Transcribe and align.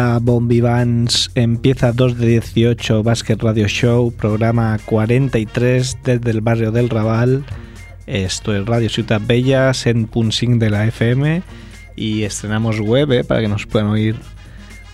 Hola 0.00 0.18
Bombivans, 0.18 1.30
empieza 1.34 1.92
2 1.92 2.16
de 2.16 2.26
18 2.26 3.02
Basket 3.02 3.36
Radio 3.36 3.68
Show, 3.68 4.10
programa 4.12 4.78
43 4.86 5.98
desde 6.02 6.30
el 6.30 6.40
barrio 6.40 6.72
del 6.72 6.88
Raval. 6.88 7.44
Esto 8.06 8.56
es 8.56 8.64
Radio 8.64 8.88
Ciudad 8.88 9.20
Bella, 9.22 9.72
en 9.84 10.06
Punsing 10.06 10.58
de 10.58 10.70
la 10.70 10.86
FM 10.86 11.42
y 11.96 12.22
estrenamos 12.22 12.80
web 12.80 13.12
eh, 13.12 13.24
para 13.24 13.42
que 13.42 13.48
nos 13.48 13.66
puedan 13.66 13.90
oír 13.90 14.16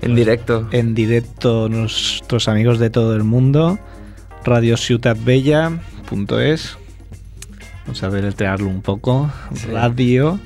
En 0.03 0.17
directo. 0.17 0.67
en 0.73 0.97
directo 0.97 1.69
nuestros 1.69 2.49
amigos 2.49 2.81
de 2.81 2.91
todo 2.91 3.15
el 3.15 3.23
mundo. 3.23 3.79
radiociudadbella.es 4.45 6.79
Vamos 7.85 8.03
a 8.03 8.11
deletrearlo 8.11 8.67
un 8.67 8.83
poco. 8.83 9.31
Sí. 9.55 9.69
Radio 9.69 10.41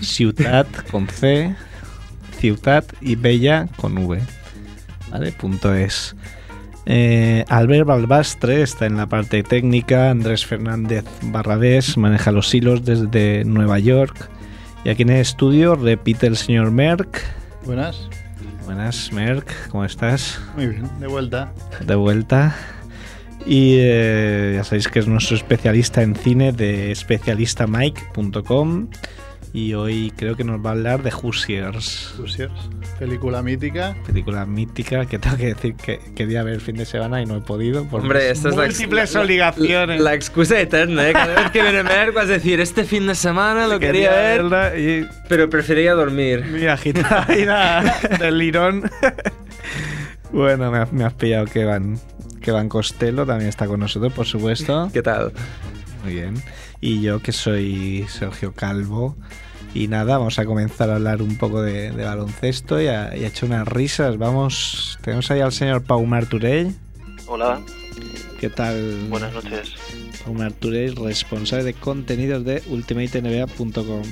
Ciudad 0.00 0.66
con 0.90 1.08
C, 1.08 1.54
Ciudad 2.42 2.84
y 3.00 3.14
Bella 3.14 3.68
con 3.76 3.96
V. 3.96 4.20
¿Vale? 5.12 5.30
Punto 5.30 5.72
es. 5.72 6.16
Eh, 6.86 7.44
Albert 7.48 7.86
Balbastre 7.86 8.62
está 8.62 8.86
en 8.86 8.96
la 8.96 9.06
parte 9.06 9.44
técnica, 9.44 10.10
Andrés 10.10 10.44
Fernández 10.44 11.04
Barrabés 11.22 11.96
maneja 11.96 12.32
los 12.32 12.52
hilos 12.52 12.84
desde 12.84 13.44
Nueva 13.44 13.78
York 13.78 14.28
y 14.84 14.88
aquí 14.88 15.02
en 15.02 15.10
el 15.10 15.20
estudio 15.20 15.76
repite 15.76 16.26
el 16.26 16.36
señor 16.36 16.72
Merck. 16.72 17.22
Buenas. 17.64 18.08
Buenas, 18.64 19.12
Merck, 19.12 19.68
¿cómo 19.68 19.84
estás? 19.84 20.40
Muy 20.56 20.66
bien, 20.66 20.90
de 20.98 21.06
vuelta. 21.06 21.52
De 21.86 21.94
vuelta. 21.94 22.56
Y 23.46 23.76
eh, 23.78 24.54
ya 24.56 24.64
sabéis 24.64 24.88
que 24.88 24.98
es 24.98 25.06
nuestro 25.06 25.36
especialista 25.36 26.02
en 26.02 26.16
cine 26.16 26.50
de 26.50 26.90
especialistamike.com 26.90 28.88
y 29.54 29.74
hoy 29.74 30.12
creo 30.16 30.34
que 30.34 30.44
nos 30.44 30.64
va 30.64 30.70
a 30.70 30.72
hablar 30.72 31.02
de 31.02 31.10
Hoosiers, 31.10 32.14
Hoosiers, 32.18 32.52
película 32.98 33.42
mítica. 33.42 33.94
película 34.06 34.46
mítica 34.46 35.04
que 35.04 35.18
tengo 35.18 35.36
que 35.36 35.46
decir 35.54 35.74
que 35.74 36.00
quería 36.16 36.42
ver 36.42 36.54
el 36.54 36.60
fin 36.62 36.76
de 36.76 36.86
semana 36.86 37.20
y 37.20 37.26
no 37.26 37.36
he 37.36 37.40
podido 37.40 37.84
por 37.84 38.00
Hombre, 38.00 38.30
esta 38.30 38.48
es 38.48 38.56
la 38.56 38.62
múltiples 38.64 39.12
la- 39.12 39.18
la- 39.20 39.24
obligaciones. 39.24 40.00
La, 40.00 40.14
excusa 40.14 40.58
eterna, 40.58 41.06
¿eh? 41.08 41.12
Cada 41.12 41.34
vez 41.42 41.50
que 41.50 41.60
viene 41.62 41.82
Merck 41.82 42.14
vas 42.14 42.24
a 42.24 42.32
decir, 42.32 42.60
este 42.60 42.84
fin 42.84 43.06
de 43.06 43.14
semana 43.14 43.66
lo 43.66 43.78
quería, 43.78 44.10
ver, 44.10 44.42
verla 44.44 44.78
y 44.78 45.06
pero 45.28 45.50
prefería 45.50 45.92
dormir. 45.94 46.44
mi 46.50 46.66
agitadina 46.66 47.82
del 48.18 48.38
lirón. 48.38 48.90
bueno, 50.32 50.70
me, 50.70 50.78
has- 50.78 50.92
me 50.92 51.04
has 51.04 51.12
pillado 51.14 51.44
que 51.46 51.64
van 51.64 51.98
que 52.40 52.50
Van 52.50 52.68
Costello 52.68 53.24
también 53.24 53.48
está 53.50 53.66
con 53.68 53.78
nosotros, 53.78 54.12
por 54.12 54.26
supuesto. 54.26 54.90
¿Qué 54.92 55.00
tal? 55.00 55.30
Muy 56.02 56.14
bien. 56.14 56.34
Y 56.82 57.00
yo 57.00 57.22
que 57.22 57.32
soy 57.32 58.04
Sergio 58.08 58.52
Calvo. 58.52 59.16
Y 59.72 59.88
nada, 59.88 60.18
vamos 60.18 60.38
a 60.38 60.44
comenzar 60.44 60.90
a 60.90 60.96
hablar 60.96 61.22
un 61.22 61.38
poco 61.38 61.62
de, 61.62 61.92
de 61.92 62.04
baloncesto 62.04 62.78
y 62.82 62.88
a, 62.88 63.16
y 63.16 63.24
a 63.24 63.28
echar 63.28 63.48
unas 63.48 63.66
risas. 63.66 64.18
Vamos, 64.18 64.98
tenemos 65.02 65.30
ahí 65.30 65.40
al 65.40 65.52
señor 65.52 65.82
Pau 65.84 66.04
Marturell. 66.04 66.74
Hola, 67.26 67.62
¿Qué 68.38 68.50
tal? 68.50 69.06
buenas 69.08 69.32
noches. 69.32 69.72
Pau 70.24 70.34
Marturell, 70.34 70.96
responsable 70.96 71.64
de 71.64 71.72
contenidos 71.74 72.44
de 72.44 72.62
ultimatenba.com. 72.68 74.02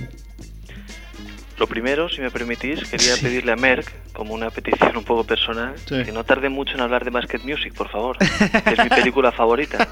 Lo 1.58 1.66
primero, 1.66 2.08
si 2.08 2.22
me 2.22 2.30
permitís, 2.30 2.84
quería 2.88 3.16
Sí. 3.16 3.22
pedirle 3.24 3.52
a 3.52 3.56
Merck, 3.56 3.92
como 4.12 4.34
una 4.34 4.50
petición 4.50 4.96
un 4.96 5.04
poco 5.04 5.24
personal, 5.24 5.74
Sí. 5.86 6.02
que 6.04 6.12
no 6.12 6.24
tarde 6.24 6.48
mucho 6.48 6.74
en 6.74 6.80
hablar 6.80 7.04
de 7.04 7.10
Basket 7.10 7.40
Music, 7.44 7.72
por 7.74 7.88
favor, 7.90 8.16
que 8.64 8.72
es 8.72 8.78
mi 8.82 8.88
película 8.88 9.32
favorita. 9.32 9.88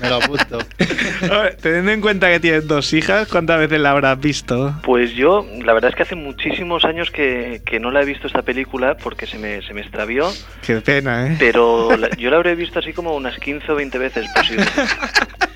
Me 0.00 0.08
lo 0.08 0.16
apunto. 0.16 0.58
Teniendo 1.62 1.90
en 1.92 2.00
cuenta 2.00 2.30
que 2.30 2.40
tienes 2.40 2.66
dos 2.66 2.92
hijas, 2.92 3.28
¿cuántas 3.28 3.58
veces 3.58 3.80
la 3.80 3.90
habrás 3.92 4.18
visto? 4.20 4.74
Pues 4.82 5.12
yo, 5.14 5.46
la 5.64 5.72
verdad 5.72 5.90
es 5.90 5.96
que 5.96 6.02
hace 6.02 6.14
muchísimos 6.14 6.84
años 6.84 7.10
que, 7.10 7.62
que 7.64 7.80
no 7.80 7.90
la 7.90 8.02
he 8.02 8.04
visto 8.04 8.26
esta 8.26 8.42
película 8.42 8.96
porque 8.96 9.26
se 9.26 9.38
me, 9.38 9.62
se 9.62 9.74
me 9.74 9.80
extravió, 9.80 10.30
Qué 10.62 10.80
pena, 10.80 11.26
¿eh? 11.28 11.36
pero 11.38 11.96
la- 11.96 12.10
yo 12.16 12.30
la 12.30 12.36
habré 12.36 12.54
visto 12.54 12.78
así 12.78 12.92
como 12.92 13.14
unas 13.14 13.38
15 13.38 13.72
o 13.72 13.74
20 13.74 13.98
veces 13.98 14.26
posible. 14.34 14.64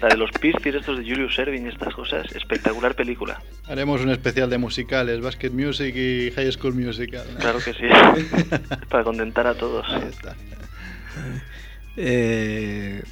La 0.02 0.08
de 0.08 0.16
los 0.16 0.32
Pixies, 0.32 0.74
estos 0.74 0.98
de 0.98 1.04
Julius 1.04 1.38
Erving 1.38 1.64
y 1.64 1.68
estas 1.68 1.94
cosas, 1.94 2.26
espectacular 2.34 2.96
película. 2.96 3.40
Haremos 3.68 4.00
un 4.00 4.10
especial 4.10 4.50
de 4.50 4.58
musicales, 4.58 5.20
Basket 5.20 5.50
Music 5.50 5.94
y 5.94 6.32
High 6.32 6.50
School 6.50 6.74
Musical. 6.74 7.22
¿no? 7.32 7.38
Claro 7.38 7.60
que 7.60 7.72
sí, 7.72 7.84
para 8.88 9.04
contentar 9.04 9.46
a 9.46 9.54
todos. 9.54 9.86
Eh, 11.96 13.02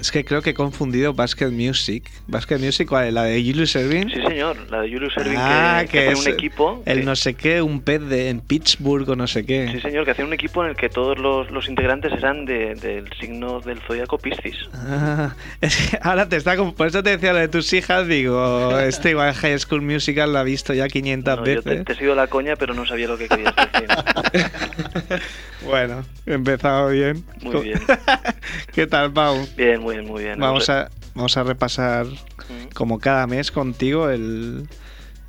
es 0.00 0.10
que 0.12 0.24
creo 0.24 0.42
que 0.42 0.50
he 0.50 0.54
confundido 0.54 1.12
Basket 1.14 1.50
Music. 1.50 2.04
Basket 2.26 2.58
Music, 2.58 2.88
¿cuál 2.88 3.08
es? 3.08 3.12
¿La 3.14 3.24
de 3.24 3.42
Julius 3.42 3.74
Erving? 3.76 4.08
Sí, 4.10 4.20
señor, 4.26 4.56
la 4.70 4.80
de 4.82 4.92
Julius 4.92 5.16
Erving 5.16 5.34
Ah, 5.36 5.80
que, 5.84 5.90
que 5.90 6.08
hace 6.10 6.28
un 6.28 6.34
equipo. 6.34 6.82
El 6.86 6.98
que- 7.00 7.04
no 7.04 7.16
sé 7.16 7.34
qué, 7.34 7.62
un 7.62 7.80
pez 7.80 8.00
de, 8.02 8.28
en 8.28 8.40
Pittsburgh 8.40 9.08
o 9.10 9.16
no 9.16 9.26
sé 9.26 9.44
qué. 9.44 9.68
Sí, 9.72 9.80
señor, 9.80 10.04
que 10.04 10.12
hacía 10.12 10.24
un 10.24 10.32
equipo 10.32 10.62
en 10.64 10.70
el 10.70 10.76
que 10.76 10.88
todos 10.88 11.18
los, 11.18 11.50
los 11.50 11.68
integrantes 11.68 12.12
eran 12.12 12.44
de- 12.44 12.74
del 12.74 13.08
signo 13.20 13.60
del 13.60 13.80
zodiaco 13.80 14.18
Piscis. 14.18 14.56
Ah, 14.74 15.34
es 15.60 15.76
que 15.90 15.98
ahora 16.02 16.28
te 16.28 16.36
está 16.36 16.56
por 16.56 16.86
eso 16.86 17.02
te 17.02 17.10
decía 17.10 17.32
lo 17.32 17.38
de 17.38 17.48
tus 17.48 17.72
hijas, 17.72 18.06
digo, 18.08 18.78
este 18.80 19.10
igual 19.10 19.32
High 19.34 19.58
School 19.58 19.82
Musical 19.82 20.32
la 20.32 20.40
ha 20.40 20.44
visto 20.44 20.72
ya 20.74 20.88
500 20.88 21.38
No, 21.38 21.46
yo 21.46 21.62
te, 21.62 21.68
veces. 21.70 21.84
te 21.84 21.92
he 21.92 21.96
sido 21.96 22.14
la 22.14 22.26
coña, 22.26 22.56
pero 22.56 22.74
no 22.74 22.84
sabía 22.86 23.06
lo 23.08 23.16
que 23.18 23.28
querías 23.28 23.54
decir. 23.56 23.88
Bueno, 25.64 26.04
he 26.26 26.34
empezado 26.34 26.90
bien. 26.90 27.24
Muy 27.42 27.62
bien. 27.62 27.80
¿Qué 28.72 28.86
tal, 28.86 29.12
Pau? 29.12 29.46
Bien, 29.56 29.80
muy 29.80 29.96
bien, 29.96 30.06
muy 30.06 30.22
bien. 30.24 30.38
Vamos 30.38 30.68
a, 30.70 30.90
vamos 31.14 31.36
a 31.36 31.42
repasar, 31.42 32.06
Mm, 32.48 32.72
como 32.74 32.98
cada 32.98 33.26
mes 33.26 33.50
contigo, 33.50 34.08
el, 34.08 34.68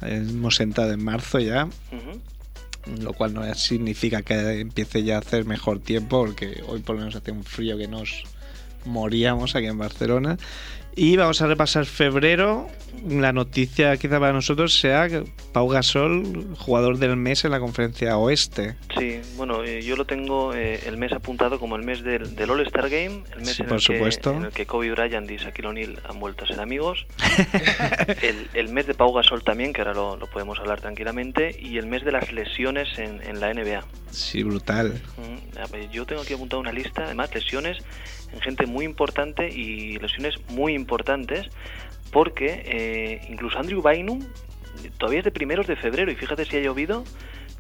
hemos 0.02 0.60
entrado 0.60 0.94
en 0.94 1.04
marzo 1.04 1.40
ya, 1.40 1.68
lo 3.02 3.14
cual 3.14 3.34
no 3.34 3.54
significa 3.56 4.22
que 4.22 4.62
empiece 4.62 5.04
ya 5.04 5.18
a 5.18 5.20
hacer 5.20 5.46
mejor 5.46 5.80
tiempo, 5.80 6.26
porque 6.26 6.64
hoy 6.68 6.80
por 6.80 6.96
lo 6.96 7.02
menos 7.02 7.16
hace 7.16 7.32
un 7.32 7.44
frío 7.44 7.78
que 7.78 7.88
nos 7.88 8.24
moríamos 8.86 9.56
aquí 9.56 9.68
en 9.68 9.78
Barcelona. 9.78 10.38
Y 10.96 11.16
vamos 11.18 11.42
a 11.42 11.48
repasar 11.48 11.86
febrero. 11.86 12.68
La 13.08 13.32
noticia 13.32 13.96
quizá 13.98 14.20
para 14.20 14.34
nosotros 14.34 14.78
sea 14.78 15.08
que 15.08 15.24
Pau 15.54 15.70
Gasol, 15.70 16.54
jugador 16.58 16.98
del 16.98 17.16
mes 17.16 17.46
en 17.46 17.52
la 17.52 17.60
conferencia 17.60 18.18
oeste. 18.18 18.76
Sí, 18.98 19.22
bueno, 19.38 19.64
eh, 19.64 19.82
yo 19.82 19.96
lo 19.96 20.06
tengo 20.06 20.54
eh, 20.54 20.82
el 20.86 20.98
mes 20.98 21.14
apuntado 21.14 21.60
como 21.60 21.78
el 21.78 21.84
mes 21.84 22.04
del, 22.04 22.36
del 22.36 22.50
All-Star 22.50 22.90
Game, 22.90 23.24
el 23.32 23.40
mes 23.40 23.56
Sí, 23.56 23.62
en, 23.62 23.68
por 23.70 23.78
el 23.78 23.86
que, 23.86 23.94
supuesto. 23.96 24.32
en 24.34 24.44
el 24.46 24.52
que 24.52 24.66
Kobe 24.66 24.92
Bryant 24.92 25.30
y 25.32 25.38
Shaquille 25.38 25.68
O'Neal 25.70 26.02
han 26.10 26.20
vuelto 26.20 26.44
a 26.44 26.48
ser 26.48 26.60
amigos. 26.60 27.06
el, 28.22 28.50
el 28.54 28.70
mes 28.74 28.88
de 28.88 28.96
Pau 28.96 29.14
Gasol 29.14 29.44
también, 29.44 29.72
que 29.72 29.82
ahora 29.82 29.94
lo, 29.94 30.18
lo 30.18 30.28
podemos 30.28 30.60
hablar 30.60 30.82
tranquilamente. 30.82 31.56
Y 31.58 31.78
el 31.78 31.86
mes 31.86 32.04
de 32.04 32.12
las 32.12 32.34
lesiones 32.34 32.90
en, 32.98 33.22
en 33.22 33.40
la 33.40 33.54
NBA. 33.54 33.86
Sí, 34.12 34.44
brutal. 34.44 35.02
Yo 35.92 36.06
tengo 36.06 36.22
aquí 36.22 36.34
apuntado 36.34 36.60
una 36.60 36.72
lista, 36.72 37.06
además 37.06 37.34
lesiones 37.34 37.78
en 38.34 38.42
gente 38.42 38.66
muy 38.66 38.86
importante 38.86 39.50
y 39.50 39.98
lesiones 39.98 40.36
muy 40.50 40.74
importantes, 40.74 41.48
porque 42.12 42.64
eh, 42.66 43.28
incluso 43.30 43.58
Andrew 43.60 43.82
Bynum 43.82 44.22
todavía 44.98 45.20
es 45.20 45.26
de 45.26 45.32
primeros 45.32 45.68
de 45.68 45.76
febrero 45.76 46.12
y 46.12 46.16
fíjate 46.16 46.46
si 46.46 46.58
ha 46.58 46.62
llovido, 46.62 47.04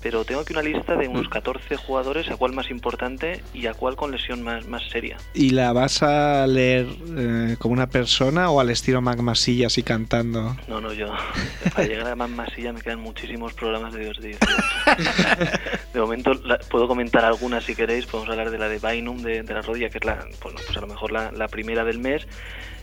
pero 0.01 0.24
tengo 0.25 0.42
aquí 0.42 0.54
una 0.54 0.62
lista 0.62 0.96
de 0.96 1.07
unos 1.07 1.28
14 1.30 1.75
jugadores, 1.78 2.30
a 2.30 2.38
cuál 2.38 2.54
más 2.54 2.69
importante 2.69 3.42
y 3.54 3.68
a 3.68 3.74
cuál 3.74 3.96
con 3.96 4.12
lesión 4.12 4.42
más, 4.44 4.66
más 4.68 4.84
seria. 4.90 5.18
¿Y 5.34 5.50
la 5.51 5.74
vas 5.74 6.01
a 6.04 6.46
leer 6.48 6.88
eh, 7.18 7.56
como 7.60 7.74
una 7.74 7.88
persona 7.88 8.50
o 8.50 8.60
al 8.60 8.69
estilo 8.69 9.01
Mac 9.01 9.19
Masilla 9.19 9.68
así 9.68 9.84
cantando? 9.84 10.56
No, 10.68 10.80
no, 10.81 10.94
yo 10.94 11.07
para 11.74 11.88
llegar 11.88 12.07
a 12.07 12.16
más 12.16 12.30
masilla 12.30 12.72
me 12.74 12.81
quedan 12.81 13.00
muchísimos 13.00 13.54
programas 13.54 13.94
de 13.94 14.00
Dios 14.01 14.18
de 14.22 14.28
18. 14.30 14.48
De 15.94 16.00
momento 16.00 16.34
la- 16.34 16.60
puedo 16.60 16.88
comentar 16.88 17.25
algunas 17.25 17.63
si 17.63 17.75
queréis, 17.75 18.06
podemos 18.06 18.30
hablar 18.30 18.52
de 18.52 18.57
la 18.57 18.69
de 18.69 18.80
Bynum 18.80 19.22
de, 19.22 19.44
de 19.44 19.54
la 19.54 19.62
rodilla, 19.62 19.90
que 19.90 19.98
es 20.00 20.06
la, 20.06 20.16
bueno, 20.42 20.60
pues 20.66 20.78
a 20.78 20.81
lo 20.81 20.88
mejor 20.88 21.12
la, 21.12 21.31
la 21.31 21.48
primera 21.48 21.84
del 21.84 22.00
mes. 22.00 22.25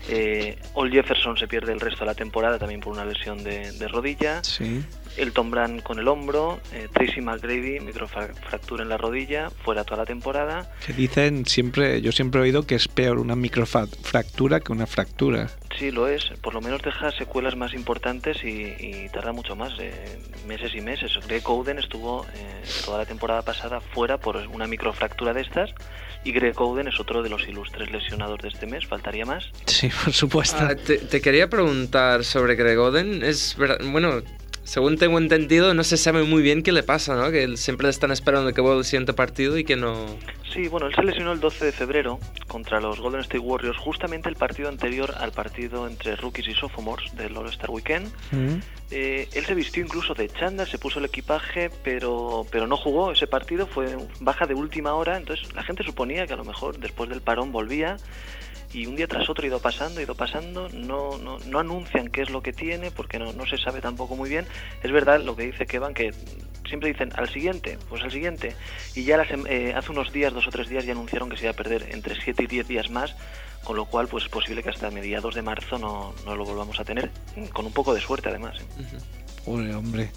Eh, 0.09 0.57
Ol 0.75 0.91
Jefferson 0.93 1.37
se 1.37 1.49
pierde 1.49 1.73
el 1.73 1.81
resto 1.81 2.01
de 2.01 2.07
la 2.07 2.15
temporada 2.15 2.59
también 2.59 2.81
por 2.81 2.93
una 2.93 3.05
lesión 3.05 3.43
de, 3.43 3.73
de 3.73 3.89
rodilla. 3.89 4.43
Sí. 4.45 4.85
Elton 5.17 5.51
Brand 5.51 5.83
con 5.83 5.99
el 5.99 6.09
hombro. 6.09 6.61
eh, 6.73 6.89
Tracy 6.93 7.21
McGrady, 7.21 7.81
microfractura 7.81 8.83
en 8.83 8.89
la 8.89 8.97
rodilla, 8.97 9.51
fuera 9.65 9.85
toda 9.85 9.99
la 9.99 10.07
temporada. 10.07 10.71
Que 10.85 10.93
dicen 10.93 11.47
siempre, 11.47 12.01
yo 12.03 12.13
siempre 12.13 12.41
he 12.41 12.45
oído 12.45 12.67
que 12.67 12.75
es 12.75 12.89
peor 12.89 13.19
una 13.19 13.37
microfractura 13.37 14.61
que 14.61 14.73
una 14.73 14.87
fractura. 14.87 15.49
Sí, 15.79 15.91
lo 15.91 16.09
es. 16.09 16.25
Por 16.43 16.55
lo 16.55 16.61
menos 16.61 16.81
deja 16.83 17.11
secuelas 17.13 17.55
más 17.57 17.75
importantes 17.75 18.43
y, 18.43 18.75
y 18.79 19.09
tarda 19.13 19.33
mucho 19.33 19.57
más, 19.57 19.73
eh, 19.79 20.19
meses 20.47 20.75
y 20.75 20.81
meses. 20.81 21.13
Greg 21.27 21.47
Oden 21.49 21.79
estuvo 21.79 22.25
eh, 22.35 22.63
toda 22.85 22.99
la 22.99 23.07
temporada 23.07 23.43
pasada 23.43 23.81
fuera 23.81 24.19
por 24.19 24.37
una 24.37 24.67
microfractura 24.67 25.35
de 25.35 25.43
estas 25.43 25.71
y 26.25 26.33
Greg 26.33 26.59
Oden 26.61 26.89
es 26.89 26.99
otro 26.99 27.23
de 27.23 27.29
los 27.29 27.47
ilustres 27.47 27.91
lesionados 27.91 28.39
de 28.41 28.49
este 28.49 28.67
mes. 28.67 28.87
Faltaría 28.87 29.27
más. 29.27 29.51
Sí, 29.67 29.91
por 30.05 30.13
supuesto. 30.15 30.59
Ah, 30.61 30.75
te, 30.75 30.99
te 30.99 31.21
quería 31.21 31.49
preguntar 31.51 32.25
sobre 32.25 32.55
Greg 32.55 32.79
Oden. 32.79 33.23
Es 33.23 33.55
verdad, 33.59 33.79
bueno, 33.91 34.23
según 34.67 34.99
tengo 34.99 35.17
entendido, 35.19 35.75
no 35.75 35.85
se 35.85 35.97
sabe 35.97 36.25
muy 36.25 36.43
bien 36.43 36.65
qué 36.65 36.73
le 36.73 36.83
pasa, 36.83 37.15
¿no? 37.15 37.31
Que 37.31 37.57
siempre 37.57 37.89
están 37.89 38.11
esperando 38.11 38.53
que 38.53 38.61
vuelva 38.61 38.81
el 38.81 38.85
siguiente 38.85 39.13
partido 39.13 39.57
y 39.57 39.63
que 39.65 39.77
no. 39.77 40.07
Sí, 40.53 40.67
bueno, 40.67 40.89
él 40.89 40.95
se 40.95 41.05
lesionó 41.05 41.31
el 41.31 41.39
12 41.39 41.67
de 41.67 41.73
febrero 41.73 42.19
contra 42.49 42.81
los 42.81 42.99
Golden 42.99 43.21
State 43.21 43.39
Warriors, 43.39 43.79
justamente 43.79 44.29
el 44.29 44.35
partido 44.35 44.69
anterior 44.69 45.15
al 45.19 45.31
partido 45.31 45.87
entre 45.87 46.17
rookies 46.17 46.49
y 46.49 46.55
sophomores 46.55 47.15
del 47.15 47.37
All-Star 47.37 47.71
Weekend. 47.71 48.09
Mm. 48.33 48.57
Eh, 48.91 49.29
él 49.35 49.45
se 49.45 49.55
vistió 49.55 49.85
incluso 49.85 50.15
de 50.15 50.29
chándal, 50.29 50.67
se 50.67 50.79
puso 50.79 50.99
el 50.99 51.05
equipaje, 51.05 51.71
pero, 51.85 52.45
pero 52.51 52.67
no 52.67 52.77
jugó 52.77 53.13
ese 53.13 53.29
partido, 53.29 53.69
fue 53.69 53.97
baja 54.19 54.47
de 54.47 54.55
última 54.55 54.95
hora, 54.95 55.17
entonces 55.17 55.55
la 55.55 55.63
gente 55.63 55.85
suponía 55.85 56.27
que 56.27 56.33
a 56.33 56.37
lo 56.37 56.45
mejor 56.45 56.79
después 56.79 57.09
del 57.09 57.21
parón 57.21 57.53
volvía 57.53 57.99
y 58.73 58.87
un 58.87 58.97
día 58.97 59.07
tras 59.07 59.29
otro 59.29 59.45
ha 59.45 59.47
ido 59.47 59.61
pasando, 59.61 60.01
ha 60.01 60.03
ido 60.03 60.15
pasando, 60.15 60.69
no, 60.71 61.19
no, 61.19 61.39
no 61.39 61.59
anuncian 61.59 62.09
qué 62.09 62.23
es 62.23 62.31
lo 62.31 62.43
que 62.43 62.53
tiene 62.53 62.91
porque 62.91 63.19
no, 63.19 63.33
no 63.33 63.47
se 63.47 63.59
sabe 63.59 63.81
tampoco 63.81 64.17
muy 64.17 64.29
bien. 64.29 64.47
Es 64.83 64.93
verdad 64.93 65.21
lo 65.21 65.37
que 65.37 65.45
dice 65.45 65.67
Kevan, 65.67 65.95
que 65.95 66.13
siempre 66.69 66.91
dicen 66.91 67.11
al 67.17 67.29
siguiente, 67.29 67.79
pues 67.89 68.03
al 68.03 68.11
siguiente. 68.11 68.55
Y 68.95 69.05
ya 69.05 69.17
las, 69.17 69.29
eh, 69.31 69.75
hace 69.77 69.93
unos 69.93 70.13
días, 70.13 70.33
dos 70.33 70.47
o 70.47 70.51
tres 70.51 70.69
días, 70.69 70.85
ya 70.85 70.93
anunciaron 70.93 71.31
que 71.31 71.37
se 71.37 71.45
iba 71.45 71.53
a 71.53 71.57
perder 71.57 71.89
entre 71.91 72.21
7 72.21 72.43
y 72.43 72.47
10 72.47 72.69
días 72.69 72.91
más, 72.91 73.15
con 73.65 73.77
lo 73.77 73.87
cual 73.87 74.09
pues 74.09 74.25
es 74.25 74.31
posible 74.31 74.63
que 74.63 74.71
hasta 74.71 74.91
mediados 74.91 75.35
de 75.35 75.43
marzo 75.43 75.79
no, 75.79 76.15
no 76.25 76.37
lo 76.37 76.45
volvamos 76.45 76.79
a 76.81 76.85
tener, 76.85 77.11
con 77.53 77.67
un 77.67 77.73
poco 77.73 77.95
de 77.95 78.01
suerte 78.01 78.29
además. 78.29 78.57
¿eh? 78.61 78.99
Pobre 79.45 79.75
hombre. 79.75 80.11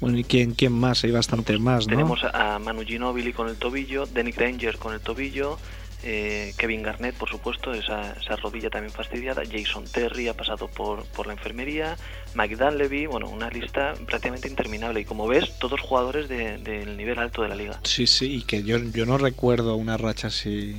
Bueno, 0.00 0.18
¿y 0.18 0.24
quién, 0.24 0.52
quién 0.52 0.72
más? 0.72 1.04
Hay 1.04 1.12
bastante 1.12 1.56
más, 1.58 1.86
¿no? 1.86 1.92
Tenemos 1.92 2.24
a 2.24 2.58
Manu 2.58 2.82
Ginobili 2.82 3.32
con 3.32 3.48
el 3.48 3.56
tobillo, 3.56 4.06
Danny 4.06 4.32
Granger 4.32 4.76
con 4.76 4.92
el 4.92 5.00
tobillo, 5.00 5.58
eh, 6.02 6.52
Kevin 6.56 6.82
Garnett, 6.82 7.14
por 7.14 7.28
supuesto, 7.28 7.72
esa, 7.72 8.12
esa, 8.12 8.36
rodilla 8.36 8.70
también 8.70 8.92
fastidiada, 8.92 9.42
Jason 9.50 9.84
Terry 9.84 10.28
ha 10.28 10.34
pasado 10.34 10.68
por, 10.68 11.04
por 11.06 11.26
la 11.26 11.32
enfermería, 11.32 11.96
Mike 12.34 12.56
Dunleavy, 12.56 13.06
bueno, 13.06 13.28
una 13.28 13.48
lista 13.50 13.94
prácticamente 14.06 14.48
interminable. 14.48 15.00
Y 15.00 15.04
como 15.04 15.26
ves, 15.26 15.58
todos 15.58 15.80
jugadores 15.80 16.28
del 16.28 16.62
de, 16.64 16.86
nivel 16.86 17.18
alto 17.18 17.42
de 17.42 17.48
la 17.48 17.54
liga. 17.54 17.80
Sí, 17.84 18.06
sí, 18.06 18.36
y 18.36 18.42
que 18.42 18.62
yo, 18.62 18.78
yo 18.78 19.06
no 19.06 19.18
recuerdo 19.18 19.76
una 19.76 19.96
racha 19.96 20.28
así. 20.28 20.76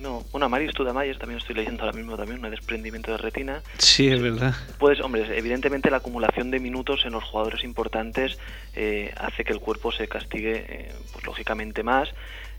No, 0.00 0.24
bueno, 0.32 0.48
Marius 0.48 0.72
Studamayer 0.72 1.18
también 1.18 1.38
estoy 1.38 1.54
leyendo 1.54 1.84
ahora 1.84 1.94
mismo 1.94 2.16
también, 2.16 2.42
un 2.42 2.50
desprendimiento 2.50 3.10
de 3.10 3.18
retina. 3.18 3.62
Sí, 3.76 4.08
es 4.08 4.20
verdad. 4.20 4.54
Pues, 4.78 4.98
hombre, 5.00 5.26
evidentemente 5.36 5.90
la 5.90 5.98
acumulación 5.98 6.50
de 6.50 6.58
minutos 6.58 7.04
en 7.04 7.12
los 7.12 7.22
jugadores 7.24 7.64
importantes 7.64 8.38
eh, 8.74 9.12
hace 9.18 9.44
que 9.44 9.52
el 9.52 9.60
cuerpo 9.60 9.92
se 9.92 10.08
castigue, 10.08 10.64
eh, 10.68 10.92
pues 11.12 11.26
lógicamente 11.26 11.82
más. 11.82 12.08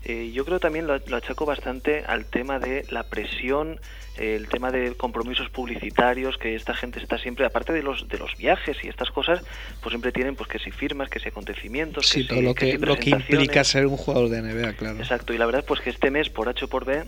Eh, 0.04 0.32
yo 0.34 0.44
creo 0.44 0.58
también 0.58 0.86
lo, 0.86 0.98
lo, 0.98 1.16
achaco 1.16 1.46
bastante 1.46 2.04
al 2.04 2.24
tema 2.24 2.58
de 2.58 2.84
la 2.90 3.04
presión, 3.04 3.78
eh, 4.18 4.34
el 4.34 4.48
tema 4.48 4.72
de 4.72 4.94
compromisos 4.96 5.48
publicitarios, 5.50 6.38
que 6.38 6.56
esta 6.56 6.74
gente 6.74 6.98
está 6.98 7.18
siempre, 7.18 7.46
aparte 7.46 7.72
de 7.72 7.84
los 7.84 8.08
de 8.08 8.18
los 8.18 8.36
viajes 8.36 8.76
y 8.82 8.88
estas 8.88 9.10
cosas, 9.10 9.42
pues 9.80 9.92
siempre 9.92 10.10
tienen 10.10 10.34
pues 10.34 10.48
que 10.48 10.58
si 10.58 10.72
firmas, 10.72 11.08
que 11.08 11.20
si 11.20 11.28
acontecimientos, 11.28 12.08
sí, 12.08 12.22
que 12.22 12.28
todo 12.28 12.38
si, 12.40 12.44
lo 12.44 12.54
que, 12.54 12.66
que 12.66 12.78
si 12.78 12.84
lo 12.84 12.96
que 12.96 13.10
implica 13.10 13.62
ser 13.62 13.86
un 13.86 13.96
jugador 13.96 14.28
de 14.28 14.42
NBA, 14.42 14.72
claro. 14.72 14.98
Exacto, 14.98 15.32
y 15.32 15.38
la 15.38 15.46
verdad 15.46 15.64
pues 15.64 15.80
que 15.80 15.90
este 15.90 16.10
mes 16.10 16.28
por 16.30 16.48
H 16.48 16.64
o 16.64 16.68
por 16.68 16.84
B 16.84 17.04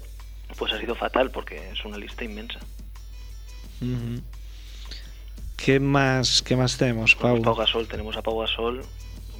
pues 0.57 0.73
ha 0.73 0.79
sido 0.79 0.95
fatal 0.95 1.33
porque 1.33 1.71
es 1.73 1.85
una 1.85 1.99
lista 1.99 2.25
inmensa. 2.25 2.61
Uh 3.81 3.87
-huh. 3.87 4.23
¿Qué 5.57 5.81
más 5.81 6.43
qué 6.43 6.57
más 6.57 6.77
tenemos, 6.77 7.17
Pau? 7.17 7.43
Pau 7.43 7.57
Gasol, 7.57 7.89
tenemos 7.89 8.17
a 8.17 8.23
Pau 8.23 8.39
Gasol, 8.39 8.83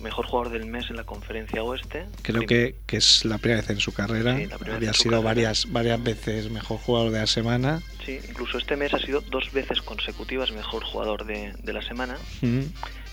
mejor 0.01 0.27
jugador 0.27 0.53
del 0.53 0.67
mes 0.67 0.91
en 0.91 0.97
la 0.97 1.05
conferencia 1.05 1.63
oeste. 1.63 2.07
Creo 2.23 2.43
que, 2.43 2.77
que, 2.87 2.97
es 2.97 3.25
la 3.25 3.39
primera 3.39 3.61
vez 3.61 3.71
en 3.71 3.81
su 3.81 3.93
carrera. 3.93 4.37
Sí, 4.37 4.49
Había 4.71 4.93
su 4.93 5.03
sido 5.05 5.13
carrera. 5.13 5.29
varias 5.29 5.73
varias 5.73 6.03
veces 6.03 6.51
mejor 6.51 6.79
jugador 6.79 7.13
de 7.13 7.21
la 7.21 7.27
semana. 7.27 7.83
Sí, 8.05 8.19
incluso 8.29 8.59
este 8.59 8.77
mes 8.77 8.93
ha 8.95 8.99
sido 8.99 9.21
dos 9.23 9.53
veces 9.53 9.81
consecutivas 9.83 10.53
mejor 10.53 10.85
jugador 10.85 11.25
de, 11.25 11.53
de 11.63 11.73
la 11.73 11.83
semana. 11.83 12.17
-huh. 12.43 12.69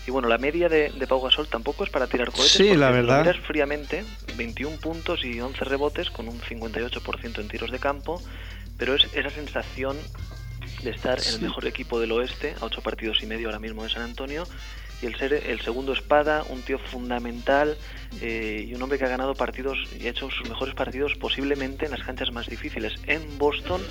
Y 0.06 0.10
bueno, 0.10 0.28
la 0.28 0.38
media 0.38 0.68
de, 0.68 0.90
de, 0.90 1.06
Pau 1.06 1.20
Gasol 1.20 1.46
tampoco 1.46 1.84
es 1.84 1.90
para 1.90 2.08
tirar 2.08 2.30
cohetes. 2.32 2.52
Sí, 2.52 2.74
la 2.74 2.90
verdad. 2.90 3.24
Lo 3.24 3.42
fríamente, 3.42 4.04
21 4.36 4.78
puntos 4.78 5.24
y 5.24 5.40
11 5.40 5.64
rebotes 5.64 6.10
con 6.10 6.28
un 6.28 6.40
58% 6.40 7.38
en 7.38 7.48
tiros 7.48 7.70
de 7.70 7.78
campo, 7.78 8.20
pero 8.78 8.96
es 8.96 9.06
esa 9.14 9.30
sensación 9.30 9.96
de 10.82 10.90
estar 10.90 11.20
sí. 11.20 11.28
en 11.28 11.34
el 11.36 11.42
mejor 11.42 11.66
equipo 11.66 12.00
del 12.00 12.10
oeste, 12.12 12.54
a 12.60 12.64
8 12.64 12.82
partidos 12.82 13.22
y 13.22 13.26
medio 13.26 13.48
ahora 13.48 13.60
mismo 13.60 13.84
en 13.84 13.90
San 13.90 14.02
Antonio, 14.02 14.44
y 15.02 15.06
el 15.06 15.16
ser 15.16 15.34
el 15.34 15.60
segundo 15.60 15.92
espada, 15.92 16.44
un 16.48 16.62
tío 16.62 16.78
fundamental 16.78 17.76
eh, 18.20 18.64
y 18.68 18.74
un 18.74 18.82
hombre 18.82 18.98
que 18.98 19.04
ha 19.04 19.08
ganado 19.08 19.34
partidos 19.34 19.78
y 20.00 20.06
ha 20.06 20.10
hecho 20.10 20.30
sus 20.30 20.48
mejores 20.48 20.74
partidos 20.74 21.14
posiblemente 21.16 21.86
en 21.86 21.90
las 21.90 22.02
canchas 22.02 22.32
más 22.32 22.46
difíciles, 22.46 22.94
en 23.06 23.38
Boston 23.38 23.82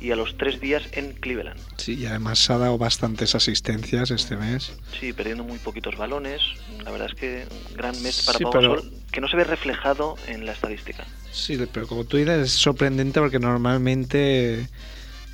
y 0.00 0.10
a 0.10 0.16
los 0.16 0.36
tres 0.36 0.60
días 0.60 0.82
en 0.92 1.12
Cleveland. 1.14 1.58
Sí, 1.76 1.94
y 1.94 2.06
además 2.06 2.50
ha 2.50 2.58
dado 2.58 2.76
bastantes 2.76 3.34
asistencias 3.34 4.10
este 4.10 4.36
mes. 4.36 4.72
Sí, 4.98 5.12
perdiendo 5.12 5.44
muy 5.44 5.58
poquitos 5.58 5.96
balones. 5.96 6.42
La 6.84 6.90
verdad 6.90 7.08
es 7.10 7.18
que 7.18 7.46
un 7.70 7.76
gran 7.76 8.02
mes 8.02 8.22
para 8.26 8.38
sí, 8.38 8.44
Pau 8.44 8.52
pero... 8.52 8.74
Gasol, 8.74 8.92
que 9.10 9.20
no 9.20 9.28
se 9.28 9.36
ve 9.36 9.44
reflejado 9.44 10.16
en 10.26 10.44
la 10.44 10.52
estadística. 10.52 11.06
Sí, 11.32 11.58
pero 11.72 11.86
como 11.86 12.04
tú 12.04 12.16
dices, 12.16 12.38
es 12.40 12.52
sorprendente 12.52 13.20
porque 13.20 13.38
normalmente 13.38 14.68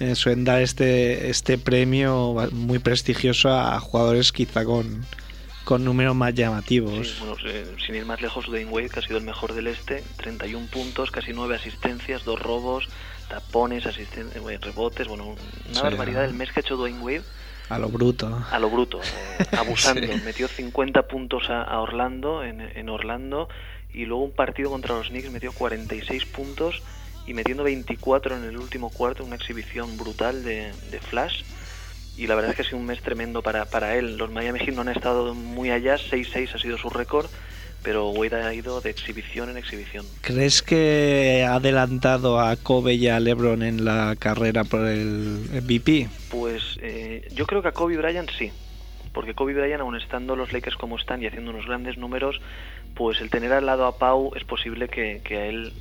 eh, 0.01 0.15
suelen 0.15 0.45
dar 0.45 0.63
este, 0.63 1.31
este 1.31 1.59
premio 1.59 2.35
muy 2.53 2.79
prestigioso 2.79 3.51
a 3.51 3.79
jugadores 3.81 4.33
quizá 4.33 4.65
con, 4.65 5.05
con 5.65 5.85
números 5.85 6.15
más 6.15 6.35
llamativos. 6.35 7.09
Sí, 7.09 7.17
bueno, 7.21 7.37
eh, 7.47 7.65
sin 7.85 7.95
ir 7.95 8.05
más 8.05 8.21
lejos, 8.21 8.47
Dwayne 8.47 8.71
Wade, 8.71 8.89
que 8.89 9.01
ha 9.01 9.03
sido 9.03 9.19
el 9.19 9.25
mejor 9.25 9.55
del 9.55 9.69
este, 9.69 10.03
31 10.17 10.67
puntos, 10.67 11.11
casi 11.11 11.33
9 11.33 11.55
asistencias, 11.55 12.25
2 12.25 12.41
robos, 12.41 12.89
tapones, 13.29 13.87
asisten 13.87 14.29
eh, 14.35 14.59
rebotes, 14.61 15.09
bueno, 15.09 15.29
una 15.29 15.75
sí, 15.75 15.81
barbaridad 15.83 16.25
el 16.25 16.35
mes 16.35 16.53
que 16.53 16.61
ha 16.61 16.63
hecho 16.63 16.77
Dwayne 16.77 17.01
Wade. 17.01 17.23
A 17.69 17.79
lo 17.79 17.89
bruto. 17.89 18.45
A 18.51 18.59
lo 18.59 18.69
bruto, 18.69 19.01
eh, 19.01 19.45
abusando. 19.57 20.07
sí. 20.07 20.21
Metió 20.25 20.49
50 20.49 21.07
puntos 21.07 21.49
a, 21.49 21.63
a 21.63 21.81
Orlando, 21.81 22.43
en, 22.45 22.61
en, 22.61 22.89
Orlando, 22.89 23.49
y 23.95 24.05
luego 24.05 24.25
un 24.25 24.33
partido 24.33 24.71
contra 24.71 24.97
los 24.97 25.09
Knicks 25.09 25.31
metió 25.31 25.53
46 25.53 26.27
puntos 26.27 26.83
y 27.27 27.35
metiendo 27.35 27.63
24 27.65 28.37
en 28.37 28.45
el 28.45 28.57
último 28.57 28.91
cuarto, 28.91 29.25
una 29.25 29.37
exhibición 29.37 29.97
brutal 29.97 30.43
de, 30.45 30.73
de 30.91 31.01
Flash 31.01 31.43
y 32.17 32.27
la 32.27 32.35
verdad 32.35 32.51
es 32.51 32.57
que 32.57 32.63
ha 32.63 32.65
sido 32.65 32.79
un 32.79 32.87
mes 32.87 33.01
tremendo 33.01 33.43
para, 33.43 33.65
para 33.65 33.97
él. 33.97 34.17
Los 34.17 34.31
Miami 34.31 34.59
Heat 34.61 34.75
no 34.75 34.83
han 34.83 34.89
estado 34.89 35.35
muy 35.35 35.71
allá, 35.71 35.97
6-6 35.97 36.55
ha 36.55 36.59
sido 36.59 36.77
su 36.77 36.91
récord, 36.91 37.27
pero 37.83 38.11
Wade 38.11 38.43
ha 38.43 38.53
ido 38.53 38.81
de 38.81 38.91
exhibición 38.91 39.49
en 39.49 39.57
exhibición. 39.57 40.05
¿Crees 40.21 40.63
que 40.63 41.45
ha 41.49 41.55
adelantado 41.55 42.39
a 42.39 42.57
Kobe 42.57 42.95
y 42.95 43.09
a 43.09 43.19
LeBron 43.19 43.63
en 43.63 43.85
la 43.85 44.15
carrera 44.19 44.65
por 44.65 44.87
el 44.87 45.47
MVP? 45.53 46.09
Pues 46.31 46.79
eh, 46.83 47.29
yo 47.35 47.47
creo 47.47 47.63
que 47.63 47.69
a 47.69 47.73
Kobe 47.73 47.97
Bryant 47.97 48.31
sí, 48.39 48.53
porque 49.15 49.35
Kobe 49.35 49.55
Bryant, 49.55 49.81
aun 49.81 49.97
estando 49.97 50.37
los 50.37 50.53
Lakers 50.53 50.77
como 50.77 50.99
están 50.99 51.23
y 51.23 51.27
haciendo 51.27 51.51
unos 51.51 51.67
grandes 51.67 51.97
números, 51.97 52.41
pues 52.95 53.23
el 53.23 53.31
tener 53.31 53.53
al 53.55 53.65
lado 53.65 53.87
a 53.87 53.97
Pau 53.97 54.33
es 54.37 54.45
posible 54.45 54.89
que, 54.89 55.23
que 55.25 55.39
a 55.39 55.47
él 55.47 55.73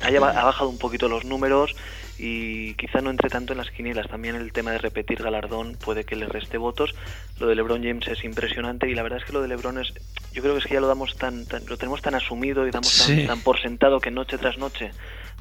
haya 0.00 0.18
ha 0.18 0.44
bajado 0.44 0.68
un 0.68 0.78
poquito 0.78 1.08
los 1.08 1.24
números 1.24 1.74
y 2.18 2.74
quizá 2.74 3.00
no 3.00 3.10
entre 3.10 3.28
tanto 3.28 3.52
en 3.52 3.58
las 3.58 3.70
quinielas. 3.70 4.08
También 4.08 4.34
el 4.34 4.52
tema 4.52 4.72
de 4.72 4.78
repetir 4.78 5.22
galardón 5.22 5.76
puede 5.76 6.04
que 6.04 6.16
le 6.16 6.26
reste 6.26 6.58
votos. 6.58 6.94
Lo 7.38 7.46
de 7.46 7.54
LeBron 7.54 7.82
James 7.82 8.08
es 8.08 8.24
impresionante 8.24 8.88
y 8.88 8.94
la 8.94 9.02
verdad 9.02 9.20
es 9.20 9.24
que 9.24 9.32
lo 9.32 9.42
de 9.42 9.48
LeBron 9.48 9.78
es, 9.78 9.92
yo 10.32 10.42
creo 10.42 10.54
que 10.54 10.60
es 10.60 10.66
que 10.66 10.74
ya 10.74 10.80
lo 10.80 10.88
damos 10.88 11.16
tan, 11.16 11.46
tan 11.46 11.66
lo 11.66 11.76
tenemos 11.76 12.02
tan 12.02 12.14
asumido 12.14 12.66
y 12.66 12.70
damos 12.70 12.96
tan, 12.98 13.06
sí. 13.06 13.26
tan, 13.26 13.40
por 13.40 13.60
sentado 13.60 14.00
que 14.00 14.10
noche 14.10 14.38
tras 14.38 14.58
noche 14.58 14.90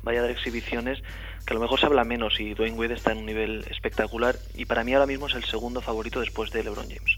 vaya 0.04 0.20
a 0.20 0.22
dar 0.24 0.32
exhibiciones 0.32 1.02
que 1.46 1.54
a 1.54 1.56
lo 1.56 1.62
mejor 1.62 1.80
se 1.80 1.86
habla 1.86 2.04
menos 2.04 2.40
y 2.40 2.54
Dwayne 2.54 2.78
Wade 2.78 2.94
está 2.94 3.14
en 3.14 3.20
un 3.20 3.26
nivel 3.26 3.66
espectacular 3.72 4.36
y 4.54 4.66
para 4.66 4.84
mí 4.84 4.94
ahora 4.94 5.08
mismo 5.08 5.28
es 5.28 5.36
el 5.36 5.46
segundo 5.46 5.82
favorito 5.82 6.20
después 6.20 6.52
de 6.52 6.64
LeBron 6.64 6.88
James. 6.90 7.18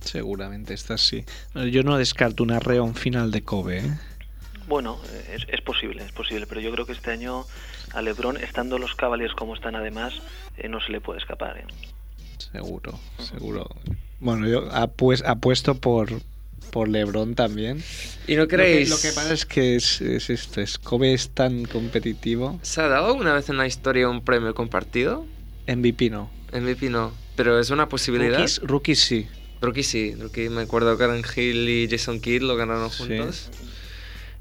Seguramente 0.00 0.74
está 0.74 0.94
así. 0.94 1.24
Yo 1.54 1.82
no 1.82 1.96
descarto 1.96 2.42
una 2.42 2.60
reón 2.60 2.94
final 2.94 3.30
de 3.30 3.42
Kobe. 3.42 3.78
¿eh? 3.78 3.98
Bueno, 4.68 5.00
es, 5.32 5.46
es, 5.48 5.60
posible, 5.62 6.04
es 6.04 6.12
posible, 6.12 6.46
pero 6.46 6.60
yo 6.60 6.70
creo 6.70 6.84
que 6.84 6.92
este 6.92 7.10
año 7.10 7.46
a 7.94 8.02
LeBron, 8.02 8.36
estando 8.36 8.78
los 8.78 8.94
Cavaliers 8.94 9.34
como 9.34 9.54
están 9.54 9.74
además, 9.74 10.12
eh, 10.58 10.68
no 10.68 10.80
se 10.80 10.92
le 10.92 11.00
puede 11.00 11.20
escapar. 11.20 11.56
¿eh? 11.56 11.64
Seguro, 12.36 13.00
seguro. 13.18 13.66
Bueno, 14.20 14.46
yo 14.46 14.70
apues, 14.70 15.24
apuesto 15.24 15.74
por, 15.74 16.10
por 16.70 16.88
LeBron 16.88 17.34
también. 17.34 17.82
¿Y 18.26 18.36
no 18.36 18.46
creéis? 18.46 18.90
Lo 18.90 18.96
que, 18.96 19.08
lo 19.08 19.10
que 19.10 19.16
pasa 19.16 19.32
es 19.32 19.46
que 19.46 19.76
es, 19.76 20.02
es 20.02 20.28
esto, 20.28 20.60
es 20.60 20.78
Kobe 20.78 21.14
es 21.14 21.30
tan 21.30 21.64
competitivo. 21.64 22.60
¿Se 22.62 22.82
ha 22.82 22.88
dado 22.88 23.14
una 23.14 23.32
vez 23.32 23.48
en 23.48 23.56
la 23.56 23.66
historia 23.66 24.10
un 24.10 24.22
premio 24.22 24.54
compartido? 24.54 25.24
MVP 25.66 26.10
no. 26.10 26.30
MVP 26.52 26.90
no, 26.90 27.14
pero 27.36 27.58
es 27.58 27.70
una 27.70 27.88
posibilidad. 27.88 28.38
Rookies, 28.38 28.60
rookies 28.62 29.00
sí. 29.00 29.28
Rookie 29.62 29.82
sí, 29.82 30.14
Rookie 30.14 30.50
me 30.50 30.62
acuerdo 30.62 30.96
que 30.96 31.04
Karen 31.04 31.24
Hill 31.34 31.68
y 31.68 31.88
Jason 31.90 32.20
Kidd 32.20 32.42
lo 32.42 32.54
ganaron 32.54 32.90
juntos. 32.90 33.50
Sí 33.50 33.68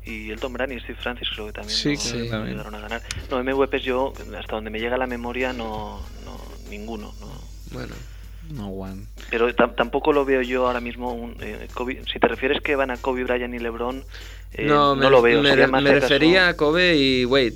y 0.07 0.31
Elton 0.31 0.53
Brand 0.53 0.71
y 0.71 0.79
Steve 0.79 0.97
Francis 1.01 1.27
creo 1.33 1.47
que 1.47 1.53
también, 1.53 1.77
sí, 1.77 1.95
no, 1.95 2.29
también. 2.29 2.59
a 2.59 2.79
ganar. 2.79 3.01
No, 3.29 3.43
MVPs 3.43 3.83
yo, 3.83 4.13
hasta 4.37 4.55
donde 4.55 4.69
me 4.69 4.79
llega 4.79 4.97
la 4.97 5.07
memoria, 5.07 5.53
no, 5.53 6.01
no 6.23 6.37
ninguno. 6.69 7.13
No. 7.19 7.27
Bueno. 7.71 7.95
No 8.49 8.69
one. 8.69 9.03
Pero 9.29 9.53
tampoco 9.53 10.13
lo 10.13 10.23
veo 10.23 10.41
yo 10.41 10.67
ahora 10.67 10.79
mismo. 10.79 11.13
Un, 11.13 11.35
eh, 11.41 11.67
Kobe, 11.73 12.01
si 12.11 12.17
te 12.17 12.27
refieres 12.27 12.61
que 12.61 12.77
van 12.77 12.91
a 12.91 12.97
Kobe 12.97 13.25
Bryant 13.25 13.53
y 13.53 13.59
LeBron, 13.59 14.05
eh, 14.53 14.65
no, 14.65 14.95
no 14.95 15.03
me, 15.03 15.09
lo 15.09 15.21
veo. 15.21 15.41
Me, 15.41 15.67
me 15.67 15.93
refería 15.99 16.47
a 16.47 16.53
Kobe 16.55 16.95
y 16.95 17.25
Wade. 17.25 17.55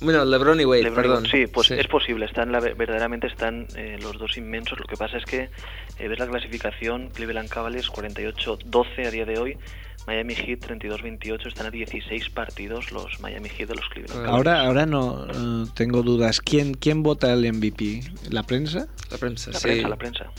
Bueno, 0.00 0.24
LeBron 0.24 0.60
y 0.60 0.64
Wade, 0.64 0.82
LeBron, 0.84 1.02
perdón. 1.02 1.26
Sí, 1.26 1.48
pues 1.48 1.66
sí. 1.66 1.74
es 1.74 1.88
posible. 1.88 2.26
Están 2.26 2.52
la, 2.52 2.60
verdaderamente 2.60 3.26
están 3.26 3.66
eh, 3.74 3.98
los 4.00 4.16
dos 4.16 4.36
inmensos. 4.36 4.78
Lo 4.78 4.86
que 4.86 4.96
pasa 4.96 5.18
es 5.18 5.24
que 5.24 5.50
ves 5.98 6.18
la 6.20 6.28
clasificación, 6.28 7.08
Cleveland 7.08 7.48
Cavaliers 7.48 7.90
48-12 7.90 9.06
a 9.06 9.10
día 9.10 9.24
de 9.24 9.38
hoy. 9.40 9.58
Miami 10.08 10.34
Heat 10.34 10.60
32-28, 10.60 11.48
están 11.48 11.66
a 11.66 11.70
16 11.70 12.30
partidos 12.30 12.92
los 12.92 13.20
Miami 13.20 13.50
Heat 13.50 13.68
de 13.68 13.74
los 13.74 13.86
Cleveland. 13.90 14.24
Cavaliers. 14.24 14.34
Ahora, 14.34 14.60
ahora 14.62 14.86
no 14.86 15.26
eh, 15.26 15.70
tengo 15.74 16.02
dudas. 16.02 16.40
¿Quién, 16.40 16.72
¿Quién 16.72 17.02
vota 17.02 17.30
el 17.30 17.52
MVP? 17.52 18.00
¿La 18.30 18.42
prensa? 18.42 18.88
La 19.10 19.18
prensa, 19.18 19.50
la 19.50 19.58
sí. 19.58 19.68
prensa, 19.68 19.88
la 19.88 19.96
prensa. 19.96 20.32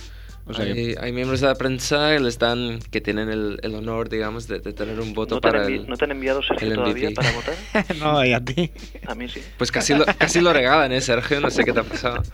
O 0.48 0.56
sea, 0.56 0.66
hay, 0.66 0.96
hay 1.00 1.12
miembros 1.12 1.42
de 1.42 1.48
la 1.48 1.54
prensa 1.54 2.16
que 2.16 2.20
les 2.20 2.40
dan, 2.40 2.80
que 2.90 3.00
tienen 3.00 3.30
el, 3.30 3.60
el 3.62 3.76
honor, 3.76 4.10
digamos, 4.10 4.48
de, 4.48 4.60
de 4.60 4.74
tener 4.74 5.00
un 5.00 5.14
voto 5.14 5.36
¿No 5.36 5.42
te, 5.42 5.48
han 5.50 5.54
para 5.54 5.68
el... 5.68 5.88
¿No 5.88 5.96
te 5.96 6.06
han 6.06 6.12
enviado 6.12 6.42
Sergio 6.42 6.68
el 6.68 6.74
todavía 6.74 7.12
para 7.12 7.32
votar? 7.32 7.56
no, 8.00 8.26
y 8.26 8.34
a 8.34 8.44
ti. 8.44 8.72
A 9.06 9.14
mí 9.14 9.30
sí. 9.30 9.40
Pues 9.60 9.72
casi 9.72 9.94
lo, 9.94 10.04
casi 10.18 10.42
lo 10.42 10.52
regalan, 10.52 10.92
¿eh, 10.94 11.02
Sergio? 11.02 11.40
No 11.42 11.52
sé 11.52 11.64
qué 11.64 11.74
te 11.74 11.82
ha 11.82 11.84
pasado. 11.84 12.24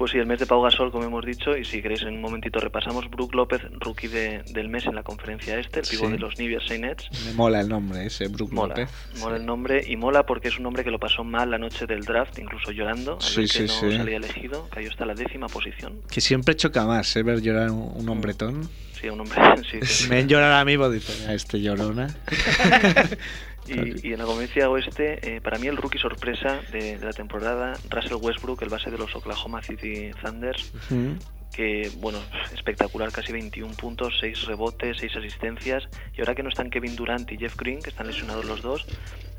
Pues 0.00 0.12
sí, 0.12 0.16
el 0.18 0.24
mes 0.24 0.38
de 0.40 0.46
Pau 0.46 0.62
Gasol, 0.62 0.90
como 0.90 1.04
hemos 1.04 1.26
dicho, 1.26 1.54
y 1.54 1.62
si 1.62 1.82
queréis 1.82 2.00
en 2.00 2.14
un 2.14 2.22
momentito 2.22 2.58
repasamos, 2.58 3.10
Brook 3.10 3.34
López, 3.34 3.60
rookie 3.80 4.08
de- 4.08 4.42
del 4.50 4.70
mes 4.70 4.86
en 4.86 4.94
la 4.94 5.02
conferencia 5.02 5.58
este, 5.58 5.80
el 5.80 5.86
pívot 5.86 6.06
Sí. 6.06 6.12
de 6.12 6.18
los 6.18 6.38
New 6.38 6.48
Jersey 6.48 6.78
Nets. 6.78 7.06
Me 7.26 7.34
mola 7.34 7.60
el 7.60 7.68
nombre 7.68 8.06
ese, 8.06 8.28
Brook 8.28 8.50
Mola, 8.50 8.68
López. 8.76 8.88
mola 9.18 9.36
el 9.36 9.44
nombre 9.44 9.84
y 9.86 9.96
mola 9.96 10.24
porque 10.24 10.48
es 10.48 10.58
un 10.58 10.64
hombre 10.64 10.84
que 10.84 10.90
lo 10.90 10.98
pasó 10.98 11.22
mal 11.22 11.50
la 11.50 11.58
noche 11.58 11.84
del 11.86 12.00
draft, 12.00 12.38
incluso 12.38 12.72
llorando, 12.72 13.16
al 13.16 13.20
Sí, 13.20 13.40
ver 13.42 13.48
que 13.50 13.52
sí, 13.52 13.62
no 13.64 13.90
sí. 13.90 13.96
salía 13.98 14.16
elegido, 14.16 14.68
cayó 14.70 14.88
hasta 14.88 15.04
la 15.04 15.12
décima 15.12 15.48
posición. 15.48 16.00
Que 16.10 16.22
siempre 16.22 16.56
choca 16.56 16.86
más, 16.86 17.14
¿eh? 17.16 17.22
Ver 17.22 17.42
llorar 17.42 17.70
un, 17.70 17.92
un 17.94 18.08
hombretón. 18.08 18.70
Sí, 18.98 19.08
un 19.10 19.20
hombre, 19.20 19.38
sí, 19.70 19.78
sí. 19.86 20.08
Me 20.08 20.16
ven 20.16 20.28
llorar 20.28 20.52
a 20.52 20.64
mí, 20.64 20.78
pues 20.78 20.92
dice, 20.92 21.26
"Ah, 21.28 21.34
este 21.34 21.60
llorona. 21.60 22.08
Y, 23.66 24.08
y 24.08 24.12
en 24.12 24.18
la 24.18 24.24
conferencia 24.24 24.68
oeste, 24.68 25.36
eh, 25.36 25.40
para 25.40 25.58
mí 25.58 25.66
el 25.66 25.76
rookie 25.76 25.98
sorpresa 25.98 26.60
de, 26.72 26.98
de 26.98 27.04
la 27.04 27.12
temporada, 27.12 27.74
Russell 27.88 28.16
Westbrook, 28.20 28.62
el 28.62 28.68
base 28.68 28.90
de 28.90 28.98
los 28.98 29.14
Oklahoma 29.14 29.62
City 29.62 30.10
Thunders, 30.22 30.72
que, 31.52 31.90
bueno, 31.98 32.18
espectacular, 32.54 33.10
casi 33.12 33.32
21 33.32 33.74
puntos, 33.74 34.14
6 34.20 34.46
rebotes, 34.46 34.98
6 34.98 35.16
asistencias. 35.16 35.88
Y 36.16 36.20
ahora 36.20 36.34
que 36.34 36.42
no 36.42 36.48
están 36.48 36.70
Kevin 36.70 36.96
Durant 36.96 37.30
y 37.32 37.36
Jeff 37.38 37.56
Green, 37.56 37.80
que 37.80 37.90
están 37.90 38.06
lesionados 38.06 38.44
los 38.44 38.62
dos, 38.62 38.86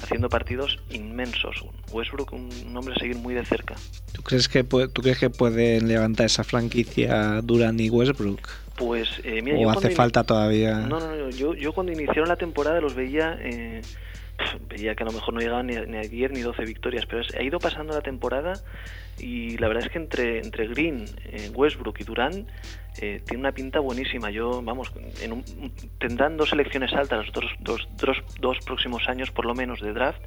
haciendo 0.04 0.30
partidos 0.30 0.80
inmensos. 0.90 1.64
Westbrook, 1.92 2.34
un, 2.34 2.50
hombre 2.76 2.94
a 2.96 3.00
seguir 3.00 3.18
muy 3.18 3.34
de 3.34 3.46
cerca. 3.46 3.76
¿Tú 4.14 4.22
crees 4.24 4.48
que 4.48 4.64
puede, 4.64 4.88
¿Tú 4.90 5.02
crees 5.02 5.20
que 5.20 5.30
pueden 5.30 5.88
levantar 5.88 6.26
esa 6.26 6.44
franquicia 6.44 7.42
Durant 7.42 7.80
y 7.80 7.90
Westbrook? 7.90 8.48
Pues, 8.76 9.10
eh, 9.24 9.42
mira, 9.42 9.58
¿O 9.58 9.62
yo 9.62 9.70
hace 9.70 9.92
falta 9.92 10.24
todavía? 10.24 10.80
No, 10.80 11.00
no, 11.00 11.16
no. 11.16 11.30
Yo, 11.30 11.54
yo 11.54 11.72
cuando 11.74 11.92
iniciaron 11.92 12.28
la 12.28 12.36
temporada 12.36 12.82
los 12.82 12.94
veía. 12.94 13.38
eh, 13.42 13.82
veía 14.70 14.96
que 14.96 15.04
a 15.04 15.06
lo 15.06 15.12
mejor 15.12 15.34
no 15.34 15.40
llegaban 15.40 15.68
ni 15.68 15.76
a, 15.76 15.86
ni 15.86 15.98
a 15.98 16.02
10 16.02 16.32
ni 16.32 16.42
12 16.42 16.66
victorias, 16.66 17.06
pero 17.06 17.22
es- 17.22 17.34
ha 17.34 17.42
ido 17.44 17.60
pasando 17.60 17.94
la 17.94 18.02
temporada 18.02 18.62
y 19.18 19.58
la 19.58 19.68
verdad 19.68 19.86
es 19.86 19.92
que 19.92 20.00
entre, 20.00 20.40
entre 20.40 20.68
Green, 20.68 21.06
eh, 21.26 21.50
Westbrook 21.54 22.00
y 22.00 22.04
Durant 22.04 22.48
eh, 22.98 23.22
tiene 23.26 23.40
una 23.42 23.52
pinta 23.54 23.80
buenísima. 23.80 24.32
Yo, 24.32 24.62
vamos, 24.62 24.92
en 25.22 25.32
un- 25.32 25.44
tendrán 26.00 26.36
dos 26.38 26.50
selecciones 26.50 26.92
altas 26.94 27.26
los 27.28 27.34
dos, 27.34 27.46
dos, 27.60 27.88
dos, 27.98 28.18
dos 28.40 28.58
próximos 28.66 29.08
años 29.08 29.32
por 29.32 29.46
lo 29.46 29.54
menos 29.56 29.80
de 29.80 29.94
draft 29.94 30.22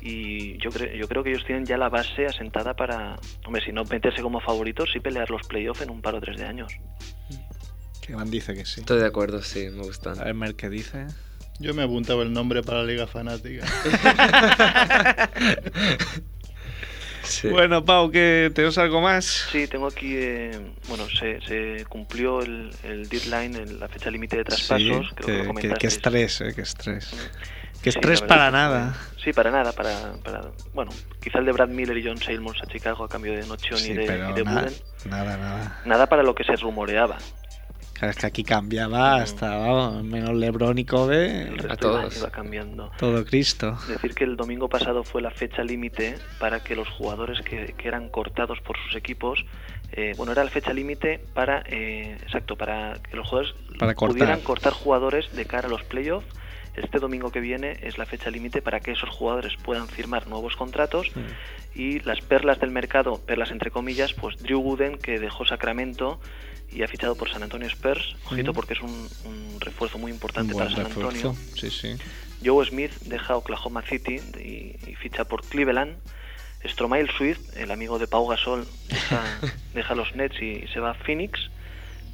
y 0.00 0.58
yo, 0.58 0.70
creo 0.72 0.94
yo 0.96 1.08
creo 1.08 1.22
que 1.22 1.30
ellos 1.30 1.44
tienen 1.44 1.66
ya 1.66 1.76
la 1.76 1.88
base 1.88 2.26
asentada 2.26 2.74
para, 2.74 3.18
hombre, 3.44 3.62
si 3.64 3.72
no 3.72 3.84
meterse 3.84 4.22
como 4.22 4.40
favoritos, 4.40 4.90
sí 4.92 5.00
pelear 5.00 5.30
los 5.30 5.42
playoffs 5.42 5.82
en 5.82 5.90
un 5.90 6.00
par 6.02 6.14
o 6.14 6.20
tres 6.20 6.36
de 6.38 6.44
años. 6.44 6.72
Que 8.00 8.14
Van 8.14 8.30
dice 8.30 8.54
que 8.54 8.64
sí. 8.64 8.80
Estoy 8.80 9.00
de 9.00 9.06
acuerdo, 9.06 9.42
sí, 9.42 9.68
me 9.70 9.82
gustan. 9.82 10.18
A 10.20 10.24
ver, 10.24 10.34
Mer, 10.34 10.54
¿qué 10.54 10.68
dice? 10.70 11.06
Yo 11.60 11.74
me 11.74 11.82
apuntaba 11.82 12.22
el 12.22 12.32
nombre 12.32 12.62
para 12.62 12.78
la 12.78 12.84
Liga 12.84 13.06
Fanática. 13.06 13.66
Sí. 17.24 17.48
Bueno, 17.48 17.84
Pau, 17.84 18.10
¿qué, 18.10 18.50
¿tenemos 18.54 18.78
algo 18.78 19.02
más? 19.02 19.48
Sí, 19.52 19.66
tengo 19.66 19.86
aquí, 19.86 20.14
eh, 20.16 20.58
bueno, 20.88 21.04
se, 21.10 21.38
se 21.42 21.84
cumplió 21.86 22.40
el, 22.40 22.70
el 22.84 23.06
deadline, 23.10 23.54
el- 23.54 23.78
la 23.80 23.86
fecha 23.88 24.10
límite 24.10 24.38
de 24.38 24.44
traspasos, 24.44 24.80
Sí, 24.80 25.14
creo 25.14 25.14
que, 25.14 25.24
que, 25.26 25.32
lo 25.32 25.40
que- 25.42 25.46
comentasteis. 25.46 25.78
que 25.78 25.86
estrés, 25.88 26.40
eh, 26.40 26.54
que 26.54 26.62
estrés. 26.62 27.10
Que 27.82 27.90
estrés 27.90 28.22
para 28.22 28.50
nada. 28.50 28.96
Sí, 29.22 29.34
para 29.34 29.50
nada, 29.50 29.72
para, 29.72 30.14
para, 30.24 30.40
bueno, 30.72 30.90
quizá 31.22 31.38
el 31.40 31.44
de 31.44 31.52
Brad 31.52 31.68
Miller 31.68 31.98
y 31.98 32.04
John 32.06 32.16
Seymour 32.16 32.56
a 32.62 32.66
Chicago 32.66 33.04
a 33.04 33.08
cambio 33.10 33.32
de 33.34 33.46
Nochion 33.46 33.78
Sí, 33.78 33.90
y 33.90 33.94
de, 33.94 34.06
pero 34.06 34.30
y 34.30 34.32
de 34.32 34.44
nada, 34.44 34.70
nada. 35.04 35.82
Nada 35.84 36.06
para 36.06 36.22
lo 36.22 36.34
que 36.34 36.44
se 36.44 36.56
rumoreaba. 36.56 37.18
Claro, 37.98 38.10
es 38.12 38.16
que 38.16 38.26
aquí 38.26 38.44
cambiaba 38.44 39.16
hasta, 39.16 39.56
vamos, 39.56 40.04
menos 40.04 40.32
Lebron 40.34 40.78
y 40.78 40.84
Kobe, 40.84 41.50
A 41.68 41.76
todos. 41.76 42.16
iba 42.16 42.30
cambiando. 42.30 42.92
todo 42.96 43.24
Cristo. 43.24 43.76
Decir 43.88 44.14
que 44.14 44.24
el 44.24 44.36
domingo 44.36 44.68
pasado 44.68 45.02
fue 45.02 45.20
la 45.20 45.30
fecha 45.32 45.64
límite 45.64 46.16
para 46.38 46.62
que 46.62 46.76
los 46.76 46.88
jugadores 46.88 47.40
que, 47.42 47.74
que 47.76 47.88
eran 47.88 48.08
cortados 48.08 48.60
por 48.60 48.76
sus 48.78 48.94
equipos, 48.94 49.44
eh, 49.92 50.14
bueno, 50.16 50.30
era 50.32 50.44
la 50.44 50.50
fecha 50.50 50.72
límite 50.72 51.18
para, 51.34 51.62
eh, 51.66 52.16
exacto, 52.22 52.56
para 52.56 52.94
que 53.02 53.16
los 53.16 53.26
jugadores 53.28 53.54
Para 53.78 53.94
cortar. 53.94 54.14
pudieran 54.16 54.40
cortar 54.42 54.72
jugadores 54.74 55.34
de 55.34 55.44
cara 55.46 55.66
a 55.66 55.70
los 55.70 55.82
playoffs. 55.82 56.26
Este 56.76 57.00
domingo 57.00 57.32
que 57.32 57.40
viene 57.40 57.78
es 57.82 57.98
la 57.98 58.06
fecha 58.06 58.30
límite 58.30 58.62
para 58.62 58.78
que 58.78 58.92
esos 58.92 59.08
jugadores 59.10 59.54
puedan 59.64 59.88
firmar 59.88 60.28
nuevos 60.28 60.54
contratos 60.54 61.10
y 61.74 61.98
las 62.00 62.20
perlas 62.20 62.60
del 62.60 62.70
mercado, 62.70 63.20
perlas 63.26 63.50
entre 63.50 63.72
comillas, 63.72 64.12
pues 64.12 64.36
Drew 64.40 64.60
Gooden 64.60 64.96
que 64.98 65.18
dejó 65.18 65.44
Sacramento 65.44 66.20
y 66.70 66.82
ha 66.82 66.88
fichado 66.88 67.14
por 67.16 67.30
San 67.30 67.42
Antonio 67.42 67.66
Spurs, 67.68 68.16
ojito 68.30 68.52
porque 68.52 68.74
es 68.74 68.80
un, 68.80 69.08
un 69.24 69.60
refuerzo 69.60 69.98
muy 69.98 70.12
importante 70.12 70.54
para 70.54 70.70
San 70.70 70.84
refuerzo. 70.84 71.30
Antonio. 71.30 71.36
Sí, 71.56 71.70
sí. 71.70 71.96
Joe 72.44 72.64
Smith 72.66 72.92
deja 73.02 73.36
Oklahoma 73.36 73.82
City 73.82 74.20
y, 74.38 74.76
y 74.90 74.94
ficha 74.94 75.24
por 75.24 75.42
Cleveland. 75.42 75.96
Stromae 76.66 77.06
Swift, 77.16 77.56
el 77.56 77.70
amigo 77.70 77.98
de 77.98 78.08
Pau 78.08 78.26
Gasol, 78.26 78.66
deja, 78.88 79.22
deja 79.74 79.94
los 79.94 80.14
Nets 80.16 80.40
y 80.42 80.66
se 80.72 80.80
va 80.80 80.90
a 80.90 80.94
Phoenix. 80.94 81.50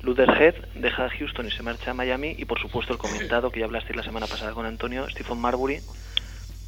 Luther 0.03 0.31
Head 0.31 0.55
deja 0.75 1.09
Houston 1.09 1.47
y 1.47 1.51
se 1.51 1.63
marcha 1.63 1.93
a 1.93 1.95
Miami. 1.95 2.35
Y 2.37 2.45
por 2.45 2.61
supuesto 2.61 2.93
el 2.93 2.99
comentado 2.99 3.51
que 3.51 3.61
ya 3.61 3.67
hablasteis 3.67 3.97
la 3.97 4.03
semana 4.03 4.27
pasada 4.27 4.53
con 4.53 4.67
Antonio, 4.67 5.09
Stephen 5.09 5.39
Marbury, 5.39 5.81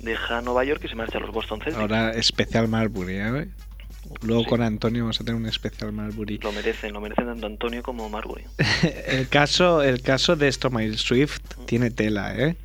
deja 0.01 0.41
Nueva 0.41 0.65
York 0.65 0.83
y 0.85 0.89
se 0.89 0.95
marcha 0.95 1.19
a 1.19 1.21
los 1.21 1.33
Boston 1.33 1.61
Celtics. 1.61 1.81
Ahora 1.81 2.11
especial 2.13 2.67
Marbury, 2.69 3.17
¿eh? 3.17 3.49
Luego 4.23 4.43
Sí. 4.45 4.49
con 4.49 4.63
Antonio 4.63 5.03
vamos 5.05 5.21
a 5.21 5.25
tener 5.25 5.41
un 5.41 5.47
especial 5.47 5.93
Marbury. 5.93 6.39
Lo 6.39 6.53
merecen, 6.53 6.93
lo 6.93 7.01
merecen 7.01 7.27
tanto 7.27 7.47
Antonio 7.47 7.83
como 7.83 8.09
Marbury. 8.09 8.45
el 9.07 9.29
caso, 9.29 9.83
el 9.83 10.03
caso 10.03 10.37
de 10.37 10.51
Stromae 10.51 10.93
Swift 10.97 11.41
tiene 11.67 11.91
tela, 11.91 12.35
¿eh? 12.37 12.57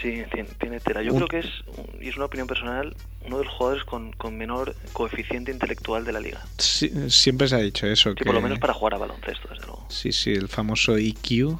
Sí, 0.00 0.22
tiene, 0.32 0.48
tiene 0.60 0.80
tela. 0.80 1.02
Yo 1.02 1.12
Un- 1.12 1.26
creo 1.26 1.28
que 1.28 1.38
es, 1.40 1.52
y 2.00 2.08
es 2.08 2.16
una 2.16 2.26
opinión 2.26 2.46
personal, 2.46 2.94
uno 3.26 3.38
de 3.38 3.44
los 3.44 3.52
jugadores 3.52 3.84
con, 3.84 4.12
con 4.12 4.36
menor 4.38 4.76
coeficiente 4.92 5.50
intelectual 5.50 6.04
de 6.04 6.12
la 6.12 6.20
liga. 6.20 6.40
Sí, 6.56 6.90
siempre 7.10 7.48
se 7.48 7.56
ha 7.56 7.58
dicho 7.58 7.86
eso. 7.86 8.10
Sí, 8.10 8.16
que... 8.16 8.24
por 8.24 8.34
lo 8.34 8.40
menos 8.40 8.60
para 8.60 8.72
jugar 8.74 8.94
a 8.94 8.98
baloncesto, 8.98 9.48
desde 9.48 9.66
luego. 9.66 9.84
Sí, 9.88 10.12
sí, 10.12 10.32
el 10.32 10.48
famoso 10.48 10.96
E 10.96 11.08
EQ. 11.08 11.48
Ujú, 11.48 11.58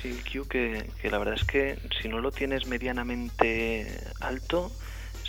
Sí, 0.00 0.16
Q, 0.32 0.46
que, 0.48 0.90
que 1.02 1.10
la 1.10 1.18
verdad 1.18 1.34
es 1.34 1.44
que 1.44 1.76
si 2.00 2.08
no 2.08 2.20
lo 2.20 2.30
tienes 2.30 2.66
medianamente 2.66 4.00
alto, 4.20 4.72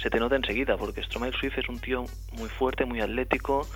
se 0.02 0.10
te 0.10 0.20
nota 0.20 0.36
enseguida, 0.36 0.78
porque 0.78 1.04
Stromae 1.04 1.32
Swift 1.34 1.58
es 1.58 1.70
un 1.70 1.80
tío 1.80 2.06
muy 2.34 2.50
fuerte, 2.50 2.86
muy 2.86 3.02
atlético, 3.02 3.68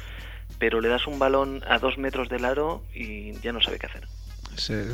pero 0.60 0.82
le 0.82 0.88
das 0.89 1.08
un 1.08 1.20
balón 1.20 1.63
a 1.68 1.80
dos 1.80 1.98
metros 1.98 2.30
del 2.30 2.46
aro 2.46 2.84
y 2.94 3.34
ya 3.42 3.51
no 3.51 3.62
sabe 3.62 3.80
qué 3.80 3.88
hacer. 3.88 4.08
Eh, 4.70 4.86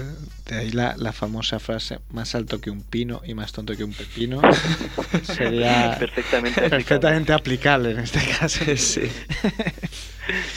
de 0.48 0.56
ahí 0.58 0.72
la, 0.72 0.96
la 0.98 1.12
famosa 1.12 1.60
frase, 1.60 2.00
más 2.12 2.34
alto 2.34 2.62
que 2.62 2.70
un 2.70 2.82
pino 2.82 3.22
y 3.26 3.34
más 3.34 3.52
tonto 3.52 3.76
que 3.76 3.84
un 3.84 3.92
pepino. 3.94 4.42
Sería 5.24 5.98
Perfectamente 6.00 6.60
aplicable. 6.62 6.70
perfectamente 6.70 7.34
aplicable 7.34 7.92
en 7.92 8.00
este 8.00 8.20
caso. 8.40 8.64
Sí. 8.78 9.02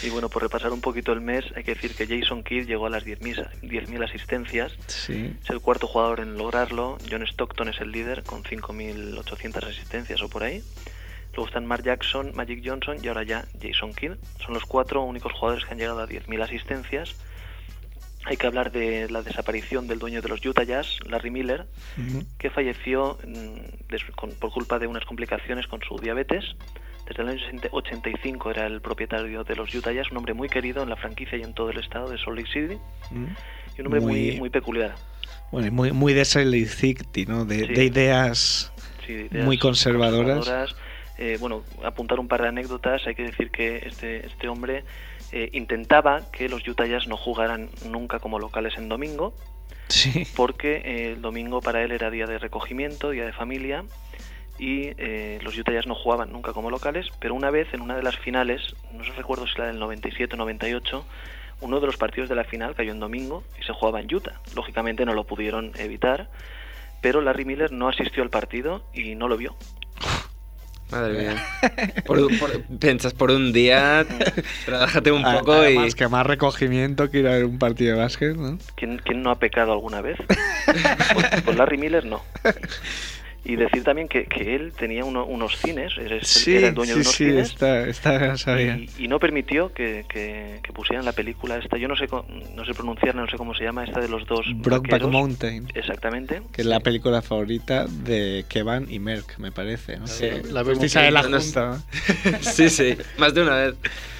Y 0.02 0.11
bueno, 0.11 0.29
por 0.29 0.43
repasar 0.43 0.73
un 0.73 0.81
poquito 0.81 1.12
el 1.12 1.21
mes, 1.21 1.45
hay 1.57 1.64
que 1.64 1.75
decir 1.75 1.95
que 1.95 2.07
Jason 2.07 2.43
Kidd 2.43 2.67
llegó 2.67 2.87
a 2.87 2.91
las 2.91 3.05
10.000 3.05 3.49
10.000 3.62 4.05
asistencias, 4.05 4.73
Sí. 4.87 5.35
es 5.43 5.50
el 5.50 5.61
cuarto 5.61 5.87
jugador 5.87 6.21
en 6.21 6.37
lograrlo, 6.37 6.99
John 7.11 7.23
Stockton 7.23 7.69
es 7.69 7.81
el 7.81 7.91
líder 7.93 8.23
con 8.25 8.43
5.800 8.43 9.64
asistencias 9.64 10.21
o 10.23 10.29
por 10.29 10.43
ahí. 10.43 10.62
Luego 11.35 11.47
están 11.47 11.64
Mark 11.64 11.83
Jackson, 11.83 12.33
Magic 12.35 12.62
Johnson 12.64 12.99
y 13.02 13.09
ahora 13.09 13.23
ya 13.23 13.47
Jason 13.61 13.95
Kidd. 13.95 14.12
Son 14.45 14.52
los 14.52 14.64
cuatro 14.64 15.02
únicos 15.02 15.33
jugadores 15.33 15.64
que 15.64 15.73
han 15.73 15.79
llegado 15.79 16.00
a 16.00 16.07
10.000 16.07 16.43
asistencias. 16.43 17.17
Hay 18.25 18.37
que 18.37 18.47
hablar 18.47 18.71
de 18.71 19.09
la 19.11 19.23
desaparición 19.23 19.88
del 19.88 19.99
dueño 19.99 20.21
de 20.23 20.29
los 20.29 20.45
Utah 20.45 20.62
Jazz, 20.62 20.99
Larry 21.09 21.31
Miller, 21.31 21.67
que 22.38 22.50
falleció 22.50 23.19
mm, 23.26 24.35
por 24.38 24.52
culpa 24.52 24.79
de 24.79 24.87
unas 24.87 25.05
complicaciones 25.07 25.67
con 25.67 25.81
su 25.83 25.99
diabetes. 25.99 26.45
Desde 27.12 27.25
el 27.25 27.28
año 27.28 27.40
60 27.40 27.69
85 27.73 28.50
era 28.50 28.66
el 28.66 28.81
propietario 28.81 29.45
de 29.45 29.54
los 29.54 29.75
Utah 29.75 29.92
Jazz, 29.92 30.11
un 30.11 30.16
hombre 30.16 30.33
muy 30.33 30.49
querido 30.49 30.83
en 30.83 30.88
la 30.88 30.97
franquicia 30.97 31.37
y 31.37 31.42
en 31.42 31.52
todo 31.52 31.69
el 31.71 31.78
estado 31.78 32.09
de 32.09 32.16
Salt 32.16 32.38
Lake 32.38 32.49
City, 32.50 32.78
Mm. 33.11 33.25
y 33.76 33.81
un 33.81 33.87
hombre 33.87 34.00
muy, 34.00 34.12
Muy- 34.12 34.37
muy 34.38 34.50
peculiar. 34.50 34.95
Bueno, 35.50 35.71
muy, 35.71 35.92
muy 35.92 36.14
de 36.14 36.25
Salt 36.25 36.47
Lake 36.47 36.64
City, 36.66 37.26
¿no? 37.26 37.45
De, 37.45 37.66
Sí. 37.66 37.73
de 37.75 37.85
ideas 37.85 38.73
Sí, 39.07 39.12
ideas 39.12 39.45
muy 39.45 39.59
conservadoras. 39.59 40.75
Eh, 41.19 41.37
bueno, 41.38 41.62
apuntar 41.85 42.19
un 42.19 42.28
par 42.28 42.40
de 42.40 42.49
anécdotas. 42.49 43.07
Hay 43.07 43.14
que 43.14 43.25
decir 43.25 43.50
que 43.50 43.76
este, 43.87 44.25
este 44.26 44.49
hombre 44.49 44.83
eh, 45.33 45.50
intentaba 45.52 46.31
que 46.33 46.49
los 46.49 46.66
Utah 46.66 46.87
Jazz 46.87 47.07
no 47.09 47.16
jugaran 47.19 47.69
nunca 47.90 48.19
como 48.21 48.38
locales 48.38 48.73
en 48.78 48.88
domingo, 48.88 49.35
Sí. 49.88 50.26
porque 50.35 50.76
eh, 50.85 51.12
el 51.12 51.21
domingo 51.21 51.61
para 51.61 51.83
él 51.83 51.92
era 51.92 52.11
día 52.11 52.26
de 52.26 52.38
recogimiento, 52.38 53.11
día 53.11 53.26
de 53.26 53.33
familia, 53.33 53.85
y 54.59 54.90
eh, 54.99 55.38
los 55.42 55.56
Utah 55.59 55.73
Jazz 55.73 55.87
no 55.87 55.94
jugaban 55.94 56.30
nunca 56.32 56.52
como 56.52 56.71
locales, 56.71 57.06
pero 57.18 57.35
una 57.35 57.50
vez 57.50 57.68
en 57.73 57.80
una 57.80 57.97
de 57.97 58.02
las 58.02 58.16
finales, 58.18 58.61
no 58.92 59.04
sé 59.04 59.12
recuerdo 59.12 59.47
si 59.47 59.54
era 59.56 59.66
del 59.66 59.78
97 59.78 60.35
o 60.35 60.38
98, 60.38 61.04
uno 61.61 61.80
de 61.80 61.87
los 61.87 61.97
partidos 61.97 62.28
de 62.28 62.35
la 62.37 62.44
final 62.44 62.75
cayó 62.75 62.92
en 62.92 63.00
domingo 63.00 63.44
y 63.61 63.64
se 63.64 63.73
jugaba 63.73 64.00
en 64.00 64.12
Utah. 64.14 64.40
Lógicamente 64.54 65.04
no 65.04 65.14
lo 65.14 65.25
pudieron 65.25 65.73
evitar, 65.76 66.28
pero 67.00 67.21
Larry 67.21 67.44
Miller 67.44 67.73
no 67.73 67.88
asistió 67.88 68.23
al 68.23 68.30
partido 68.30 68.82
y 68.92 69.14
no 69.14 69.28
lo 69.28 69.37
vio. 69.37 69.54
Madre 70.90 71.18
mía. 71.18 71.35
Por- 72.04 72.38
por- 72.38 72.62
piensas 72.78 73.14
por 73.14 73.30
un 73.30 73.52
día, 73.52 74.04
relájate 74.66 75.11
un 75.11 75.25
A- 75.25 75.38
poco 75.38 75.54
y. 75.54 75.66
Además, 75.76 75.94
que 75.94 76.06
más 76.09 76.26
recogimiento 76.26 77.11
que 77.11 77.21
ir 77.21 77.28
a 77.28 77.30
ver 77.30 77.44
un 77.47 77.59
partido 77.59 77.94
de 77.97 78.02
básquet, 78.02 78.37
¿no? 78.37 78.59
¿Quién, 78.76 78.99
quién 78.99 79.23
no 79.23 79.30
ha 79.30 79.38
pecado 79.38 79.73
alguna 79.73 80.02
vez? 80.02 80.18
Pues, 81.14 81.26
pues 81.44 81.56
Larry 81.56 81.78
Miller 81.78 82.04
no. 82.04 82.23
Y 83.45 83.57
decir 83.57 83.83
también 83.83 84.07
que, 84.07 84.27
que 84.27 84.55
él 84.55 84.73
tenía 84.79 85.05
uno- 85.05 85.27
unos 85.27 85.57
cines, 85.59 85.93
era, 85.99 86.19
Sí, 86.23 86.55
era 86.55 86.69
el 86.69 86.75
dueño 86.75 86.93
sí, 86.93 86.99
de 86.99 87.01
unos 87.03 87.15
sí, 87.17 87.25
cines. 87.25 87.51
está, 87.51 87.89
está 87.89 88.37
sabía. 88.37 88.77
y, 88.77 88.89
y 89.05 89.09
no 89.09 89.19
permitió 89.19 89.73
que, 89.73 90.05
que- 90.09 90.61
que 90.63 90.73
pusieran 90.73 91.05
la 91.05 91.11
película 91.13 91.59
esta, 91.59 91.77
yo 91.77 91.89
no 91.89 91.97
sé 91.97 92.07
co- 92.07 92.25
no 92.55 92.65
sé 92.65 92.73
pronunciar, 92.73 93.17
no 93.17 93.27
sé 93.27 93.37
cómo 93.37 93.53
se 93.55 93.65
llama, 93.65 93.83
esta 93.85 94.01
de 94.01 94.09
los 94.09 94.25
dos 94.27 94.47
vaqueros. 94.81 95.11
Mountain, 95.11 95.67
Exactamente. 95.75 96.43
que 96.53 96.63
es 96.63 96.67
la 96.69 96.79
película 96.79 97.21
favorita 97.21 97.87
de 97.89 98.45
Kevan 98.49 98.87
y 98.89 99.01
Merck, 99.01 99.39
me 99.39 99.51
parece. 99.51 99.99
¿no? 99.99 100.07
Sí, 100.07 100.27
la 100.53 100.63
vemos 100.63 100.95
ver 100.95 101.13
la 101.13 101.23
junta, 101.25 101.83
sí, 102.43 102.69
sí, 102.71 102.97
más 103.19 103.35
de 103.35 103.43
una 103.43 103.57
vez. 103.57 103.75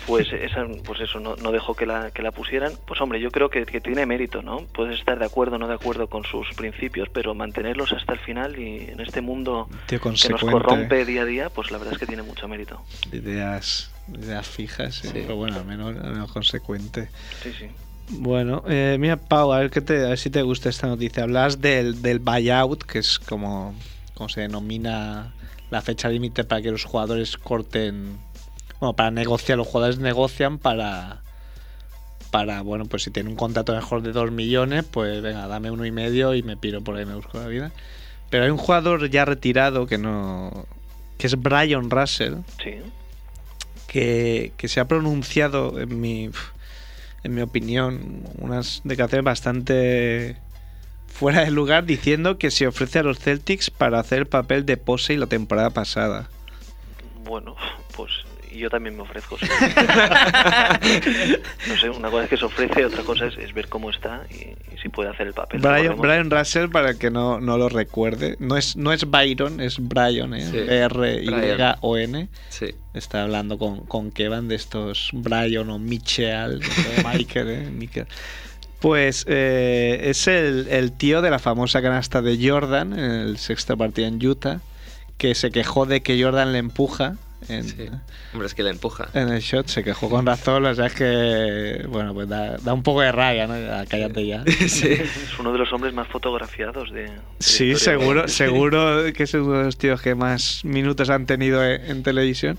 Pues 0.06 0.32
esa, 0.32 0.66
pues 0.85 1.00
eso, 1.00 1.21
no, 1.21 1.37
no 1.37 1.52
dejó 1.52 1.75
que 1.75 1.87
la, 1.87 2.11
que 2.11 2.23
la 2.23 2.32
pusieran. 2.32 2.73
Pues 2.87 3.00
hombre, 3.00 3.21
yo 3.21 3.30
creo 3.30 3.50
que, 3.50 3.64
que 3.64 3.80
tiene 3.80 4.04
mérito, 4.04 4.42
¿no? 4.42 4.59
Puedes 4.75 4.99
estar 4.99 5.18
de 5.18 5.25
acuerdo 5.26 5.56
o 5.56 5.59
no 5.59 5.68
de 5.68 5.75
acuerdo 5.75 6.09
con 6.09 6.25
sus 6.25 6.49
principios, 6.54 7.09
pero 7.12 7.35
mantenerlos 7.35 7.92
hasta 7.92 8.12
el 8.14 8.18
final 8.18 8.59
y 8.59 8.90
en 8.90 9.00
este 9.00 9.21
mundo 9.21 9.68
que 9.87 9.99
nos 10.28 10.40
corrompe 10.40 11.04
día 11.04 11.23
a 11.23 11.25
día, 11.25 11.50
pues 11.50 11.71
la 11.71 11.78
verdad 11.78 11.94
es 11.94 11.99
que 12.00 12.06
tiene 12.06 12.23
mucho 12.23 12.49
mérito. 12.49 12.82
Ideas, 13.12 13.92
ideas 14.12 14.47
fijas, 14.49 14.97
sí, 14.97 15.09
Sí. 15.09 15.12
pero 15.14 15.37
bueno, 15.37 15.56
al 15.59 15.64
menos, 15.66 15.97
al 15.97 16.12
menos 16.12 16.32
consecuente. 16.32 17.09
Sí, 17.42 17.52
sí. 17.59 17.66
Bueno, 18.09 18.64
eh, 18.68 18.97
mira, 18.99 19.16
Pau, 19.16 19.52
a 19.52 19.61
ver, 19.61 19.71
qué 19.71 19.80
te, 19.80 20.04
a 20.04 20.09
ver 20.11 20.18
si 20.18 20.28
te 20.30 20.42
gusta 20.42 20.68
esta 20.68 20.87
noticia. 20.88 21.23
Hablas 21.23 21.61
del, 21.61 22.02
del 22.02 22.18
buyout, 22.18 22.82
que 22.82 22.99
es 22.99 23.18
como, 23.21 23.75
como 24.14 24.28
se 24.28 24.40
denomina 24.40 25.32
la 25.71 25.80
fecha 25.80 26.09
límite 26.09 26.44
para 26.44 26.61
que 26.61 26.71
los 26.73 26.85
jugadores 26.85 27.37
corten. 27.38 28.16
Bueno, 28.82 28.96
para 28.96 29.12
negociar, 29.12 29.58
los 29.58 29.68
jugadores 29.68 30.00
negocian 30.00 30.58
para. 30.58 31.20
Para, 32.32 32.62
bueno, 32.62 32.86
pues 32.86 33.04
si 33.04 33.12
tiene 33.12 33.30
un 33.30 33.36
contrato 33.36 33.72
mejor 33.72 34.02
de 34.02 34.10
2 34.10 34.32
millones, 34.32 34.84
pues 34.90 35.22
venga, 35.22 35.46
dame 35.46 35.70
uno 35.70 35.86
y 35.86 35.92
medio 35.92 36.34
y 36.34 36.42
me 36.42 36.56
piro 36.56 36.80
por 36.80 36.96
ahí, 36.96 37.06
me 37.06 37.14
busco 37.14 37.38
la 37.38 37.46
vida. 37.46 37.70
Pero 38.28 38.42
hay 38.42 38.50
un 38.50 38.56
jugador 38.58 39.08
ya 39.08 39.24
retirado 39.24 39.86
que 39.86 39.98
no. 39.98 40.66
que 41.16 41.28
es 41.28 41.40
Brian 41.40 41.90
Russell, 41.90 42.38
Sí. 42.60 42.74
que, 43.86 44.52
que 44.56 44.66
se 44.66 44.80
ha 44.80 44.88
pronunciado, 44.88 45.78
en 45.78 46.00
mi, 46.00 46.30
en 47.22 47.34
mi 47.36 47.40
opinión, 47.42 48.24
unas 48.38 48.80
declaraciones 48.82 49.24
bastante 49.24 50.38
fuera 51.06 51.42
de 51.44 51.52
lugar 51.52 51.84
diciendo 51.84 52.36
que 52.36 52.50
se 52.50 52.66
ofrece 52.66 52.98
a 52.98 53.04
los 53.04 53.20
Celtics 53.20 53.70
para 53.70 54.00
hacer 54.00 54.18
el 54.18 54.26
papel 54.26 54.66
de 54.66 54.76
Posey 54.76 55.18
la 55.18 55.28
temporada 55.28 55.70
pasada. 55.70 56.28
Bueno, 57.22 57.54
pues 57.94 58.10
yo 58.59 58.71
también 58.71 58.97
me 58.97 59.02
ofrezco. 59.02 59.38
sí. 59.38 59.47
no 61.68 61.76
sé, 61.76 61.90
una 61.90 62.11
cosa 62.11 62.25
es 62.25 62.30
que 62.30 62.37
se 62.37 62.44
ofrece, 62.44 62.85
otra 62.85 63.02
cosa 63.02 63.26
es, 63.26 63.37
es 63.38 63.52
ver 63.54 63.68
cómo 63.68 63.90
está 63.90 64.23
y, 64.30 64.54
y 64.75 64.78
si 64.82 64.88
puede 64.88 65.11
hacer 65.11 65.28
el 65.28 65.35
papel. 65.35 65.61
Brian, 65.61 66.30
Russell, 66.30 66.69
para 66.69 66.91
el 66.91 66.99
que 66.99 67.10
no, 67.10 67.41
no 67.41 67.58
lo 67.58 67.69
recuerde, 67.69 68.36
no 68.38 68.56
es, 68.56 68.76
no 68.76 68.93
es 68.93 69.10
Byron, 69.10 69.60
es 69.60 69.76
Brian, 69.78 70.34
¿eh? 70.34 70.50
Sí, 70.50 70.58
R-Y-O-N. 70.58 72.28
Sí. 72.49 72.75
Está 72.95 73.23
hablando 73.23 73.58
con, 73.58 73.86
con 73.86 74.10
Kevin 74.10 74.49
de 74.49 74.56
estos 74.56 75.10
Brian 75.12 75.71
o 75.71 75.78
Mitchell, 75.78 76.60
o 76.60 77.08
Michael, 77.12 77.50
¿eh? 77.50 77.71
Michael. 77.71 78.06
Pues 78.80 79.25
eh, 79.28 80.00
es 80.04 80.26
el, 80.26 80.67
el 80.69 80.93
tío 80.93 81.23
de 81.23 81.30
la 81.30 81.38
famosa 81.38 81.80
canasta 81.80 82.21
de 82.21 82.36
Jordan 82.49 82.99
en 82.99 83.10
el 83.12 83.38
sexto 83.38 83.76
partido 83.76 84.08
en 84.08 84.26
Utah, 84.26 84.60
que 85.19 85.36
se 85.36 85.52
quejó 85.52 85.86
de 85.86 86.02
que 86.02 86.21
Jordan 86.21 86.52
le 86.52 86.58
empuja 86.58 87.17
en, 87.49 87.65
sí. 87.65 87.89
Hombre, 88.33 88.47
es 88.47 88.55
que 88.55 88.63
le 88.63 88.71
empuja. 88.71 89.09
en 89.15 89.28
el 89.28 89.41
shot, 89.41 89.69
se 89.69 89.83
quejó 89.83 90.09
con 90.09 90.26
razón, 90.26 90.65
o 90.67 90.75
sea, 90.75 90.87
es 90.87 90.95
que, 90.95 91.85
bueno, 91.89 92.15
pues 92.15 92.28
da, 92.28 92.57
da 92.59 92.73
un 92.73 92.83
poco 92.83 93.00
de 93.00 93.13
raya, 93.13 93.47
¿no? 93.47 93.59
Ya, 93.59 93.85
cállate 93.87 94.26
ya. 94.26 94.45
sí. 94.69 94.89
Es 94.89 95.39
uno 95.39 95.52
de 95.52 95.59
los 95.59 95.73
hombres 95.73 95.95
más 95.95 96.09
fotografiados 96.09 96.91
de. 96.93 97.02
de 97.02 97.09
la 97.09 97.23
Sí, 97.39 97.75
seguro, 97.76 98.28
seguro 98.28 99.13
que 99.13 99.25
es 99.25 99.35
uno 99.35 99.59
de 99.59 99.65
los 99.65 99.78
tíos 99.78 100.00
que 100.00 100.15
más 100.15 100.65
minutos 100.65 101.11
han 101.11 101.26
tenido 101.26 101.65
en, 101.65 101.85
en 101.91 102.02
televisión. 102.02 102.59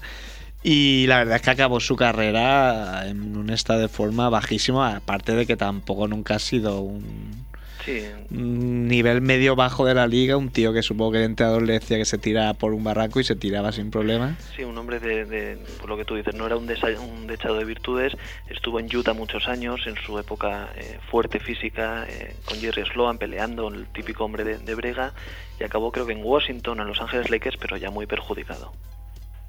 Y 0.63 1.07
la 1.07 1.19
verdad 1.19 1.35
es 1.35 1.41
que 1.41 1.49
acabó 1.49 1.81
su 1.81 1.97
carrera 1.97 3.05
en 3.07 3.35
un 3.35 3.49
estado 3.49 3.81
de 3.81 3.89
forma 3.89 4.29
bajísimo, 4.29 4.81
aparte 4.81 5.35
de 5.35 5.45
que 5.45 5.57
tampoco 5.57 6.07
nunca 6.07 6.35
ha 6.35 6.39
sido 6.39 6.79
un, 6.79 7.43
Sí, 7.85 8.01
un 8.31 8.87
nivel 8.87 9.19
medio 9.21 9.55
bajo 9.55 9.85
de 9.85 9.93
la 9.93 10.07
liga, 10.07 10.37
un 10.37 10.49
tío 10.51 10.71
que 10.71 10.81
supongo 10.81 11.11
que 11.13 11.17
el 11.17 11.23
entrenador 11.25 11.63
le 11.63 11.73
decía 11.73 11.97
que 11.97 12.05
se 12.05 12.17
tiraba 12.17 12.53
por 12.53 12.73
un 12.73 12.83
barranco 12.83 13.19
y 13.19 13.23
se 13.23 13.35
tiraba 13.35 13.71
sin 13.71 13.91
problema. 13.91 14.37
sí, 14.55 14.63
un 14.63 14.77
hombre 14.77 14.99
de, 14.99 15.25
de- 15.25 15.57
por 15.79 15.89
lo 15.89 15.97
que 15.97 16.05
tú 16.05 16.15
dices, 16.15 16.33
no 16.33 16.45
era 16.45 16.55
un, 16.55 16.67
desa- 16.67 16.97
un 16.97 17.27
dechado 17.27 17.57
de 17.57 17.65
virtudes, 17.65 18.13
estuvo 18.49 18.79
en 18.79 18.95
Utah 18.95 19.13
muchos 19.13 19.47
años, 19.47 19.81
en 19.85 19.95
su 19.97 20.17
época 20.17 20.69
eh, 20.77 20.97
fuerte 21.11 21.39
física, 21.39 22.05
eh, 22.09 22.35
con 22.45 22.57
Jerry 22.59 22.83
Sloan 22.85 23.17
peleando, 23.17 23.67
el 23.67 23.85
típico 23.87 24.23
hombre 24.23 24.43
de, 24.45 24.59
de 24.59 24.75
brega, 24.75 25.13
y 25.59 25.63
acabó 25.63 25.91
creo 25.91 26.05
que 26.05 26.13
en 26.13 26.23
Washington, 26.23 26.79
en 26.79 26.87
Los 26.87 27.01
Ángeles 27.01 27.29
Lakers, 27.29 27.57
pero 27.57 27.75
ya 27.77 27.89
muy 27.91 28.05
perjudicado. 28.07 28.71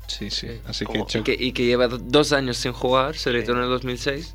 Sí, 0.06 0.30
sí. 0.30 0.48
Sí. 0.48 0.60
Así 0.66 0.84
que 0.86 0.98
Y 0.98 1.22
que, 1.22 1.36
y 1.38 1.52
que 1.52 1.64
lleva 1.64 1.88
do- 1.88 1.98
dos 1.98 2.32
años 2.32 2.56
sin 2.58 2.72
jugar, 2.72 3.16
se 3.16 3.32
retiró 3.32 3.56
en 3.58 3.64
el 3.64 3.70
2006. 3.70 4.34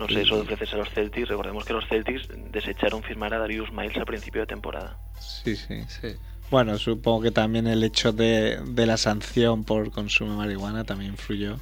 No 0.00 0.08
sé, 0.08 0.22
eso 0.22 0.36
de 0.36 0.42
ofrecerse 0.42 0.74
a 0.74 0.78
los 0.78 0.88
Celtics, 0.90 1.28
recordemos 1.28 1.64
que 1.64 1.74
los 1.74 1.86
Celtics 1.86 2.26
desecharon 2.50 3.02
firmar 3.02 3.34
a 3.34 3.38
Darius 3.38 3.70
Miles 3.70 3.98
a 3.98 4.04
principio 4.04 4.40
de 4.40 4.46
temporada. 4.46 4.98
sí, 5.20 5.54
sí. 5.54 5.84
Sí. 5.88 6.16
Bueno, 6.50 6.78
supongo 6.78 7.22
que 7.22 7.30
también 7.30 7.68
el 7.68 7.84
hecho 7.84 8.12
de, 8.12 8.58
de 8.66 8.86
la 8.86 8.96
sanción 8.96 9.62
por 9.62 9.92
consumo 9.92 10.32
de 10.32 10.36
marihuana 10.38 10.82
también 10.82 11.12
influyó. 11.12 11.58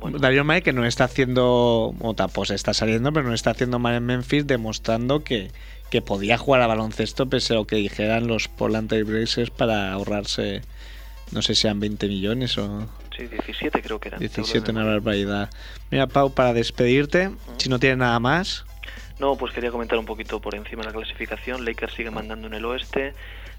Bueno. 0.00 0.18
Darío 0.18 0.44
May 0.44 0.62
que 0.62 0.72
no 0.72 0.84
está 0.84 1.04
haciendo, 1.04 1.94
o 2.00 2.14
tampoco 2.14 2.46
se 2.46 2.54
está 2.56 2.74
saliendo, 2.74 3.12
pero 3.12 3.28
no 3.28 3.34
está 3.34 3.50
haciendo 3.50 3.78
mal 3.78 3.94
en 3.94 4.04
Memphis, 4.04 4.46
demostrando 4.46 5.22
que, 5.22 5.52
que 5.90 6.02
podía 6.02 6.36
jugar 6.36 6.62
a 6.62 6.66
baloncesto 6.66 7.28
pese 7.28 7.52
a 7.52 7.56
lo 7.56 7.66
que 7.66 7.76
dijeran 7.76 8.26
los 8.26 8.48
Portland 8.48 8.88
Trail 8.88 9.04
Blazers 9.04 9.50
para 9.50 9.92
ahorrarse, 9.92 10.62
no 11.32 11.42
sé 11.42 11.54
si 11.54 11.66
eran 11.66 11.80
20 11.80 12.06
millones 12.08 12.56
o 12.58 12.88
Sí, 13.16 13.26
17 13.28 13.80
creo 13.82 14.00
que 14.00 14.08
eran. 14.08 14.18
17, 14.20 14.58
Hablo 14.70 14.80
una 14.80 14.84
de- 14.88 14.94
barbaridad. 14.94 15.50
Mira, 15.90 16.06
Pau, 16.08 16.34
para 16.34 16.52
despedirte, 16.52 17.30
si 17.58 17.68
no 17.68 17.78
tienes 17.78 17.98
nada 17.98 18.18
más, 18.18 18.64
No, 19.20 19.36
pues 19.36 19.52
quería 19.52 19.70
comentar 19.70 19.96
un 19.96 20.04
poquito 20.06 20.40
por 20.40 20.56
encima 20.56 20.82
la 20.82 20.92
clasificación. 20.92 21.64
Lakers 21.64 21.94
sigue 21.94 22.10
mandando 22.10 22.48
en 22.48 22.54
el 22.54 22.64
oeste, 22.64 23.14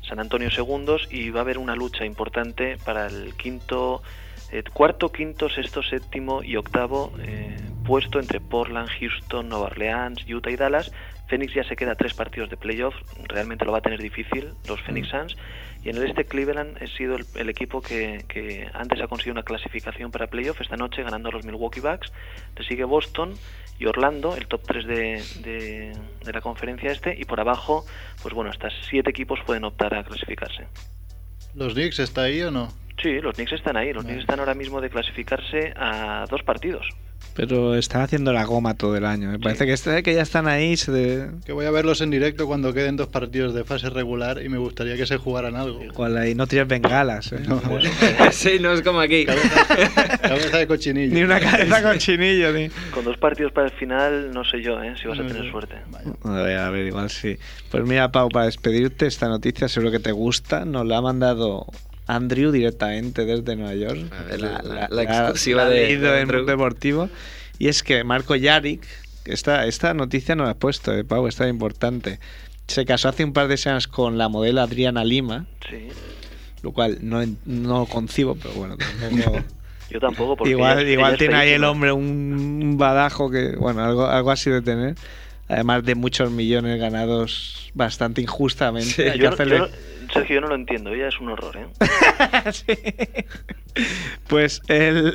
San 0.08 0.20
Antonio 0.20 0.52
segundos 0.52 1.08
y 1.10 1.30
va 1.30 1.40
a 1.40 1.44
haber 1.44 1.58
una 1.58 1.76
lucha 1.78 2.04
importante 2.06 2.78
para 2.84 3.08
el 3.08 3.36
quinto, 3.36 4.04
eh, 4.52 4.64
cuarto, 4.74 5.14
quinto, 5.14 5.48
sexto, 5.50 5.82
séptimo 5.82 6.44
y 6.44 6.58
octavo 6.58 7.14
eh, 7.20 7.58
puesto 7.84 8.20
entre 8.20 8.42
Portland, 8.42 8.90
Houston, 9.00 9.48
Nueva 9.48 9.68
Orleans, 9.68 10.20
Utah 10.30 10.52
y 10.52 10.58
Dallas. 10.58 10.92
Phoenix 11.28 11.54
ya 11.54 11.64
se 11.64 11.76
queda 11.76 11.96
tres 11.96 12.14
partidos 12.14 12.50
de 12.50 12.58
playoff, 12.58 12.96
realmente 13.24 13.66
lo 13.66 13.72
va 13.72 13.80
a 13.80 13.82
tener 13.82 14.02
difícil 14.02 14.50
los 14.68 14.82
Phoenix 14.82 15.10
Suns. 15.10 15.36
Y 15.84 15.90
en 15.90 15.98
el 15.98 16.08
este 16.08 16.26
Cleveland 16.26 16.78
ha 16.82 16.88
sido 16.98 17.16
el, 17.16 17.26
el 17.36 17.50
equipo 17.50 17.82
que, 17.82 18.26
que 18.28 18.68
antes 18.74 19.02
ha 19.02 19.08
conseguido 19.08 19.34
una 19.34 19.44
clasificación 19.44 20.12
para 20.12 20.28
playoff 20.28 20.60
esta 20.62 20.78
noche 20.78 21.04
ganando 21.04 21.30
a 21.30 21.32
los 21.32 21.46
Milwaukee 21.46 21.80
Bucks. 21.80 22.12
Le 22.58 22.66
sigue 22.66 22.84
Boston 22.84 23.34
y 23.78 23.86
Orlando, 23.86 24.36
el 24.36 24.48
top 24.48 24.62
3 24.66 24.86
de, 24.88 24.96
de, 25.42 25.98
de 26.24 26.34
la 26.34 26.42
conferencia 26.42 26.92
este. 26.92 27.16
Y 27.20 27.26
por 27.26 27.40
abajo, 27.40 27.86
pues 28.22 28.34
bueno, 28.34 28.50
hasta 28.50 28.70
siete 28.90 29.10
equipos 29.10 29.40
pueden 29.46 29.64
optar 29.64 29.94
a 29.94 30.04
clasificarse. 30.04 30.68
¿Los 31.54 31.74
Knicks 31.74 32.00
está 32.00 32.24
ahí 32.24 32.42
o 32.42 32.52
no? 32.52 32.70
Sí, 33.02 33.20
los 33.22 33.36
Knicks 33.36 33.54
están 33.54 33.78
ahí. 33.78 33.94
Los. 33.94 34.04
Knicks 34.04 34.22
están 34.22 34.40
ahora 34.40 34.54
mismo 34.54 34.82
de 34.82 34.90
clasificarse 34.90 35.74
a 35.76 36.26
dos 36.30 36.44
partidos. 36.44 36.88
Pero 37.34 37.76
están 37.76 38.02
haciendo 38.02 38.32
la 38.34 38.46
goma 38.46 38.76
todo 38.76 38.96
el 38.96 39.06
año. 39.06 39.30
Me 39.30 39.40
parece 39.40 39.66
que, 39.66 39.74
este- 39.74 40.04
que 40.04 40.14
ya 40.14 40.22
están 40.22 40.48
ahí. 40.48 40.78
Se 40.78 40.92
de- 40.92 41.30
Que 41.46 41.52
voy 41.54 41.66
a 41.66 41.72
verlos 41.72 42.02
en 42.02 42.10
directo 42.12 42.48
cuando 42.48 42.74
queden 42.74 42.96
dos 42.96 43.08
partidos 43.08 43.54
de 43.54 43.64
fase 43.64 43.90
regular 43.90 44.42
y 44.44 44.50
me 44.50 44.58
gustaría 44.58 44.96
que 44.96 45.06
se 45.06 45.18
jugaran 45.18 45.56
algo. 45.56 45.84
Igual 45.84 46.18
ahí 46.18 46.36
no 46.36 46.48
tienes 46.48 46.68
bengalas. 46.68 47.32
¿eh? 47.34 47.40
No, 47.48 47.62
sí, 48.32 48.58
no 48.62 48.72
es 48.74 48.82
como 48.82 49.00
aquí. 49.00 49.26
cabeza, 49.26 50.18
cabeza 50.22 50.58
de 50.60 50.68
cochinillo. 50.68 51.14
Ni 51.14 51.24
una 51.24 51.40
cabeza 51.40 51.82
con 51.84 51.98
chinillo, 51.98 52.52
ni. 52.54 52.70
Con 52.92 53.04
dos 53.04 53.18
partidos 53.18 53.52
para 53.52 53.68
el 53.68 53.74
final, 53.74 54.32
no 54.34 54.44
sé 54.44 54.62
yo, 54.62 54.82
¿eh? 54.84 54.94
si 55.02 55.08
vas 55.08 55.20
a 55.20 55.26
tener 55.28 55.50
suerte. 55.52 55.76
Vaya. 55.92 56.12
A 56.24 56.42
ver, 56.44 56.58
a 56.58 56.70
ver, 56.70 56.88
igual 56.88 57.10
sí. 57.10 57.38
Pues 57.72 57.84
mira, 57.86 58.12
Pau, 58.12 58.30
para 58.30 58.46
despedirte, 58.46 59.08
esta 59.08 59.28
noticia 59.28 59.68
seguro 59.68 59.92
que 59.92 60.00
te 60.00 60.12
gusta. 60.12 60.66
Nos 60.66 60.86
la 60.86 60.98
ha 60.98 61.02
mandado 61.02 61.66
Andrew 62.08 62.52
directamente 62.52 63.26
desde 63.26 63.56
Nueva 63.56 63.74
York. 63.76 64.12
A 64.14 64.24
ver, 64.24 64.42
la- 64.42 64.88
la 64.92 65.04
exclusiva 65.04 65.64
la 65.64 65.68
ha 65.68 65.70
de- 65.72 65.98
de 65.98 66.22
Andrew. 66.22 66.46
Deportivo. 66.46 67.10
Y 67.58 67.68
es 67.68 67.84
que 67.84 68.04
Marco 68.04 68.36
Yarick, 68.36 68.84
esta, 69.26 69.66
esta 69.66 69.94
noticia 69.94 70.36
no 70.36 70.44
la 70.44 70.52
has 70.52 70.58
puesto, 70.58 70.94
eh, 70.94 71.04
Pau, 71.04 71.28
esta 71.28 71.46
es 71.46 71.50
importante. 71.50 72.20
Se 72.68 72.86
casó 72.86 73.10
hace 73.10 73.24
un 73.24 73.34
par 73.34 73.48
de 73.48 73.58
semanas 73.58 73.88
con 73.88 74.18
la 74.18 74.28
modelo 74.30 74.62
Adriana 74.62 75.04
Lima, 75.04 75.46
Sí. 75.70 75.88
lo 76.64 76.72
cual 76.72 76.98
no, 77.02 77.22
en- 77.22 77.38
no 77.46 77.86
concibo, 77.86 78.36
pero 78.36 78.54
bueno, 78.56 78.76
tampoco, 79.00 79.44
Yo 79.90 80.00
tampoco, 80.00 80.36
porque 80.36 80.52
Igual, 80.52 80.80
ella- 80.80 80.92
igual 80.92 81.12
ella 81.12 81.18
tiene 81.20 81.36
ahí 81.36 81.50
el 81.52 81.64
hombre 81.64 81.92
un, 81.92 82.60
un 82.64 82.78
badajo 82.78 83.30
que, 83.30 83.56
bueno, 83.56 83.84
algo, 83.84 84.06
algo 84.08 84.32
así 84.32 84.50
de 84.50 84.62
tener. 84.62 84.96
Además 85.48 85.86
de 85.86 85.94
muchos 85.94 86.32
millones 86.32 86.80
ganados 86.80 87.70
bastante 87.76 88.20
injustamente. 88.20 88.90
Sí. 88.90 89.02
Hay 89.04 89.12
que 89.20 89.26
Yo, 89.26 89.30
hacerle- 89.30 89.58
yo 89.60 89.68
Sergio, 90.16 90.36
yo 90.36 90.42
no 90.42 90.48
lo 90.48 90.56
entiendo, 90.56 90.92
ella 90.94 91.10
es 91.10 91.20
un 91.20 91.30
horror, 91.30 91.58
¿eh? 91.58 91.68
Sí. 92.52 92.66
Pues 94.28 94.62
el, 94.68 95.14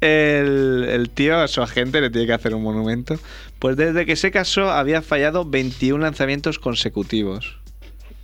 el, 0.00 0.86
el 0.88 1.10
tío, 1.10 1.38
a 1.40 1.48
su 1.48 1.60
agente, 1.62 2.00
le 2.00 2.10
tiene 2.10 2.26
que 2.26 2.32
hacer 2.32 2.54
un 2.54 2.62
monumento. 2.62 3.18
Pues 3.58 3.76
desde 3.76 4.06
que 4.06 4.16
se 4.16 4.30
casó 4.30 4.70
había 4.70 5.02
fallado 5.02 5.44
21 5.44 6.02
lanzamientos 6.02 6.58
consecutivos. 6.58 7.58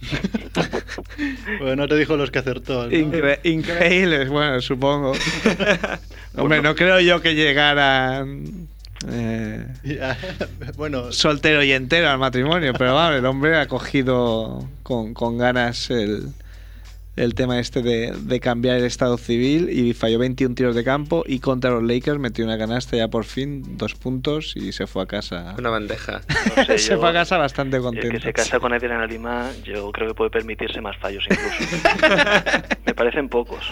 Pues 1.58 1.76
no 1.76 1.86
te 1.88 1.96
dijo 1.96 2.16
los 2.16 2.30
que 2.30 2.38
acertó. 2.38 2.84
¿no? 2.86 2.90
Incre- 2.90 3.40
increíbles, 3.44 4.28
bueno, 4.30 4.60
supongo. 4.60 5.12
Hombre, 6.36 6.62
no 6.62 6.74
creo 6.74 7.00
yo 7.00 7.20
que 7.20 7.34
llegaran 7.34 8.68
eh, 9.08 9.49
Ya, 9.84 10.16
bueno, 10.76 11.12
soltero 11.12 11.62
y 11.62 11.72
entero 11.72 12.08
al 12.10 12.18
matrimonio, 12.18 12.72
pero 12.76 12.94
vamos, 12.94 13.18
el 13.18 13.26
hombre 13.26 13.56
ha 13.58 13.66
cogido 13.66 14.68
con, 14.82 15.14
con 15.14 15.38
ganas 15.38 15.90
el, 15.90 16.28
el 17.16 17.34
tema 17.34 17.58
este 17.58 17.82
de, 17.82 18.12
de 18.12 18.40
cambiar 18.40 18.76
el 18.78 18.84
estado 18.84 19.18
civil 19.18 19.68
y 19.70 19.92
falló 19.94 20.18
21 20.18 20.54
tiros 20.54 20.74
de 20.74 20.84
campo 20.84 21.22
y 21.26 21.40
contra 21.40 21.70
los 21.70 21.82
Lakers 21.82 22.18
metió 22.18 22.44
una 22.44 22.56
canasta 22.56 22.96
ya 22.96 23.08
por 23.08 23.24
fin, 23.24 23.76
dos 23.76 23.94
puntos 23.94 24.54
y 24.56 24.72
se 24.72 24.86
fue 24.86 25.02
a 25.02 25.06
casa. 25.06 25.54
Una 25.58 25.70
bandeja. 25.70 26.20
No 26.56 26.64
sé, 26.64 26.78
se 26.78 26.90
yo- 26.92 27.00
fue 27.00 27.10
a 27.10 27.12
casa 27.12 27.36
bastante 27.38 27.76
El 27.76 27.82
contento. 27.82 28.08
que 28.10 28.20
se 28.20 28.32
casa 28.32 28.58
con 28.58 28.72
Adriana 28.72 29.06
Lima, 29.06 29.50
yo 29.64 29.90
creo 29.92 30.08
que 30.08 30.14
puede 30.14 30.30
permitirse 30.30 30.80
más 30.80 30.96
fallos 30.98 31.24
incluso. 31.28 31.76
Me 32.86 32.94
parecen 32.94 33.28
pocos. 33.28 33.64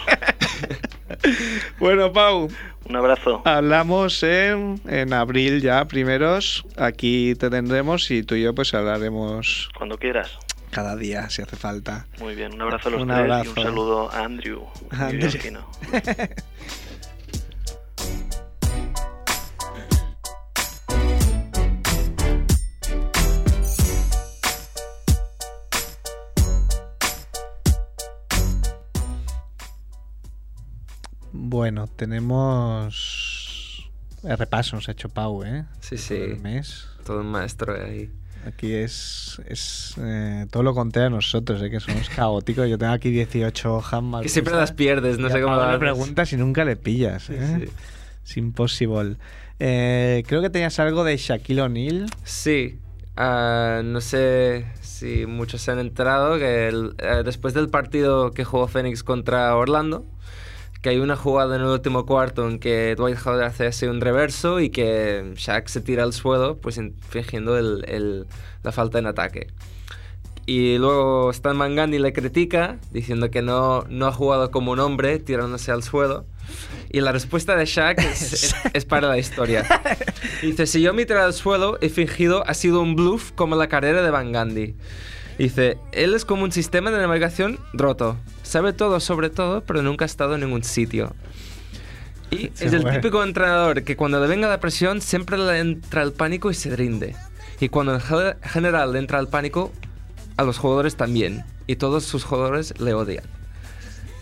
Bueno, 1.79 2.11
Pau, 2.13 2.49
Un 2.85 2.95
abrazo. 2.95 3.41
hablamos 3.45 4.21
en, 4.23 4.79
en 4.87 5.13
abril 5.13 5.61
ya, 5.61 5.85
primeros. 5.85 6.65
Aquí 6.77 7.35
te 7.35 7.49
tendremos 7.49 8.09
y 8.11 8.23
tú 8.23 8.35
y 8.35 8.43
yo 8.43 8.53
pues 8.55 8.73
hablaremos 8.73 9.69
Cuando 9.77 9.97
quieras. 9.97 10.31
cada 10.71 10.95
día 10.95 11.29
si 11.29 11.41
hace 11.41 11.55
falta. 11.55 12.05
Muy 12.19 12.35
bien, 12.35 12.53
un 12.53 12.61
abrazo 12.61 12.89
a 12.89 12.91
los 12.91 13.01
Un 13.01 13.07
tres 13.09 13.45
y 13.45 13.47
un 13.49 13.55
saludo 13.55 14.11
a 14.11 14.23
Andrew. 14.23 14.65
Andrew. 14.91 15.29
Bueno, 31.49 31.87
tenemos 31.87 33.89
el 34.23 34.37
repaso, 34.37 34.75
nos 34.75 34.87
ha 34.87 34.91
hecho 34.91 35.09
Pau, 35.09 35.43
¿eh? 35.43 35.65
Sí, 35.79 35.97
sí. 35.97 36.13
el 36.13 36.39
mes. 36.39 36.85
Todo 37.03 37.21
un 37.21 37.31
maestro 37.31 37.73
ahí. 37.73 38.11
Aquí 38.45 38.71
es, 38.71 39.41
es 39.47 39.95
eh, 39.99 40.45
todo 40.51 40.61
lo 40.61 40.75
contrario 40.75 41.07
a 41.07 41.09
nosotros, 41.09 41.59
¿eh? 41.63 41.71
que 41.71 41.79
somos 41.79 42.07
caóticos. 42.15 42.69
Yo 42.69 42.77
tengo 42.77 42.93
aquí 42.93 43.09
18 43.09 43.73
hojas. 43.75 44.03
Que 44.21 44.29
siempre 44.29 44.53
las 44.53 44.73
pierdes, 44.73 45.17
no 45.17 45.27
sé 45.29 45.41
cómo 45.41 45.55
las 45.55 45.79
preguntas 45.79 46.31
y 46.33 46.37
nunca 46.37 46.63
le 46.63 46.75
pillas. 46.75 47.31
¿eh? 47.31 47.65
sí. 47.65 47.71
Es 48.25 48.37
imposible. 48.37 49.17
Eh, 49.57 50.23
creo 50.27 50.43
que 50.43 50.51
tenías 50.51 50.77
algo 50.79 51.03
de 51.03 51.17
Shaquille 51.17 51.63
O'Neal. 51.63 52.11
Sí, 52.23 52.77
ah, 53.17 53.81
no 53.83 54.01
sé 54.01 54.67
si 54.81 55.25
muchos 55.25 55.63
se 55.63 55.71
han 55.71 55.79
enterado 55.79 56.37
que 56.37 56.67
el- 56.67 56.93
eh, 56.99 57.23
después 57.25 57.55
del 57.55 57.69
partido 57.69 58.33
que 58.33 58.45
jugó 58.45 58.67
Phoenix 58.67 59.01
contra 59.03 59.55
Orlando, 59.55 60.05
que 60.81 60.89
hay 60.89 60.97
una 60.99 61.15
jugada 61.15 61.55
en 61.57 61.61
el 61.61 61.67
último 61.67 62.05
cuarto 62.05 62.47
en 62.47 62.57
que 62.59 62.95
Dwight 62.95 63.17
Howard 63.25 63.43
hace 63.43 63.67
así 63.67 63.85
un 63.85 63.99
reverso 64.01 64.59
y 64.59 64.69
que 64.69 65.33
Shaq 65.35 65.67
se 65.67 65.81
tira 65.81 66.03
al 66.03 66.13
suelo, 66.13 66.57
pues 66.57 66.77
in- 66.77 66.95
fingiendo 67.09 67.57
el- 67.57 67.83
el- 67.87 68.25
la 68.63 68.71
falta 68.71 68.97
en 68.99 69.07
ataque. 69.07 69.47
Y 70.45 70.77
luego 70.79 71.29
Stan 71.31 71.57
Van 71.59 71.75
Gundy 71.75 71.99
le 71.99 72.11
critica 72.13 72.77
diciendo 72.91 73.29
que 73.29 73.41
no, 73.41 73.85
no 73.89 74.07
ha 74.07 74.11
jugado 74.11 74.49
como 74.51 74.71
un 74.71 74.79
hombre 74.79 75.19
tirándose 75.19 75.71
al 75.71 75.83
suelo. 75.83 76.25
Y 76.91 77.01
la 77.01 77.11
respuesta 77.11 77.55
de 77.55 77.65
Shaq 77.65 77.99
es, 78.11 78.33
es- 78.33 78.55
es 78.73 78.85
para 78.85 79.09
la 79.09 79.17
historia. 79.19 79.65
Dice, 80.41 80.65
si 80.65 80.81
yo 80.81 80.93
me 80.93 81.05
tiré 81.05 81.19
al 81.19 81.33
suelo, 81.33 81.77
he 81.81 81.89
fingido, 81.89 82.43
ha 82.47 82.53
sido 82.55 82.81
un 82.81 82.95
bluff 82.95 83.31
como 83.35 83.55
la 83.55 83.67
carrera 83.67 84.01
de 84.01 84.09
Van 84.09 84.31
Gundy. 84.33 84.75
Dice, 85.39 85.77
él 85.93 86.13
es 86.13 86.25
como 86.25 86.43
un 86.43 86.51
sistema 86.51 86.91
de 86.91 86.97
navegación 86.99 87.59
roto. 87.73 88.17
Sabe 88.43 88.73
todo 88.73 88.99
sobre 88.99 89.29
todo, 89.29 89.61
pero 89.61 89.81
nunca 89.81 90.03
ha 90.03 90.07
estado 90.07 90.35
en 90.35 90.41
ningún 90.41 90.63
sitio. 90.63 91.15
Y 92.29 92.51
Se 92.53 92.65
es 92.67 92.73
el 92.73 92.83
típico 92.91 93.23
entrenador 93.23 93.83
que 93.83 93.95
cuando 93.95 94.19
le 94.19 94.27
venga 94.27 94.47
la 94.49 94.59
presión 94.59 95.01
siempre 95.01 95.37
le 95.37 95.59
entra 95.59 96.03
el 96.03 96.11
pánico 96.13 96.51
y 96.51 96.53
se 96.53 96.75
rinde. 96.75 97.15
Y 97.59 97.69
cuando 97.69 97.95
en 97.95 98.01
ge- 98.01 98.35
general 98.43 98.91
le 98.93 98.99
entra 98.99 99.19
el 99.19 99.27
pánico, 99.29 99.71
a 100.37 100.43
los 100.43 100.57
jugadores 100.57 100.95
también. 100.95 101.43
Y 101.67 101.77
todos 101.77 102.03
sus 102.03 102.23
jugadores 102.25 102.79
le 102.79 102.93
odian. 102.93 103.23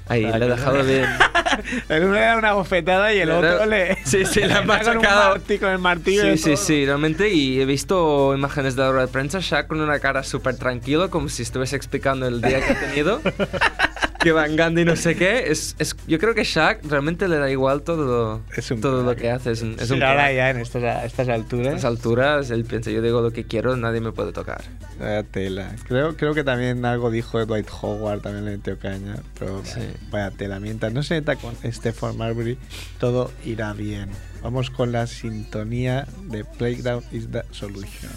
Ahí, 0.09 0.23
le 0.23 0.45
he 0.45 0.49
dejado 0.49 0.83
bien. 0.83 1.05
El 1.89 2.03
uno 2.03 2.13
le 2.13 2.19
da 2.19 2.37
una 2.37 2.53
bofetada 2.53 3.13
y 3.13 3.19
el 3.19 3.31
otro 3.31 3.65
le. 3.65 3.97
Sí, 4.05 4.25
sí, 4.25 4.41
le 4.41 4.45
ha 4.45 4.47
da 4.47 4.55
con 4.55 4.61
un 4.61 4.67
machacado. 4.67 5.37
con 5.59 5.69
el 5.69 5.79
martillo. 5.79 6.21
Sí, 6.23 6.27
y 6.29 6.37
sí, 6.37 6.43
todo. 6.43 6.57
sí, 6.57 6.85
realmente. 6.85 7.29
Y 7.29 7.59
he 7.59 7.65
visto 7.65 8.33
imágenes 8.35 8.75
de 8.75 8.83
la 8.83 8.91
rueda 8.91 9.05
de 9.07 9.11
prensa, 9.11 9.39
Shaq 9.41 9.67
con 9.67 9.81
una 9.81 9.99
cara 9.99 10.23
súper 10.23 10.57
tranquilo, 10.57 11.09
como 11.09 11.29
si 11.29 11.43
estuviese 11.43 11.75
explicando 11.75 12.27
el 12.27 12.41
día 12.41 12.65
que 12.65 12.73
ha 12.73 12.79
tenido. 12.79 13.21
que 14.19 14.31
Van 14.31 14.55
Gundy 14.57 14.83
no 14.85 14.95
sé 14.95 15.15
qué. 15.15 15.51
Es, 15.51 15.75
es, 15.79 15.95
yo 16.07 16.17
creo 16.19 16.33
que 16.35 16.43
Shaq 16.43 16.83
realmente 16.85 17.27
le 17.27 17.37
da 17.37 17.49
igual 17.49 17.81
todo 17.83 18.05
lo, 18.05 18.41
Es 18.55 18.69
un 18.71 18.81
todo 18.81 19.03
lo 19.03 19.15
que 19.15 19.29
hace. 19.29 19.51
Es 19.51 19.61
un, 19.61 19.75
es 19.79 19.87
Sí, 19.87 19.93
un 19.93 20.03
ahora 20.03 20.23
crack. 20.25 20.35
ya 20.35 20.49
en 20.49 20.57
estas, 20.57 21.03
estas 21.05 21.29
A 21.29 21.33
alturas. 21.33 21.67
estas 21.67 21.85
alturas, 21.85 22.49
él 22.51 22.65
piensa, 22.65 22.89
yo 22.91 23.01
digo 23.01 23.21
lo 23.21 23.31
que 23.31 23.45
quiero, 23.45 23.75
nadie 23.77 24.01
me 24.01 24.11
puede 24.11 24.33
tocar. 24.33 24.63
Vaya 24.99 25.23
tela. 25.23 25.75
Creo, 25.87 26.17
creo 26.17 26.33
que 26.33 26.43
también 26.43 26.83
algo 26.85 27.11
dijo 27.11 27.45
Dwight 27.45 27.67
Howard, 27.81 28.21
también 28.21 28.45
le 28.45 28.51
metió 28.51 28.77
caña. 28.79 29.15
Pero 29.37 29.61
Sí. 29.63 29.81
vaya 30.09 30.31
tela. 30.31 30.59
Mientras 30.59 30.91
no 30.93 31.03
se 31.03 31.15
meta 31.15 31.35
con 31.35 31.55
Stephen 31.71 32.17
Marbury, 32.17 32.57
todo 32.99 33.31
irá 33.45 33.73
bien. 33.73 34.09
Vamos 34.41 34.69
con 34.69 34.91
la 34.91 35.07
sintonía 35.07 36.07
de 36.23 36.43
Playground 36.45 37.03
is 37.11 37.29
the 37.31 37.43
Solution. 37.51 38.11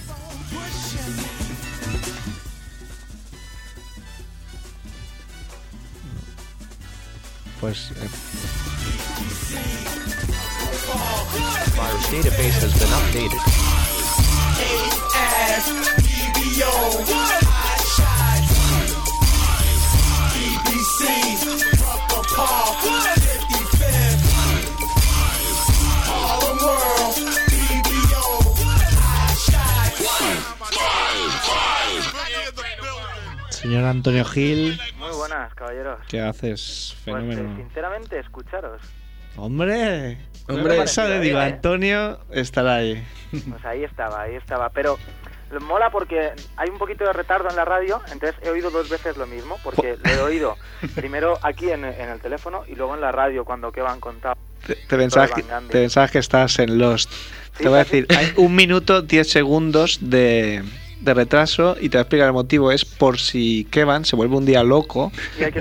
Pues 7.61 7.91
eh, 7.91 8.09
Virus 11.77 12.07
database 12.11 12.63
has 12.63 12.73
been 12.79 12.89
updated. 12.89 13.41
Señor 33.61 33.85
Antonio 33.85 34.25
Gil, 34.25 34.79
Muy 34.99 35.11
buenas, 35.17 35.55
caballeros. 35.55 36.01
¿qué 36.09 36.21
haces? 36.21 36.97
Pues, 37.05 37.17
eh, 37.17 37.19
Fenómeno. 37.27 37.57
sinceramente, 37.57 38.19
escucharos. 38.19 38.81
Hombre, 39.37 40.19
Hombre. 40.49 40.83
Eso 40.83 41.07
de 41.07 41.21
digo, 41.21 41.39
¿eh? 41.39 41.45
Antonio 41.45 42.19
estará 42.31 42.77
ahí. 42.77 43.05
Pues 43.31 43.65
ahí 43.65 43.85
estaba, 43.85 44.23
ahí 44.23 44.35
estaba. 44.35 44.69
Pero 44.71 44.99
mola 45.61 45.91
porque 45.91 46.33
hay 46.57 46.69
un 46.69 46.79
poquito 46.79 47.05
de 47.05 47.13
retardo 47.13 47.49
en 47.49 47.57
la 47.57 47.65
radio, 47.65 48.01
entonces 48.13 48.37
he 48.43 48.51
oído 48.51 48.71
dos 48.71 48.89
veces 48.89 49.17
lo 49.17 49.27
mismo, 49.27 49.57
porque 49.63 49.97
lo 50.03 50.11
he 50.11 50.21
oído 50.21 50.57
primero 50.95 51.39
aquí 51.43 51.71
en, 51.71 51.85
en 51.85 52.09
el 52.09 52.21
teléfono 52.21 52.65
y 52.69 52.75
luego 52.75 52.95
en 52.95 53.01
la 53.01 53.13
radio 53.13 53.45
cuando 53.45 53.71
que 53.73 53.81
van 53.83 54.01
contado. 54.01 54.35
Te, 54.67 54.75
te 54.75 54.97
pensabas 54.97 55.31
que, 55.33 55.43
Van 55.43 55.61
Gundy. 55.63 55.73
te 55.73 55.81
pensabas 55.81 56.11
que 56.11 56.19
estás 56.19 56.59
en 56.59 56.79
Lost. 56.79 57.11
Sí, 57.57 57.63
te 57.65 57.69
voy 57.69 57.79
a 57.79 57.85
sí. 57.85 58.01
decir, 58.03 58.17
hay 58.17 58.33
un 58.37 58.55
minuto, 58.55 59.03
10 59.03 59.29
segundos 59.31 59.99
de, 60.03 60.63
de 61.01 61.15
retraso 61.15 61.77
y 61.81 61.89
te 61.89 61.97
voy 61.97 62.01
a 62.01 62.03
explicar 62.03 62.27
el 62.29 62.33
motivo. 62.33 62.71
Es 62.73 62.85
por 62.85 63.19
si 63.19 63.67
Kevin 63.71 64.05
se 64.05 64.17
vuelve 64.17 64.37
un 64.37 64.45
día 64.47 64.63
loco 64.63 65.11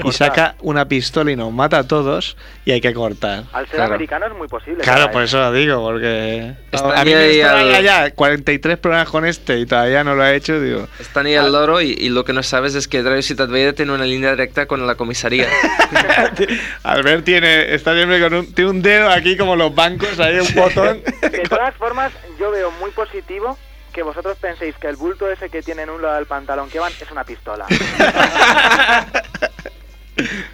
Y 0.04 0.08
y 0.10 0.12
saca 0.12 0.56
una 0.62 0.88
pistola 0.88 1.32
y 1.32 1.36
nos 1.36 1.52
mata 1.54 1.80
a 1.80 1.88
todos 1.88 2.36
y 2.66 2.72
hay 2.72 2.82
que 2.82 2.94
cortar. 2.94 3.46
Al 3.54 3.66
ser 3.68 3.76
Claro. 3.76 3.94
americano 3.94 4.26
es 4.28 4.34
muy 4.36 4.48
posible. 4.48 4.84
Claro, 4.84 5.12
por 5.12 5.24
eso 5.24 5.38
lo 5.40 5.52
digo, 5.54 5.82
porque 5.82 6.54
Está 6.72 7.00
a 7.02 7.06
mí 7.06 7.14
ahí 7.14 7.38
me 7.38 7.44
al- 7.44 7.84
ya 7.84 8.12
43 8.12 8.78
programas 8.78 9.10
con 9.10 9.26
este 9.26 9.60
y 9.60 9.66
todavía 9.66 10.04
no 10.04 10.16
lo 10.16 10.24
ha 10.24 10.34
hecho, 10.34 10.60
digo. 10.60 10.88
Están 11.00 11.26
ahí 11.26 11.36
al 11.36 11.52
loro 11.52 11.82
y, 11.82 11.92
y 11.92 12.10
lo 12.10 12.26
que 12.26 12.34
no 12.34 12.44
sabes 12.44 12.76
es 12.76 12.88
que 12.88 13.02
Travis 13.02 13.34
Vader 13.36 13.74
tiene 13.74 13.94
una 13.94 14.06
línea 14.06 14.32
directa 14.32 14.66
con 14.66 14.86
la 14.86 14.96
comisaría. 14.96 15.48
Albert 16.84 17.26
tiene, 17.26 17.74
está 17.74 17.94
siempre 17.96 18.20
con 18.20 18.34
un, 18.34 18.54
tiene 18.54 18.70
un 18.72 18.82
dedo 18.82 19.10
aquí 19.10 19.38
como 19.38 19.56
los 19.56 19.74
bancos, 19.74 20.20
ahí 20.20 20.40
un 20.40 20.54
botón. 20.56 21.02
De 21.22 21.40
todas 21.50 21.74
formas, 21.76 22.12
yo 22.40 22.52
veo 22.52 22.72
muy 22.80 22.92
positivo 22.92 23.58
que 24.00 24.04
vosotros 24.04 24.38
penséis 24.38 24.76
que 24.78 24.88
el 24.88 24.96
bulto 24.96 25.30
ese 25.30 25.50
que 25.50 25.62
tiene 25.62 25.82
en 25.82 25.90
un 25.90 26.02
lado 26.02 26.16
del 26.16 26.26
pantalón 26.26 26.70
que 26.70 26.80
van 26.80 26.94
es 26.94 27.12
una 27.12 27.26
pistola. 27.26 27.66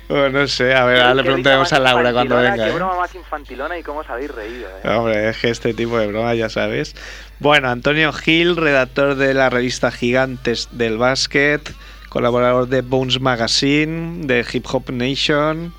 Bueno, 0.08 0.42
no 0.42 0.48
sé, 0.48 0.76
a 0.76 0.86
ver, 0.86 1.02
ahora 1.02 1.16
le 1.16 1.24
preguntaremos 1.24 1.74
a 1.74 1.80
Laura 1.80 2.14
cuando 2.14 2.36
venga. 2.36 2.66
Qué 2.66 2.70
¿eh? 2.70 2.74
broma 2.74 2.98
más 3.00 3.16
infantilona 3.16 3.80
y 3.80 3.82
cómo 3.82 4.02
os 4.02 4.10
habéis 4.12 4.30
reído. 4.30 4.68
¿eh? 4.70 4.90
Hombre, 4.90 5.30
es 5.30 5.38
que 5.40 5.50
este 5.50 5.74
tipo 5.74 5.98
de 5.98 6.06
broma 6.06 6.36
ya 6.36 6.50
sabes. 6.50 6.96
Bueno, 7.40 7.70
Antonio 7.70 8.14
Gil, 8.14 8.56
redactor 8.56 9.16
de 9.16 9.34
la 9.34 9.50
revista 9.50 9.90
Gigantes 9.90 10.70
del 10.72 11.00
Básquet, 11.00 11.74
colaborador 12.10 12.68
de 12.68 12.82
Bones 12.84 13.20
Magazine, 13.20 14.28
de 14.28 14.46
Hip 14.54 14.68
Hop 14.72 14.92
Nation, 14.92 15.74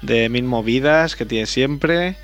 de 0.00 0.30
Mil 0.30 0.44
Movidas, 0.44 1.14
que 1.14 1.26
tiene 1.26 1.44
siempre. 1.44 2.16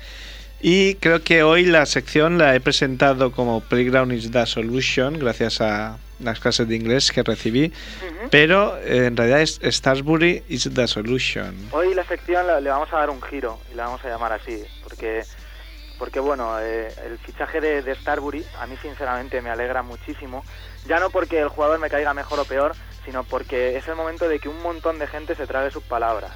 Y 0.61 0.95
creo 0.95 1.21
que 1.23 1.43
hoy 1.43 1.65
la 1.65 1.85
sección 1.85 2.37
la 2.37 2.55
he 2.55 2.59
presentado 2.59 3.31
como 3.31 3.61
Playground 3.61 4.13
is 4.13 4.31
the 4.31 4.45
Solution, 4.45 5.19
gracias 5.19 5.61
a 5.61 5.97
las 6.19 6.39
clases 6.39 6.67
de 6.67 6.75
inglés 6.75 7.11
que 7.11 7.21
recibí. 7.23 7.65
Ujú. 7.65 8.29
Pero 8.31 8.77
eh, 8.79 9.07
en 9.07 9.17
realidad 9.17 9.41
es 9.41 9.59
Starsbury 9.63 10.43
is 10.47 10.69
the 10.73 10.87
Solution. 10.87 11.55
Hoy 11.71 11.93
la 11.93 12.05
sección 12.05 12.47
la- 12.47 12.59
le 12.61 12.69
vamos 12.69 12.91
a 12.93 12.97
dar 12.97 13.09
un 13.09 13.21
giro 13.21 13.59
y 13.71 13.75
la 13.75 13.85
vamos 13.85 14.03
a 14.05 14.09
llamar 14.09 14.31
así, 14.33 14.63
porque, 14.83 15.23
porque 15.99 16.19
bueno, 16.19 16.57
eh, 16.61 16.87
el 17.05 17.17
fichaje 17.19 17.59
de, 17.61 17.81
de 17.83 17.93
Starbury 17.95 18.43
a 18.59 18.65
mí 18.65 18.75
sinceramente 18.81 19.41
me 19.41 19.49
alegra 19.49 19.83
muchísimo, 19.83 20.43
ya 20.87 20.99
no 20.99 21.09
porque 21.09 21.39
el 21.41 21.49
jugador 21.49 21.79
me 21.79 21.89
caiga 21.89 22.13
mejor 22.13 22.39
o 22.39 22.45
peor, 22.45 22.73
sino 23.03 23.23
porque 23.23 23.77
es 23.77 23.87
el 23.87 23.95
momento 23.95 24.27
de 24.29 24.39
que 24.39 24.49
un 24.49 24.61
montón 24.63 24.97
de 24.99 25.07
gente 25.07 25.35
se 25.35 25.45
trague 25.45 25.69
sus 25.69 25.83
palabras. 25.83 26.31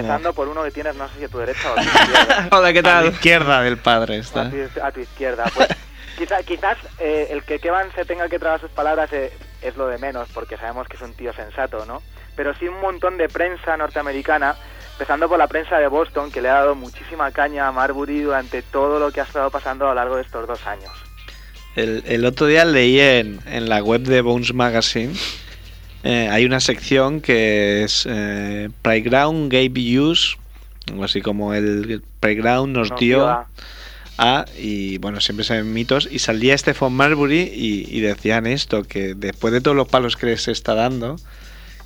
Empezando 0.00 0.32
por 0.32 0.48
uno 0.48 0.62
que 0.64 0.70
tienes, 0.70 0.94
no 0.96 1.08
sé 1.08 1.14
si 1.18 1.24
a 1.24 1.28
tu 1.28 1.38
derecha 1.38 1.72
o 1.72 1.78
a 1.78 1.82
tu 1.82 1.88
izquierda. 1.88 2.48
Hola, 2.52 2.72
¿qué 2.72 2.82
tal? 2.82 2.96
A 2.96 3.02
la 3.02 3.08
izquierda 3.10 3.62
del 3.62 3.76
padre 3.78 4.18
está. 4.18 4.42
A 4.42 4.50
tu, 4.50 4.56
a 4.82 4.92
tu 4.92 5.00
izquierda. 5.00 5.44
Pues, 5.54 5.68
quizá- 6.18 6.42
quizás 6.42 6.76
eh, 6.98 7.28
el 7.30 7.42
que 7.44 7.58
Kevan 7.58 7.88
se 7.94 8.04
tenga 8.04 8.28
que 8.28 8.38
tragar 8.38 8.60
sus 8.60 8.70
palabras 8.70 9.12
eh, 9.12 9.32
es 9.62 9.76
lo 9.76 9.86
de 9.88 9.98
menos, 9.98 10.28
porque 10.34 10.56
sabemos 10.56 10.88
que 10.88 10.96
es 10.96 11.02
un 11.02 11.14
tío 11.14 11.32
sensato, 11.32 11.84
¿no? 11.86 12.02
Pero 12.36 12.54
sí 12.54 12.66
un 12.68 12.80
montón 12.80 13.18
de 13.18 13.28
prensa 13.28 13.76
norteamericana, 13.76 14.54
empezando 14.92 15.28
por 15.28 15.38
la 15.38 15.48
prensa 15.48 15.78
de 15.78 15.88
Boston, 15.88 16.30
que 16.30 16.40
le 16.40 16.48
ha 16.48 16.54
dado 16.54 16.74
muchísima 16.74 17.30
caña 17.32 17.66
a 17.68 17.72
Marbury 17.72 18.20
durante 18.22 18.62
todo 18.62 18.98
lo 19.00 19.10
que 19.12 19.20
ha 19.20 19.24
estado 19.24 19.50
pasando 19.50 19.86
a 19.86 19.88
lo 19.88 19.94
largo 19.94 20.16
de 20.16 20.22
estos 20.22 20.46
dos 20.46 20.64
años. 20.66 20.90
El, 21.76 22.02
el 22.06 22.24
otro 22.24 22.46
día 22.46 22.64
leí 22.64 22.98
en, 23.00 23.40
en 23.46 23.68
la 23.68 23.82
web 23.82 24.00
de 24.02 24.20
Bones 24.20 24.52
Magazine, 24.54 25.14
eh, 26.04 26.28
hay 26.30 26.44
una 26.44 26.60
sección 26.60 27.20
que 27.20 27.82
es 27.84 28.06
eh, 28.08 28.68
Playground 28.82 29.52
Gave 29.52 29.98
Use, 30.00 30.36
algo 30.88 31.04
así 31.04 31.20
como 31.20 31.54
el 31.54 32.02
Playground 32.20 32.76
nos 32.76 32.90
Nos 32.90 33.00
dio 33.00 33.16
dio 33.18 33.28
a- 33.28 33.46
a, 34.20 34.44
y 34.58 34.98
bueno, 34.98 35.20
siempre 35.20 35.44
se 35.44 35.54
ven 35.54 35.72
mitos, 35.72 36.08
y 36.10 36.18
salía 36.18 36.56
Stephen 36.58 36.92
Marbury 36.92 37.40
y, 37.54 37.86
y 37.88 38.00
decían 38.00 38.46
esto, 38.46 38.82
que 38.82 39.14
después 39.14 39.52
de 39.52 39.60
todos 39.60 39.76
los 39.76 39.86
palos 39.88 40.16
que 40.16 40.26
les 40.26 40.48
está 40.48 40.74
dando, 40.74 41.16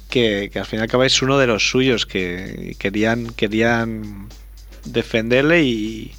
que, 0.09 0.49
que 0.53 0.59
al 0.59 0.65
fin 0.67 0.79
y 0.79 0.83
al 0.83 0.89
cabo 0.89 1.05
es 1.05 1.21
uno 1.21 1.39
de 1.39 1.47
los 1.47 1.69
suyos, 1.71 2.07
que 2.07 2.75
querían, 2.79 3.27
querían 3.35 4.29
defenderle 4.85 5.63
y, 5.65 6.13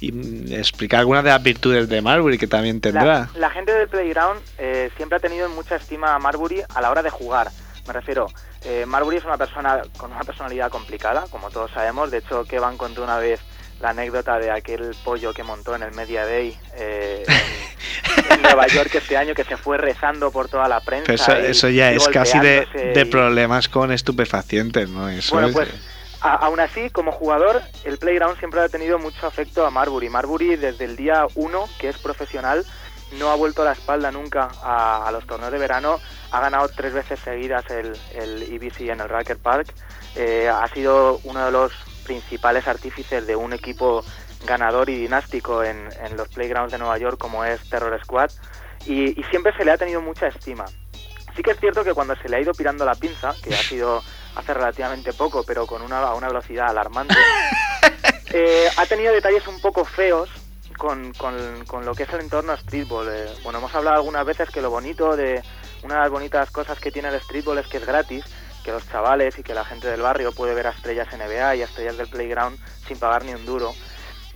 y 0.00 0.54
explicar 0.54 1.00
algunas 1.00 1.22
de 1.24 1.30
las 1.30 1.42
virtudes 1.42 1.88
de 1.88 2.00
Marbury 2.00 2.38
que 2.38 2.46
también 2.46 2.80
tendrá. 2.80 3.04
La, 3.04 3.30
la 3.34 3.50
gente 3.50 3.72
del 3.72 3.88
Playground 3.88 4.40
eh, 4.58 4.90
siempre 4.96 5.16
ha 5.16 5.20
tenido 5.20 5.48
mucha 5.50 5.76
estima 5.76 6.14
a 6.14 6.18
Marbury 6.18 6.62
a 6.74 6.80
la 6.80 6.90
hora 6.90 7.02
de 7.02 7.10
jugar. 7.10 7.48
Me 7.86 7.92
refiero, 7.92 8.26
eh, 8.64 8.84
Marbury 8.86 9.16
es 9.18 9.24
una 9.24 9.36
persona 9.36 9.82
con 9.96 10.10
una 10.12 10.20
personalidad 10.22 10.70
complicada, 10.70 11.24
como 11.30 11.50
todos 11.50 11.70
sabemos. 11.72 12.10
De 12.10 12.18
hecho, 12.18 12.44
Kevan 12.44 12.76
contó 12.76 13.02
una 13.02 13.18
vez 13.18 13.40
la 13.80 13.90
anécdota 13.90 14.38
de 14.38 14.50
aquel 14.50 14.94
pollo 15.04 15.32
que 15.32 15.42
montó 15.42 15.74
en 15.74 15.82
el 15.82 15.92
Media 15.92 16.24
Day 16.26 16.54
eh, 16.76 17.24
en, 18.28 18.32
en 18.36 18.42
Nueva 18.42 18.66
York 18.68 18.90
este 18.94 19.16
año, 19.16 19.34
que 19.34 19.44
se 19.44 19.56
fue 19.56 19.78
rezando 19.78 20.30
por 20.30 20.48
toda 20.48 20.68
la 20.68 20.80
prensa. 20.80 21.12
Eso, 21.12 21.32
y- 21.40 21.46
eso 21.46 21.68
ya 21.70 21.92
y 21.92 21.96
es 21.96 22.08
casi 22.08 22.38
de, 22.38 22.56
golpeándose 22.66 22.92
de 22.92 23.00
y- 23.00 23.04
problemas 23.10 23.68
con 23.70 23.90
estupefacientes, 23.90 24.88
¿no? 24.90 25.08
Eso 25.08 25.34
Bueno, 25.34 25.48
es- 25.48 25.54
pues 25.54 25.68
a- 26.20 26.34
aún 26.34 26.60
así, 26.60 26.90
como 26.90 27.12
jugador, 27.12 27.62
el 27.84 27.98
Playground 27.98 28.38
siempre 28.38 28.60
ha 28.60 28.68
tenido 28.68 28.98
mucho 28.98 29.26
afecto 29.26 29.66
a 29.66 29.70
Marbury. 29.70 30.08
Marbury, 30.08 30.56
desde 30.56 30.84
el 30.84 30.96
día 30.96 31.26
uno, 31.34 31.64
que 31.78 31.88
es 31.88 31.98
profesional, 31.98 32.64
no 33.18 33.30
ha 33.30 33.34
vuelto 33.34 33.64
la 33.64 33.72
espalda 33.72 34.10
nunca 34.12 34.48
a, 34.62 35.08
los 35.12 35.26
torneos 35.26 35.50
de 35.52 35.58
verano. 35.58 35.98
Ha 36.30 36.40
ganado 36.40 36.68
tres 36.68 36.92
veces 36.92 37.18
seguidas 37.20 37.68
el, 37.70 37.96
el 38.14 38.42
EBC 38.52 38.82
en 38.90 39.00
el 39.00 39.08
Racker 39.08 39.38
Park. 39.38 39.74
Eh, 40.14 40.48
ha 40.48 40.66
sido 40.68 41.20
uno 41.24 41.44
de 41.44 41.50
los 41.50 41.72
principales 42.04 42.68
artífices 42.68 43.26
de 43.26 43.34
un 43.36 43.52
equipo 43.52 44.04
ganador 44.46 44.88
y 44.90 44.96
dinástico 44.96 45.62
en, 45.64 45.88
en 46.04 46.16
los 46.16 46.28
Playgrounds 46.28 46.72
de 46.72 46.78
Nueva 46.78 46.98
York, 46.98 47.18
como 47.18 47.44
es 47.44 47.68
Terror 47.68 47.98
Squad. 48.02 48.30
Y, 48.86 49.18
y 49.20 49.24
siempre 49.24 49.52
se 49.56 49.64
le 49.64 49.72
ha 49.72 49.76
tenido 49.78 50.00
mucha 50.00 50.28
estima. 50.28 50.64
Sí 51.34 51.42
que 51.42 51.52
es 51.52 51.60
cierto 51.60 51.84
que 51.84 51.94
cuando 51.94 52.14
se 52.16 52.28
le 52.28 52.36
ha 52.36 52.40
ido 52.40 52.52
pirando 52.54 52.84
la 52.84 52.94
pinza, 52.94 53.34
que 53.42 53.54
ha 53.54 53.58
sido 53.62 54.02
hace 54.34 54.54
relativamente 54.54 55.12
poco, 55.12 55.44
pero 55.44 55.66
con 55.66 55.82
una, 55.82 55.98
a 55.98 56.14
una 56.14 56.28
velocidad 56.28 56.68
alarmante, 56.68 57.14
eh, 58.32 58.68
ha 58.76 58.86
tenido 58.86 59.12
detalles 59.12 59.46
un 59.46 59.60
poco 59.60 59.84
feos 59.84 60.30
con, 60.78 61.12
con, 61.14 61.64
con 61.66 61.84
lo 61.84 61.94
que 61.94 62.04
es 62.04 62.12
el 62.12 62.20
entorno 62.20 62.56
streetball. 62.56 63.08
Eh, 63.08 63.28
bueno, 63.42 63.58
hemos 63.58 63.74
hablado 63.74 63.96
algunas 63.96 64.24
veces 64.24 64.50
que 64.50 64.62
lo 64.62 64.70
bonito 64.70 65.16
de 65.16 65.42
una 65.82 65.94
de 65.96 66.00
las 66.00 66.10
bonitas 66.10 66.50
cosas 66.50 66.78
que 66.78 66.90
tiene 66.90 67.08
el 67.08 67.20
streetball 67.20 67.58
es 67.58 67.66
que 67.66 67.78
es 67.78 67.86
gratis, 67.86 68.24
que 68.64 68.72
los 68.72 68.88
chavales 68.88 69.38
y 69.38 69.42
que 69.42 69.54
la 69.54 69.64
gente 69.64 69.88
del 69.88 70.02
barrio 70.02 70.32
puede 70.32 70.54
ver 70.54 70.66
a 70.66 70.70
estrellas 70.70 71.08
NBA 71.12 71.56
y 71.56 71.62
a 71.62 71.64
estrellas 71.64 71.96
del 71.96 72.08
playground 72.08 72.58
sin 72.86 72.98
pagar 72.98 73.24
ni 73.24 73.34
un 73.34 73.44
duro. 73.44 73.74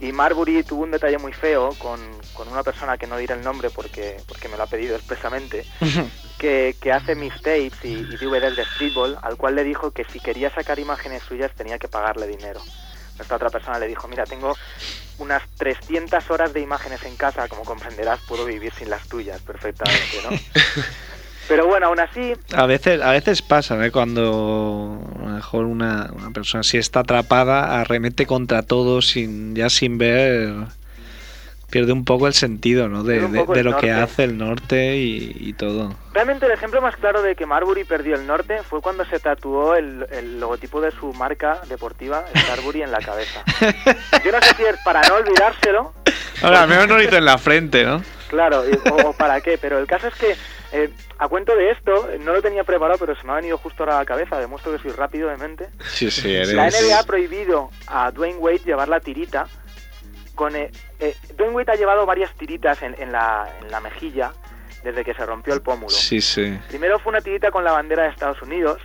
Y 0.00 0.12
Marbury 0.12 0.62
tuvo 0.64 0.82
un 0.82 0.90
detalle 0.90 1.18
muy 1.18 1.32
feo 1.32 1.70
con, 1.78 2.00
con 2.34 2.48
una 2.48 2.62
persona 2.62 2.98
que 2.98 3.06
no 3.06 3.16
diré 3.16 3.34
el 3.34 3.42
nombre 3.42 3.70
porque, 3.70 4.16
porque 4.26 4.48
me 4.48 4.56
lo 4.56 4.64
ha 4.64 4.66
pedido 4.66 4.96
expresamente, 4.96 5.64
que, 6.38 6.76
que 6.80 6.92
hace 6.92 7.14
mixtapes 7.14 7.84
y, 7.84 7.92
y 7.92 8.16
DVDs 8.16 8.56
de 8.56 8.64
streetball, 8.64 9.18
al 9.22 9.36
cual 9.36 9.54
le 9.54 9.64
dijo 9.64 9.92
que 9.92 10.04
si 10.04 10.20
quería 10.20 10.50
sacar 10.50 10.78
imágenes 10.78 11.22
suyas 11.22 11.52
tenía 11.52 11.78
que 11.78 11.88
pagarle 11.88 12.26
dinero. 12.26 12.60
Esta 13.18 13.36
otra 13.36 13.50
persona 13.50 13.78
le 13.78 13.86
dijo, 13.86 14.08
mira, 14.08 14.24
tengo 14.24 14.56
unas 15.18 15.42
300 15.56 16.28
horas 16.30 16.52
de 16.52 16.60
imágenes 16.60 17.04
en 17.04 17.16
casa, 17.16 17.46
como 17.46 17.62
comprenderás, 17.62 18.18
puedo 18.26 18.44
vivir 18.44 18.72
sin 18.74 18.90
las 18.90 19.06
tuyas 19.08 19.40
perfectamente, 19.40 20.20
¿no? 20.22 20.30
Pero 21.48 21.66
bueno, 21.66 21.86
aún 21.86 22.00
así, 22.00 22.32
A 22.54 22.66
veces, 22.66 23.02
a 23.02 23.10
veces 23.10 23.42
pasa, 23.42 23.84
¿eh? 23.84 23.90
Cuando 23.90 24.98
a 25.20 25.28
lo 25.28 25.34
mejor 25.34 25.66
una, 25.66 26.10
una 26.12 26.30
persona 26.30 26.62
si 26.62 26.78
está 26.78 27.00
atrapada, 27.00 27.80
arremete 27.80 28.26
contra 28.26 28.62
todo 28.62 29.02
sin 29.02 29.54
ya 29.54 29.68
sin 29.68 29.98
ver, 29.98 30.54
pierde 31.70 31.92
un 31.92 32.04
poco 32.04 32.26
el 32.26 32.34
sentido, 32.34 32.88
¿no? 32.88 33.02
De, 33.02 33.18
el 33.18 33.64
lo 33.64 33.76
que 33.76 33.90
hace 33.90 34.24
el 34.24 34.38
norte 34.38 34.96
y, 34.96 35.36
y 35.38 35.52
todo. 35.52 35.94
Realmente 36.12 36.46
el 36.46 36.52
ejemplo 36.52 36.80
más 36.80 36.96
claro 36.96 37.20
de 37.20 37.34
que 37.34 37.46
Marbury 37.46 37.84
perdió 37.84 38.14
el 38.14 38.26
norte 38.26 38.62
fue 38.62 38.80
cuando 38.80 39.04
se 39.04 39.18
tatuó 39.18 39.74
el, 39.74 40.06
el 40.12 40.40
logotipo 40.40 40.80
de 40.80 40.92
su 40.92 41.12
marca 41.12 41.60
deportiva, 41.68 42.24
Starbury, 42.34 42.82
en 42.82 42.92
la 42.92 43.00
cabeza. 43.00 43.42
Yo 44.24 44.32
no 44.32 44.40
sé 44.40 44.54
si 44.56 44.62
es 44.62 44.76
para 44.84 45.02
no 45.08 45.16
olvidárselo, 45.16 45.92
Ahora, 46.42 46.62
al 46.62 46.68
menos 46.68 46.88
no 46.88 46.96
lo 46.96 47.02
hizo 47.02 47.16
en 47.16 47.24
la 47.24 47.38
frente, 47.38 47.84
¿no? 47.84 48.02
claro, 48.28 48.64
o 48.90 49.12
para 49.12 49.40
qué, 49.40 49.58
pero 49.58 49.78
el 49.78 49.86
caso 49.86 50.08
es 50.08 50.14
que, 50.14 50.36
eh, 50.76 50.90
a 51.18 51.28
cuento 51.28 51.54
de 51.54 51.70
esto, 51.70 52.08
no 52.18 52.32
lo 52.32 52.42
tenía 52.42 52.64
preparado, 52.64 52.98
pero 52.98 53.14
se 53.14 53.24
me 53.24 53.32
ha 53.32 53.36
venido 53.36 53.56
justo 53.58 53.84
ahora 53.84 53.96
a 53.96 54.00
la 54.00 54.04
cabeza, 54.04 54.40
demuestro 54.40 54.72
que 54.72 54.80
soy 54.80 54.90
rápido 54.90 55.28
de 55.28 55.36
mente. 55.36 55.68
Sí, 55.88 56.10
sí, 56.10 56.34
eres... 56.34 56.52
La 56.52 56.68
NBA 56.68 56.98
ha 56.98 57.04
prohibido 57.04 57.70
a 57.86 58.10
Dwayne 58.10 58.38
Wade 58.38 58.62
llevar 58.64 58.88
la 58.88 58.98
tirita. 58.98 59.46
Con, 60.34 60.56
eh, 60.56 60.72
eh, 60.98 61.14
Dwayne 61.36 61.54
Wade 61.54 61.70
ha 61.70 61.76
llevado 61.76 62.04
varias 62.06 62.34
tiritas 62.34 62.82
en, 62.82 62.96
en 63.00 63.12
la, 63.12 63.48
en 63.62 63.70
la 63.70 63.78
mejilla 63.78 64.32
desde 64.82 65.04
que 65.04 65.14
se 65.14 65.24
rompió 65.24 65.54
el 65.54 65.62
pómulo. 65.62 65.90
Sí, 65.90 66.20
sí. 66.20 66.58
Primero 66.66 66.98
fue 66.98 67.10
una 67.10 67.20
tirita 67.20 67.52
con 67.52 67.62
la 67.62 67.70
bandera 67.70 68.02
de 68.02 68.08
Estados 68.08 68.42
Unidos. 68.42 68.80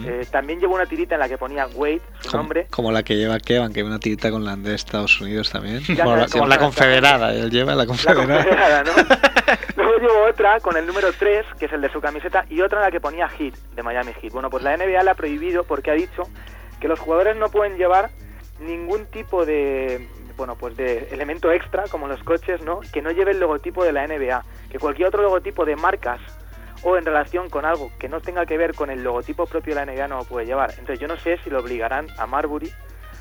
Mm. 0.00 0.04
Eh, 0.08 0.26
también 0.30 0.58
llevó 0.60 0.74
una 0.74 0.86
tirita 0.86 1.14
en 1.14 1.20
la 1.20 1.28
que 1.28 1.36
ponía 1.38 1.66
Wade, 1.66 2.00
su 2.20 2.30
como, 2.30 2.42
nombre. 2.42 2.66
como 2.70 2.92
la 2.92 3.02
que 3.02 3.16
lleva 3.16 3.38
Kevan, 3.38 3.72
que 3.72 3.80
lleva 3.80 3.88
una 3.90 3.98
tirita 3.98 4.30
con 4.30 4.44
la 4.44 4.56
de 4.56 4.74
Estados 4.74 5.20
Unidos 5.20 5.50
también. 5.50 5.82
Como 5.84 6.16
la, 6.16 6.26
como 6.28 6.48
confederada, 6.58 7.34
él 7.34 7.50
lleva 7.50 7.74
la 7.74 7.82
La 7.82 7.86
confederada. 7.86 8.44
confederada, 8.44 8.84
¿no? 8.84 8.92
Luego 9.76 9.98
llevó 9.98 10.24
otra 10.30 10.60
con 10.60 10.76
el 10.76 10.86
número 10.86 11.08
3, 11.12 11.44
que 11.58 11.66
es 11.66 11.72
el 11.72 11.80
de 11.80 11.90
su 11.92 12.00
camiseta, 12.00 12.44
y 12.48 12.60
otra 12.62 12.78
en 12.78 12.84
la 12.86 12.90
que 12.90 13.00
ponía 13.00 13.28
Heat, 13.28 13.54
de 13.74 13.82
Miami 13.82 14.12
Heat. 14.20 14.32
Bueno, 14.32 14.50
pues 14.50 14.62
la 14.62 14.76
NBA 14.76 15.02
la 15.02 15.10
ha 15.12 15.14
prohibido 15.14 15.64
porque 15.64 15.90
ha 15.90 15.94
dicho 15.94 16.22
que 16.80 16.88
los 16.88 16.98
jugadores 16.98 17.36
no 17.36 17.48
pueden 17.48 17.76
llevar 17.76 18.10
ningún 18.60 19.06
tipo 19.06 19.44
de 19.44 20.08
bueno 20.36 20.56
pues 20.56 20.76
de 20.76 21.08
elemento 21.10 21.52
extra 21.52 21.84
como 21.90 22.08
los 22.08 22.22
coches 22.22 22.62
no 22.62 22.80
que 22.92 23.02
no 23.02 23.10
lleve 23.10 23.32
el 23.32 23.40
logotipo 23.40 23.84
de 23.84 23.92
la 23.92 24.06
NBA 24.06 24.44
que 24.70 24.78
cualquier 24.78 25.08
otro 25.08 25.20
logotipo 25.22 25.64
de 25.64 25.76
marcas 25.76 26.20
o 26.82 26.96
en 26.96 27.04
relación 27.04 27.48
con 27.50 27.64
algo 27.64 27.90
que 27.98 28.08
no 28.08 28.20
tenga 28.20 28.44
que 28.46 28.56
ver 28.58 28.74
con 28.74 28.90
el 28.90 29.02
logotipo 29.02 29.46
propio 29.46 29.74
de 29.74 29.84
la 29.84 29.92
NBA 29.92 30.08
no 30.08 30.18
lo 30.18 30.24
puede 30.24 30.46
llevar 30.46 30.70
entonces 30.70 30.98
yo 30.98 31.08
no 31.08 31.16
sé 31.18 31.38
si 31.44 31.50
lo 31.50 31.60
obligarán 31.60 32.06
a 32.18 32.26
Marbury 32.26 32.72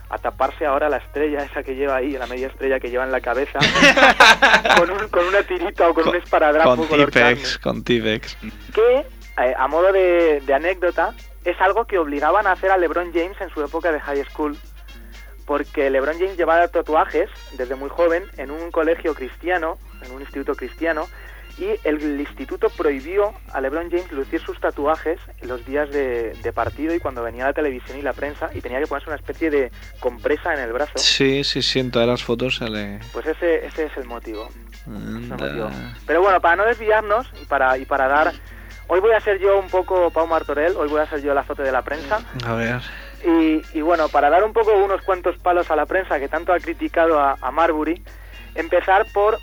a 0.09 0.17
taparse 0.17 0.65
ahora 0.65 0.89
la 0.89 0.97
estrella 0.97 1.43
esa 1.43 1.63
que 1.63 1.75
lleva 1.75 1.95
ahí 1.95 2.11
la 2.11 2.27
media 2.27 2.47
estrella 2.47 2.79
que 2.79 2.89
lleva 2.89 3.03
en 3.05 3.11
la 3.11 3.21
cabeza 3.21 3.59
con, 4.77 4.89
un- 4.91 5.07
con 5.09 5.25
una 5.25 5.41
tirita 5.43 5.89
o 5.89 5.93
con, 5.93 6.09
un 6.09 6.15
esparadrapo 6.15 6.75
Con 6.87 6.87
Tipex, 7.05 7.57
con 7.59 7.83
Tipex. 7.83 8.37
que, 8.73 9.05
eh, 9.41 9.53
a 9.57 9.67
modo 9.67 9.91
de, 9.93 10.41
de 10.45 10.53
anécdota, 10.53 11.13
es 11.45 11.59
algo 11.61 11.85
que 11.85 11.97
obligaban 11.97 12.45
a 12.47 12.51
hacer 12.51 12.71
a 12.71 12.77
LeBron 12.77 13.11
James 13.13 13.39
en 13.39 13.49
su 13.51 13.63
época 13.63 13.91
de 13.91 13.99
high 14.01 14.23
school, 14.25 14.57
porque 15.45 15.89
LeBron 15.89 16.17
James 16.19 16.37
llevaba 16.37 16.67
tatuajes 16.67 17.29
desde 17.53 17.75
muy 17.75 17.89
joven 17.89 18.23
en 18.37 18.51
un 18.51 18.69
colegio 18.71 19.13
cristiano, 19.15 19.77
en 20.03 20.11
un 20.11 20.21
instituto 20.21 20.55
cristiano, 20.55 21.07
y 21.57 21.75
el 21.83 22.19
instituto 22.19 22.69
prohibió 22.69 23.33
a 23.53 23.61
LeBron 23.61 23.89
James 23.89 24.11
lucir 24.11 24.41
sus 24.41 24.59
tatuajes 24.59 25.19
en 25.39 25.47
los 25.47 25.65
días 25.65 25.89
de, 25.91 26.33
de 26.41 26.53
partido 26.53 26.93
y 26.95 26.99
cuando 26.99 27.23
venía 27.23 27.45
la 27.45 27.53
televisión 27.53 27.97
y 27.97 28.01
la 28.01 28.13
prensa 28.13 28.49
y 28.53 28.61
tenía 28.61 28.79
que 28.79 28.87
ponerse 28.87 29.09
una 29.09 29.17
especie 29.17 29.49
de 29.49 29.71
compresa 29.99 30.53
en 30.53 30.59
el 30.61 30.73
brazo. 30.73 30.93
Sí, 30.97 31.43
sí, 31.43 31.61
sí, 31.61 31.79
en 31.79 31.91
todas 31.91 32.07
las 32.07 32.23
fotos 32.23 32.55
sale. 32.57 32.99
Pues 33.13 33.25
ese, 33.27 33.65
ese 33.65 33.85
es 33.85 33.97
el 33.97 34.05
motivo. 34.05 34.47
Ese 34.47 34.79
es 34.79 34.87
el 34.87 34.93
Anda. 35.31 35.37
motivo. 35.37 35.69
Pero 36.07 36.21
bueno, 36.21 36.41
para 36.41 36.55
no 36.55 36.65
desviarnos 36.65 37.27
y 37.41 37.45
para, 37.45 37.77
y 37.77 37.85
para 37.85 38.07
dar... 38.07 38.31
Hoy 38.87 38.99
voy 38.99 39.13
a 39.13 39.21
ser 39.21 39.39
yo 39.39 39.57
un 39.57 39.69
poco 39.69 40.09
Pau 40.11 40.27
Martorell, 40.27 40.75
hoy 40.75 40.89
voy 40.89 40.99
a 40.99 41.09
ser 41.09 41.21
yo 41.21 41.33
la 41.33 41.43
foto 41.45 41.63
de 41.63 41.71
la 41.71 41.81
prensa. 41.81 42.19
A 42.45 42.55
ver. 42.55 42.81
Y, 43.25 43.61
y 43.77 43.81
bueno, 43.81 44.09
para 44.09 44.29
dar 44.29 44.43
un 44.43 44.51
poco 44.51 44.73
unos 44.75 45.01
cuantos 45.03 45.37
palos 45.37 45.71
a 45.71 45.77
la 45.77 45.85
prensa 45.85 46.19
que 46.19 46.27
tanto 46.27 46.51
ha 46.51 46.59
criticado 46.59 47.17
a, 47.17 47.37
a 47.39 47.51
Marbury, 47.51 48.03
empezar 48.55 49.05
por 49.13 49.37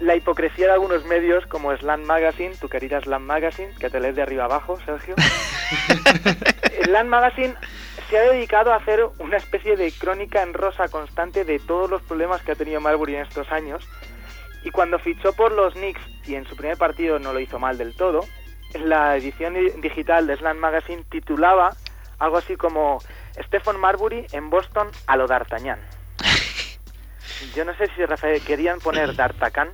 la 0.00 0.16
hipocresía 0.16 0.66
de 0.66 0.72
algunos 0.72 1.04
medios 1.04 1.46
como 1.46 1.74
Slam 1.76 2.02
Magazine, 2.02 2.54
tu 2.56 2.68
querida 2.68 3.00
Slam 3.00 3.22
Magazine, 3.22 3.72
que 3.78 3.90
te 3.90 4.00
lees 4.00 4.16
de 4.16 4.22
arriba 4.22 4.44
abajo, 4.44 4.78
Sergio. 4.84 5.14
Slam 6.84 7.06
Magazine 7.08 7.54
se 8.10 8.18
ha 8.18 8.22
dedicado 8.22 8.72
a 8.72 8.76
hacer 8.76 9.00
una 9.18 9.36
especie 9.36 9.76
de 9.76 9.90
crónica 9.92 10.42
en 10.42 10.52
rosa 10.52 10.88
constante 10.88 11.44
de 11.44 11.58
todos 11.58 11.88
los 11.88 12.02
problemas 12.02 12.42
que 12.42 12.52
ha 12.52 12.56
tenido 12.56 12.80
Marbury 12.80 13.16
en 13.16 13.22
estos 13.22 13.50
años. 13.50 13.88
Y 14.64 14.70
cuando 14.70 14.98
fichó 14.98 15.32
por 15.34 15.52
los 15.52 15.74
Knicks 15.74 16.00
y 16.26 16.34
en 16.34 16.46
su 16.46 16.56
primer 16.56 16.76
partido 16.76 17.18
no 17.18 17.32
lo 17.32 17.40
hizo 17.40 17.58
mal 17.58 17.76
del 17.78 17.94
todo, 17.96 18.20
la 18.74 19.16
edición 19.16 19.54
di- 19.54 19.70
digital 19.80 20.26
de 20.26 20.36
Slam 20.36 20.56
Magazine 20.58 21.04
titulaba 21.10 21.74
algo 22.18 22.36
así 22.38 22.56
como 22.56 22.98
Stephen 23.46 23.78
Marbury 23.78 24.26
en 24.32 24.50
Boston 24.50 24.88
a 25.06 25.16
lo 25.16 25.26
D'Artagnan. 25.26 25.78
Yo 27.54 27.64
no 27.64 27.74
sé 27.76 27.86
si 27.94 28.02
refe- 28.02 28.42
querían 28.44 28.78
poner 28.80 29.14
D'Artacan 29.14 29.68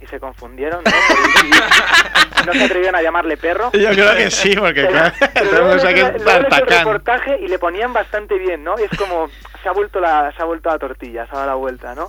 y 0.00 0.06
se 0.06 0.18
confundieron, 0.20 0.82
¿no? 0.84 0.90
No 2.46 2.52
se 2.52 2.64
atrevieron 2.64 2.94
a 2.94 3.02
llamarle 3.02 3.36
perro. 3.36 3.70
Yo 3.72 3.90
creo 3.90 4.14
que 4.16 4.30
sí, 4.30 4.54
porque 4.56 4.86
claro, 4.86 5.12
tenemos 5.34 5.84
aquí 5.84 6.00
D'Artagnan. 6.00 6.68
reportaje 6.68 7.38
y 7.40 7.48
le 7.48 7.58
ponían 7.58 7.92
bastante 7.92 8.38
bien, 8.38 8.62
¿no? 8.64 8.76
Es 8.78 8.90
como 8.96 9.28
se 9.62 9.68
ha 9.68 9.72
vuelto 9.72 10.00
la 10.00 10.32
se 10.36 10.42
ha 10.42 10.44
vuelto 10.46 10.70
la 10.70 10.78
tortilla, 10.78 11.26
se 11.26 11.32
ha 11.32 11.38
dado 11.40 11.46
la 11.48 11.54
vuelta, 11.56 11.94
¿no? 11.94 12.08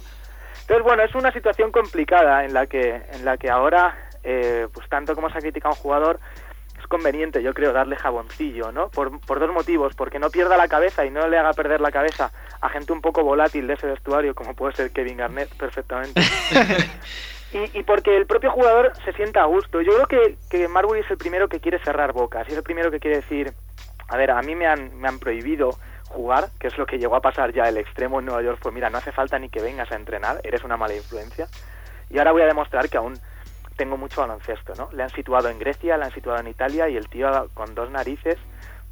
Entonces, 0.61 0.83
bueno, 0.83 1.01
es 1.03 1.13
una 1.15 1.31
situación 1.33 1.71
complicada 1.71 2.45
en 2.45 2.53
la 2.53 2.67
que 2.67 3.01
en 3.11 3.25
la 3.25 3.37
que 3.37 3.49
ahora 3.49 3.95
eh, 4.23 4.67
pues 4.71 4.87
tanto 4.87 5.15
como 5.15 5.29
se 5.31 5.37
ha 5.39 5.41
criticado 5.41 5.73
a 5.73 5.77
un 5.77 5.81
jugador 5.81 6.19
conveniente, 6.89 7.41
yo 7.41 7.53
creo, 7.53 7.71
darle 7.71 7.95
jaboncillo, 7.95 8.73
¿no? 8.73 8.89
Por, 8.89 9.21
por 9.21 9.39
dos 9.39 9.53
motivos, 9.53 9.95
porque 9.95 10.19
no 10.19 10.29
pierda 10.29 10.57
la 10.57 10.67
cabeza 10.67 11.05
y 11.05 11.11
no 11.11 11.27
le 11.29 11.37
haga 11.37 11.53
perder 11.53 11.79
la 11.79 11.91
cabeza 11.91 12.31
a 12.59 12.67
gente 12.67 12.91
un 12.91 12.99
poco 12.99 13.23
volátil 13.23 13.67
de 13.67 13.75
ese 13.75 13.87
vestuario, 13.87 14.35
como 14.35 14.53
puede 14.55 14.75
ser 14.75 14.91
Kevin 14.91 15.17
Garnett 15.17 15.55
perfectamente. 15.55 16.21
Y, 17.51 17.79
y 17.79 17.81
porque 17.81 18.15
el 18.15 18.27
propio 18.27 18.51
jugador 18.51 18.93
se 19.03 19.11
sienta 19.13 19.41
a 19.41 19.45
gusto. 19.45 19.81
Yo 19.81 19.93
creo 19.93 20.05
que, 20.05 20.37
que 20.51 20.67
Marbury 20.67 20.99
es 20.99 21.09
el 21.09 21.17
primero 21.17 21.47
que 21.49 21.59
quiere 21.59 21.79
cerrar 21.79 22.13
bocas, 22.13 22.47
y 22.47 22.51
es 22.51 22.57
el 22.57 22.63
primero 22.63 22.91
que 22.91 22.99
quiere 22.99 23.17
decir, 23.17 23.53
a 24.07 24.17
ver, 24.17 24.29
a 24.29 24.41
mí 24.43 24.53
me 24.53 24.67
han, 24.67 24.95
me 24.99 25.07
han 25.07 25.17
prohibido 25.17 25.71
jugar, 26.09 26.49
que 26.59 26.67
es 26.67 26.77
lo 26.77 26.85
que 26.85 26.97
llegó 26.97 27.15
a 27.15 27.21
pasar 27.21 27.51
ya 27.51 27.63
el 27.63 27.77
extremo 27.77 28.19
en 28.19 28.25
Nueva 28.25 28.43
York, 28.43 28.59
fue, 28.61 28.71
mira, 28.71 28.89
no 28.89 28.99
hace 28.99 29.11
falta 29.11 29.39
ni 29.39 29.49
que 29.49 29.61
vengas 29.61 29.91
a 29.91 29.95
entrenar, 29.95 30.39
eres 30.43 30.63
una 30.63 30.77
mala 30.77 30.95
influencia. 30.95 31.47
Y 32.09 32.17
ahora 32.17 32.31
voy 32.31 32.41
a 32.41 32.47
demostrar 32.47 32.89
que 32.89 32.97
aún 32.97 33.13
tengo 33.79 33.95
mucho 33.97 34.19
baloncesto, 34.21 34.73
¿no? 34.77 34.89
Le 34.93 35.03
han 35.03 35.09
situado 35.09 35.47
en 35.49 35.57
Grecia, 35.57 35.97
le 35.97 36.03
han 36.03 36.13
situado 36.13 36.39
en 36.39 36.47
Italia, 36.49 36.89
y 36.89 36.97
el 36.97 37.07
tío 37.07 37.29
con 37.53 37.73
dos 37.73 37.89
narices 37.89 38.35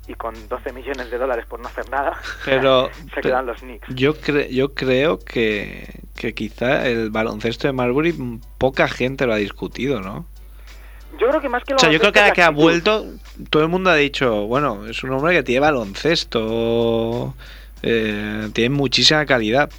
y 0.07 0.13
con 0.13 0.33
12 0.47 0.71
millones 0.71 1.11
de 1.11 1.17
dólares 1.17 1.45
por 1.45 1.59
no 1.59 1.67
hacer 1.67 1.89
nada, 1.89 2.13
Pero 2.45 2.89
se 3.13 3.19
quedan 3.21 3.45
los 3.45 3.59
Knicks. 3.59 3.87
yo, 3.93 4.15
cre- 4.15 4.47
yo 4.49 4.73
creo 4.73 5.19
que, 5.19 5.99
que 6.15 6.33
quizá 6.33 6.87
el 6.87 7.09
baloncesto 7.11 7.67
de 7.67 7.73
Marbury 7.73 8.15
poca 8.57 8.87
gente 8.87 9.25
lo 9.27 9.33
ha 9.33 9.37
discutido, 9.37 9.99
¿no? 9.99 10.25
Yo 11.19 11.27
creo 11.29 11.41
que 11.41 11.49
más 11.49 11.63
que 11.65 11.73
O 11.73 11.79
sea, 11.79 11.91
yo 11.91 11.99
creo 11.99 12.11
que 12.13 12.19
ahora 12.19 12.33
que 12.33 12.41
ha 12.43 12.49
vuelto, 12.51 13.05
todo 13.49 13.63
el 13.63 13.69
mundo 13.69 13.89
ha 13.89 13.95
dicho, 13.95 14.45
bueno, 14.47 14.85
es 14.87 15.03
un 15.03 15.11
hombre 15.11 15.33
que 15.33 15.43
tiene 15.43 15.59
baloncesto, 15.61 17.33
eh, 17.81 18.49
tiene 18.53 18.69
muchísima 18.75 19.25
calidad. 19.25 19.69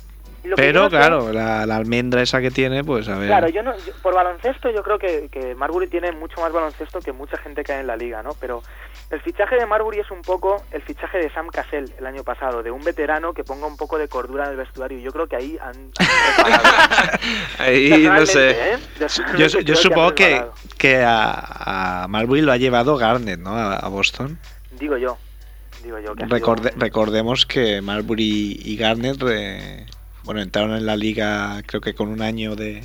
Lo 0.49 0.57
Pero 0.57 0.89
claro, 0.89 1.33
la, 1.33 1.65
la 1.67 1.77
almendra 1.77 2.23
esa 2.23 2.41
que 2.41 2.51
tiene, 2.51 2.83
pues 2.85 3.09
a 3.09 3.17
ver. 3.19 3.29
Claro, 3.29 3.49
yo 3.49 3.63
no, 3.63 3.77
yo- 3.79 3.93
por 4.03 4.15
baloncesto 4.15 4.71
yo 4.71 4.83
creo 4.83 4.99
que, 4.99 5.29
que 5.31 5.55
Marbury 5.55 5.89
tiene 5.89 6.13
mucho 6.13 6.41
más 6.41 6.53
baloncesto 6.53 7.01
que 7.01 7.13
mucha 7.13 7.37
gente 7.39 7.63
que 7.63 7.73
hay 7.73 7.81
en 7.81 7.87
la 7.87 7.97
liga, 7.97 8.23
¿no? 8.23 8.31
Pero 8.41 8.63
el 9.11 9.21
fichaje 9.21 9.57
de 9.57 9.67
Marbury 9.67 10.01
es 10.01 10.11
un 10.11 10.23
poco 10.23 10.63
el 10.73 10.83
fichaje 10.83 11.19
de 11.19 11.31
Sam 11.33 11.49
Cassell 11.49 11.93
el 11.99 12.07
año 12.07 12.25
pasado, 12.25 12.63
de 12.63 12.71
un 12.71 12.83
veterano 12.83 13.33
que 13.33 13.45
ponga 13.45 13.67
un 13.67 13.77
poco 13.77 13.99
de 13.99 14.09
cordura 14.09 14.45
en 14.45 14.51
el 14.53 14.57
vestuario. 14.57 14.99
Yo 14.99 15.13
creo 15.13 15.27
que 15.27 15.37
ahí 15.37 15.59
han. 15.61 15.91
Ahí 17.59 17.91
no 18.09 18.27
sé. 18.27 18.51
¿eh? 18.51 18.79
Yo, 19.65 19.77
supongo 19.77 20.15
que, 20.15 20.43
que 20.77 21.03
a, 21.05 22.03
a 22.05 22.09
Marbury 22.09 22.41
lo 22.43 22.53
ha 22.53 22.57
llevado 22.57 22.97
Garnett, 22.97 23.41
¿no? 23.41 23.51
A, 23.51 23.77
a 23.77 23.89
Boston. 23.89 24.39
Digo 24.79 24.97
yo, 24.97 25.17
digo 25.83 25.99
yo 25.99 26.15
que 26.15 26.25
ha 26.25 26.27
sido 26.27 26.39
Recorde- 26.39 26.73
un- 26.75 26.81
recordemos 26.81 27.47
que 27.47 27.81
Marbury 27.81 28.61
y 28.65 28.77
Garnett 28.77 29.21
re- 29.21 29.87
bueno, 30.25 30.41
entraron 30.41 30.77
en 30.77 30.87
la 30.87 30.97
liga 30.97 31.63
creo 31.67 31.81
que 31.81 31.95
con 31.95 32.09
un 32.09 32.23
año 32.23 32.57
de, 32.57 32.83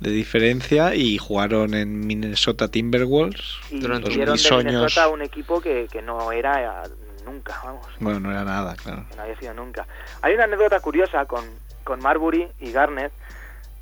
de 0.00 0.10
diferencia 0.10 0.94
y 0.94 1.18
jugaron 1.18 1.74
en 1.74 2.06
Minnesota 2.06 2.68
Timberwolves. 2.68 3.58
y 3.70 3.80
durante 3.80 4.10
de 4.10 4.32
bisoños. 4.32 4.64
Minnesota 4.64 5.08
un 5.08 5.22
equipo 5.22 5.60
que, 5.60 5.88
que 5.90 6.02
no 6.02 6.32
era 6.32 6.84
eh, 6.84 6.88
nunca, 7.24 7.60
vamos. 7.64 7.86
Bueno, 8.00 8.20
no 8.20 8.30
era 8.30 8.44
nada, 8.44 8.74
claro. 8.76 9.04
que 9.10 9.16
no 9.16 9.22
había 9.22 9.38
sido 9.38 9.54
nunca. 9.54 9.86
Hay 10.22 10.34
una 10.34 10.44
anécdota 10.44 10.80
curiosa 10.80 11.24
con, 11.26 11.44
con 11.84 12.00
Marbury 12.00 12.48
y 12.60 12.72
Garnett 12.72 13.12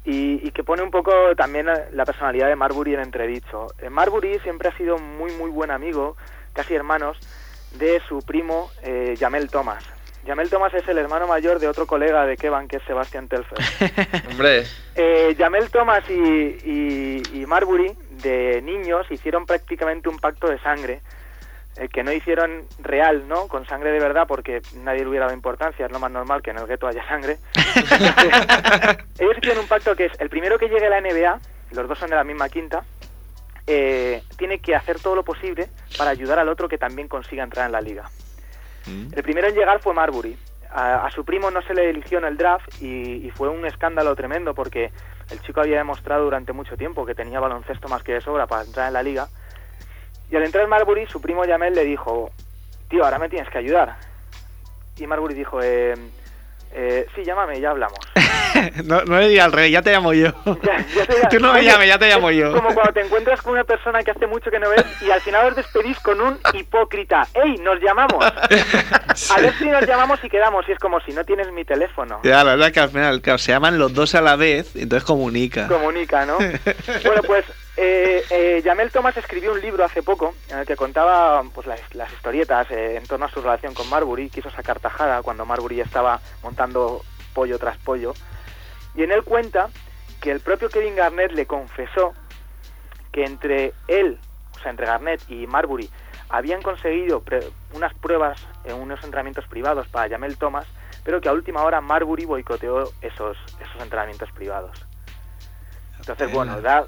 y, 0.04 0.46
y 0.46 0.50
que 0.50 0.62
pone 0.62 0.82
un 0.82 0.90
poco 0.90 1.12
también 1.36 1.68
eh, 1.68 1.86
la 1.92 2.04
personalidad 2.04 2.48
de 2.48 2.56
Marbury 2.56 2.94
en 2.94 3.00
entredicho. 3.00 3.68
Eh, 3.78 3.88
Marbury 3.90 4.38
siempre 4.40 4.68
ha 4.68 4.76
sido 4.76 4.98
muy 4.98 5.32
muy 5.32 5.50
buen 5.50 5.70
amigo, 5.70 6.16
casi 6.52 6.74
hermanos, 6.74 7.18
de 7.78 8.00
su 8.06 8.18
primo 8.18 8.70
eh, 8.82 9.14
Jamel 9.18 9.48
Thomas. 9.50 9.84
Jamel 10.26 10.50
Thomas 10.50 10.72
es 10.74 10.86
el 10.88 10.98
hermano 10.98 11.26
mayor 11.26 11.58
de 11.58 11.68
otro 11.68 11.86
colega 11.86 12.26
de 12.26 12.36
Kevan, 12.36 12.68
que 12.68 12.76
es 12.76 12.82
Sebastián 12.84 13.28
Telfer. 13.28 13.58
Hombre, 14.30 14.64
Eh, 14.94 15.34
Jamel 15.38 15.70
Thomas 15.70 16.04
y, 16.08 16.12
y, 16.12 17.22
y 17.32 17.46
Marbury, 17.46 17.96
de 18.22 18.62
niños, 18.62 19.06
hicieron 19.10 19.44
prácticamente 19.46 20.08
un 20.08 20.18
pacto 20.18 20.48
de 20.48 20.58
sangre, 20.60 21.00
eh, 21.76 21.88
que 21.88 22.04
no 22.04 22.12
hicieron 22.12 22.62
real, 22.80 23.26
¿no? 23.28 23.48
Con 23.48 23.66
sangre 23.66 23.90
de 23.90 23.98
verdad, 23.98 24.26
porque 24.28 24.62
nadie 24.76 25.00
le 25.00 25.08
hubiera 25.08 25.26
dado 25.26 25.36
importancia, 25.36 25.86
es 25.86 25.92
lo 25.92 25.98
más 25.98 26.10
normal 26.10 26.40
que 26.42 26.50
en 26.50 26.58
el 26.58 26.66
gueto 26.66 26.86
haya 26.86 27.06
sangre. 27.08 27.38
Ellos 29.18 29.36
hicieron 29.38 29.58
un 29.60 29.68
pacto 29.68 29.96
que 29.96 30.06
es, 30.06 30.12
el 30.20 30.30
primero 30.30 30.58
que 30.58 30.68
llegue 30.68 30.86
a 30.86 30.90
la 30.90 31.00
NBA, 31.00 31.40
los 31.72 31.88
dos 31.88 31.98
son 31.98 32.10
de 32.10 32.16
la 32.16 32.24
misma 32.24 32.48
quinta, 32.48 32.84
eh, 33.66 34.22
tiene 34.36 34.58
que 34.60 34.74
hacer 34.74 35.00
todo 35.00 35.16
lo 35.16 35.24
posible 35.24 35.68
para 35.98 36.10
ayudar 36.10 36.38
al 36.38 36.48
otro 36.48 36.68
que 36.68 36.78
también 36.78 37.08
consiga 37.08 37.42
entrar 37.42 37.66
en 37.66 37.72
la 37.72 37.80
liga. 37.80 38.04
El 38.86 39.22
primero 39.22 39.48
en 39.48 39.54
llegar 39.54 39.80
fue 39.80 39.94
Marbury. 39.94 40.36
A, 40.70 41.08
su 41.14 41.24
primo 41.24 41.52
no 41.52 41.62
se 41.62 41.72
le 41.72 41.88
eligió 41.88 42.18
en 42.18 42.24
el 42.24 42.36
draft 42.36 42.82
y, 42.82 43.30
fue 43.30 43.48
un 43.48 43.64
escándalo 43.64 44.16
tremendo 44.16 44.54
porque 44.54 44.90
el 45.30 45.40
chico 45.42 45.60
había 45.60 45.78
demostrado 45.78 46.24
durante 46.24 46.52
mucho 46.52 46.76
tiempo 46.76 47.06
que 47.06 47.14
tenía 47.14 47.38
baloncesto 47.38 47.88
más 47.88 48.02
que 48.02 48.14
de 48.14 48.20
sobra 48.20 48.46
para 48.46 48.64
entrar 48.64 48.88
en 48.88 48.94
la 48.94 49.02
liga. 49.02 49.28
Y 50.30 50.36
al 50.36 50.42
entrar 50.42 50.66
Marbury, 50.66 51.06
su 51.06 51.20
primo 51.20 51.44
Jamel 51.44 51.74
le 51.74 51.84
dijo, 51.84 52.32
tío, 52.88 53.04
ahora 53.04 53.18
me 53.18 53.28
tienes 53.28 53.48
que 53.50 53.58
ayudar. 53.58 53.96
Y 54.96 55.06
Marbury 55.06 55.34
dijo, 55.34 55.60
eh, 55.62 55.94
eh, 56.74 57.06
sí, 57.14 57.22
llámame, 57.24 57.60
ya 57.60 57.70
hablamos. 57.70 57.98
no, 58.84 59.02
no 59.04 59.18
le 59.18 59.28
diga 59.28 59.44
al 59.44 59.52
rey, 59.52 59.70
ya 59.70 59.82
te 59.82 59.92
llamo 59.92 60.12
yo. 60.12 60.28
Ya- 60.62 60.84
ya 60.94 61.06
te- 61.06 61.28
Tú 61.36 61.40
no 61.40 61.52
me 61.52 61.64
llames, 61.64 61.88
ya 61.88 61.98
te 61.98 62.08
llamo 62.08 62.30
yo. 62.30 62.52
Como 62.52 62.74
cuando 62.74 62.92
te 62.92 63.00
encuentras 63.00 63.40
con 63.42 63.52
una 63.54 63.64
persona 63.64 64.02
que 64.02 64.10
hace 64.10 64.26
mucho 64.26 64.50
que 64.50 64.58
no 64.58 64.68
ves 64.70 64.84
y 65.02 65.10
al 65.10 65.20
final 65.20 65.46
os 65.46 65.56
despedís 65.56 65.98
con 66.00 66.20
un 66.20 66.38
hipócrita. 66.52 67.26
¡Ey, 67.34 67.56
nos 67.58 67.80
llamamos! 67.80 68.24
A 68.24 69.40
ver 69.40 69.52
si 69.58 69.64
nos 69.66 69.86
llamamos 69.86 70.18
y 70.22 70.28
quedamos. 70.28 70.68
Y 70.68 70.72
es 70.72 70.78
como 70.78 71.00
si 71.00 71.12
no 71.12 71.24
tienes 71.24 71.50
mi 71.52 71.64
teléfono. 71.64 72.20
Ya, 72.24 72.44
la 72.44 72.54
verdad 72.56 72.72
que 72.72 72.80
al 72.80 72.90
final 72.90 73.20
claro, 73.20 73.38
se 73.38 73.52
llaman 73.52 73.78
los 73.78 73.92
dos 73.94 74.14
a 74.14 74.20
la 74.20 74.36
vez, 74.36 74.74
y 74.76 74.82
entonces 74.82 75.04
comunica. 75.06 75.68
Comunica, 75.68 76.24
¿no? 76.26 76.38
bueno, 76.38 77.22
pues 77.26 77.44
eh, 77.76 78.24
eh, 78.30 78.62
Jamel 78.64 78.90
Thomas 78.90 79.16
escribió 79.16 79.52
un 79.52 79.60
libro 79.60 79.84
hace 79.84 80.02
poco 80.02 80.34
en 80.48 80.58
el 80.58 80.66
que 80.66 80.76
contaba 80.76 81.42
pues 81.54 81.66
las, 81.66 81.80
las 81.94 82.12
historietas 82.12 82.70
eh, 82.70 82.96
en 82.96 83.06
torno 83.06 83.26
a 83.26 83.30
su 83.30 83.40
relación 83.40 83.74
con 83.74 83.88
Marbury. 83.90 84.30
Quiso 84.30 84.50
sacar 84.50 84.80
tajada 84.80 85.22
cuando 85.22 85.44
Marbury 85.44 85.80
estaba 85.80 86.20
montando 86.42 87.02
pollo 87.32 87.58
tras 87.58 87.76
pollo. 87.78 88.14
Y 88.94 89.02
en 89.02 89.12
él 89.12 89.24
cuenta 89.24 89.70
que 90.20 90.30
el 90.30 90.40
propio 90.40 90.68
Kevin 90.68 90.94
Garnett 90.96 91.32
le 91.32 91.46
confesó 91.46 92.14
que 93.12 93.24
entre 93.24 93.74
él, 93.88 94.18
o 94.56 94.58
sea, 94.60 94.70
entre 94.70 94.86
Garnett 94.86 95.28
y 95.28 95.46
Marbury, 95.46 95.90
habían 96.30 96.62
conseguido 96.62 97.20
pre- 97.22 97.46
unas 97.74 97.92
pruebas 97.94 98.40
en 98.64 98.74
unos 98.76 99.02
entrenamientos 99.04 99.46
privados 99.46 99.86
para 99.88 100.08
Jamel 100.08 100.38
Thomas, 100.38 100.66
pero 101.04 101.20
que 101.20 101.28
a 101.28 101.32
última 101.32 101.62
hora 101.62 101.80
Marbury 101.80 102.24
boicoteó 102.24 102.90
esos, 103.02 103.36
esos 103.60 103.82
entrenamientos 103.82 104.32
privados. 104.32 104.86
Entonces, 105.98 106.32
bueno, 106.32 106.60
da, 106.60 106.86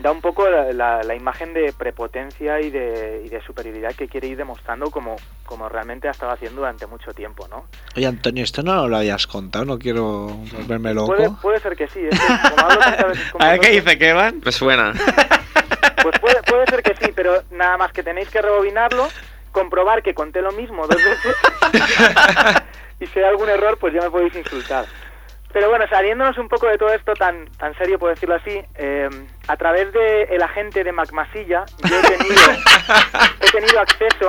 da 0.00 0.10
un 0.12 0.20
poco 0.20 0.48
la, 0.48 0.72
la- 0.72 1.02
la 1.02 1.14
imagen 1.14 1.54
de 1.54 1.72
prepotencia 1.72 2.60
y 2.60 2.70
de, 2.70 3.22
y 3.24 3.28
de 3.28 3.40
superioridad 3.42 3.94
que 3.94 4.08
quiere 4.08 4.28
ir 4.28 4.36
demostrando 4.36 4.90
como, 4.90 5.16
como 5.44 5.68
realmente 5.68 6.08
ha 6.08 6.12
estado 6.12 6.32
haciendo 6.32 6.60
durante 6.60 6.86
mucho 6.86 7.12
tiempo, 7.12 7.46
¿no? 7.48 7.64
Oye, 7.96 8.06
Antonio, 8.06 8.44
esto 8.44 8.62
no 8.62 8.86
lo 8.88 8.96
habías 8.96 9.26
contado, 9.26 9.64
no 9.64 9.78
quiero 9.78 10.28
volverme 10.52 10.94
loco. 10.94 11.14
Puede, 11.14 11.30
puede 11.42 11.60
ser 11.60 11.76
que 11.76 11.88
sí, 11.88 12.00
es 12.10 12.18
que 12.18 12.26
como 12.50 12.64
hablo 12.66 12.78
tantas 12.80 13.08
veces 13.08 13.30
con 13.32 13.42
A 13.42 13.50
ver 13.50 13.60
qué 13.60 13.70
dice 13.70 13.98
Kevin. 13.98 14.40
Me 14.44 14.52
suena. 14.52 14.92
Pues 16.00 16.20
puede, 16.20 16.42
puede 16.44 16.64
ser 16.66 16.82
que 16.82 16.94
sí, 17.04 17.12
pero 17.14 17.42
nada 17.50 17.76
más 17.76 17.92
que 17.92 18.04
tenéis 18.04 18.30
que 18.30 18.40
rebobinarlo, 18.40 19.08
comprobar 19.50 20.00
que 20.02 20.14
conté 20.14 20.40
lo 20.40 20.52
mismo 20.52 20.86
dos 20.86 20.96
veces 21.04 21.34
y 23.00 23.06
si 23.08 23.18
hay 23.18 23.24
algún 23.26 23.48
error, 23.48 23.76
pues 23.78 23.92
ya 23.92 24.00
me 24.02 24.10
podéis 24.10 24.34
insultar. 24.36 24.86
Pero 25.52 25.70
bueno, 25.70 25.86
saliéndonos 25.88 26.36
un 26.38 26.48
poco 26.48 26.66
de 26.66 26.76
todo 26.78 26.92
esto 26.92 27.14
tan, 27.14 27.46
tan 27.58 27.74
serio, 27.78 27.98
por 27.98 28.10
decirlo 28.10 28.34
así, 28.36 28.60
eh, 28.76 29.08
a 29.48 29.56
través 29.56 29.92
del 29.92 30.28
el 30.30 30.42
agente 30.42 30.84
de 30.84 30.92
Macmasilla, 30.92 31.64
yo 31.88 31.98
he 31.98 32.02
tenido, 32.02 32.42
he 33.40 33.50
tenido 33.50 33.80
acceso... 33.80 34.28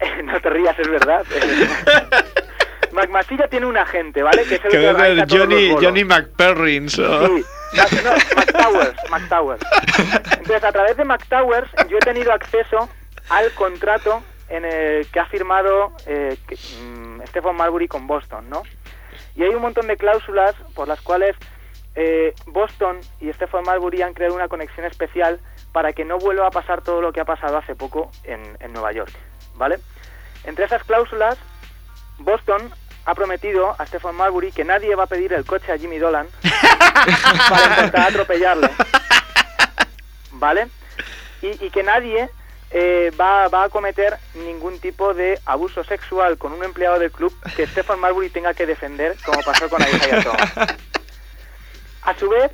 no 0.24 0.40
te 0.40 0.50
rías, 0.50 0.78
es 0.78 0.88
verdad. 0.88 1.24
Macmasilla 2.92 3.46
tiene 3.48 3.66
un 3.66 3.76
agente, 3.76 4.22
¿vale? 4.22 4.44
Que 4.44 4.54
es 4.56 4.64
el 4.64 4.70
Que 4.70 4.70
que 4.70 4.78
debe 4.78 4.90
organiza 4.90 5.20
ser 5.20 5.28
todos 5.28 5.40
Johnny, 5.48 5.68
los. 5.72 5.84
Johnny 5.84 6.04
McPerrins. 6.04 6.98
o- 6.98 7.26
Sí, 7.26 7.44
no, 8.04 8.12
McTowers, 8.36 9.10
McTowers. 9.10 9.62
Entonces, 10.32 10.64
a 10.64 10.72
través 10.72 10.96
de 10.96 11.04
McTowers, 11.04 11.68
yo 11.88 11.96
he 11.98 12.00
tenido 12.00 12.32
acceso 12.32 12.88
al 13.28 13.50
contrato 13.52 14.22
en 14.48 14.64
el 14.64 15.06
que 15.10 15.20
ha 15.20 15.26
firmado 15.26 15.92
eh, 16.06 16.38
que- 16.48 16.56
mm, 16.56 17.22
Stephen 17.26 17.56
Marbury 17.56 17.88
con 17.88 18.06
Boston, 18.06 18.48
¿no? 18.48 18.62
Y 19.36 19.42
hay 19.42 19.54
un 19.54 19.62
montón 19.62 19.86
de 19.86 19.96
cláusulas 19.96 20.54
por 20.74 20.88
las 20.88 21.00
cuales 21.00 21.36
eh, 21.94 22.34
Boston 22.46 23.00
y 23.20 23.32
Stephen 23.32 23.62
Marbury 23.64 24.02
han 24.02 24.14
creado 24.14 24.34
una 24.34 24.48
conexión 24.48 24.86
especial 24.86 25.40
para 25.72 25.92
que 25.92 26.04
no 26.04 26.18
vuelva 26.18 26.46
a 26.46 26.50
pasar 26.50 26.82
todo 26.82 27.00
lo 27.00 27.12
que 27.12 27.20
ha 27.20 27.24
pasado 27.24 27.56
hace 27.56 27.74
poco 27.74 28.10
en, 28.24 28.40
en 28.60 28.72
Nueva 28.72 28.92
York, 28.92 29.12
¿vale? 29.54 29.78
Entre 30.44 30.64
esas 30.64 30.84
cláusulas, 30.84 31.38
Boston 32.18 32.70
ha 33.04 33.14
prometido 33.14 33.74
a 33.78 33.86
Stephen 33.86 34.14
Marbury 34.14 34.52
que 34.52 34.64
nadie 34.64 34.94
va 34.94 35.04
a 35.04 35.06
pedir 35.06 35.32
el 35.32 35.44
coche 35.44 35.72
a 35.72 35.78
Jimmy 35.78 35.98
Dolan 35.98 36.26
para 37.48 37.68
intentar 37.68 38.08
atropellarle. 38.10 38.70
¿Vale? 40.32 40.68
Y, 41.40 41.64
y 41.64 41.70
que 41.70 41.82
nadie 41.82 42.28
eh, 42.78 43.10
va, 43.18 43.48
va 43.48 43.64
a 43.64 43.68
cometer 43.70 44.18
ningún 44.34 44.78
tipo 44.78 45.14
de 45.14 45.40
abuso 45.46 45.82
sexual 45.82 46.36
con 46.36 46.52
un 46.52 46.62
empleado 46.62 46.98
del 46.98 47.10
club 47.10 47.34
que 47.56 47.66
Stephen 47.66 47.98
Marbury 47.98 48.28
tenga 48.28 48.52
que 48.52 48.66
defender, 48.66 49.16
como 49.24 49.40
pasó 49.40 49.70
con 49.70 49.80
Isaiah 49.80 50.22
Thomas. 50.22 50.76
A 52.02 52.14
su 52.18 52.28
vez, 52.28 52.52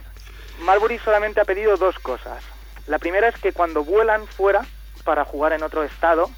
Marbury 0.61 1.01
solamente 1.01 1.41
ha 1.41 1.45
pedido 1.45 1.77
dos 1.77 1.99
cosas. 1.99 2.45
La 2.87 3.01
primera 3.01 3.27
es 3.27 3.37
que 3.37 3.53
cuando 3.53 3.83
vuelan 3.83 4.29
fuera 4.29 4.65
para 5.03 5.25
jugar 5.25 5.55
en 5.55 5.65
otro 5.65 5.83
estado, 5.83 6.31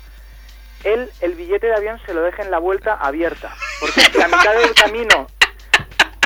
él 0.84 1.10
el 1.20 1.34
billete 1.34 1.66
de 1.66 1.74
avión 1.74 2.00
se 2.06 2.14
lo 2.14 2.22
deje 2.22 2.40
en 2.40 2.50
la 2.50 2.60
vuelta 2.60 2.94
abierta. 2.94 3.54
Porque 3.80 4.00
si 4.00 4.22
a 4.22 4.28
mitad 4.28 4.54
del 4.54 4.72
camino, 4.72 5.26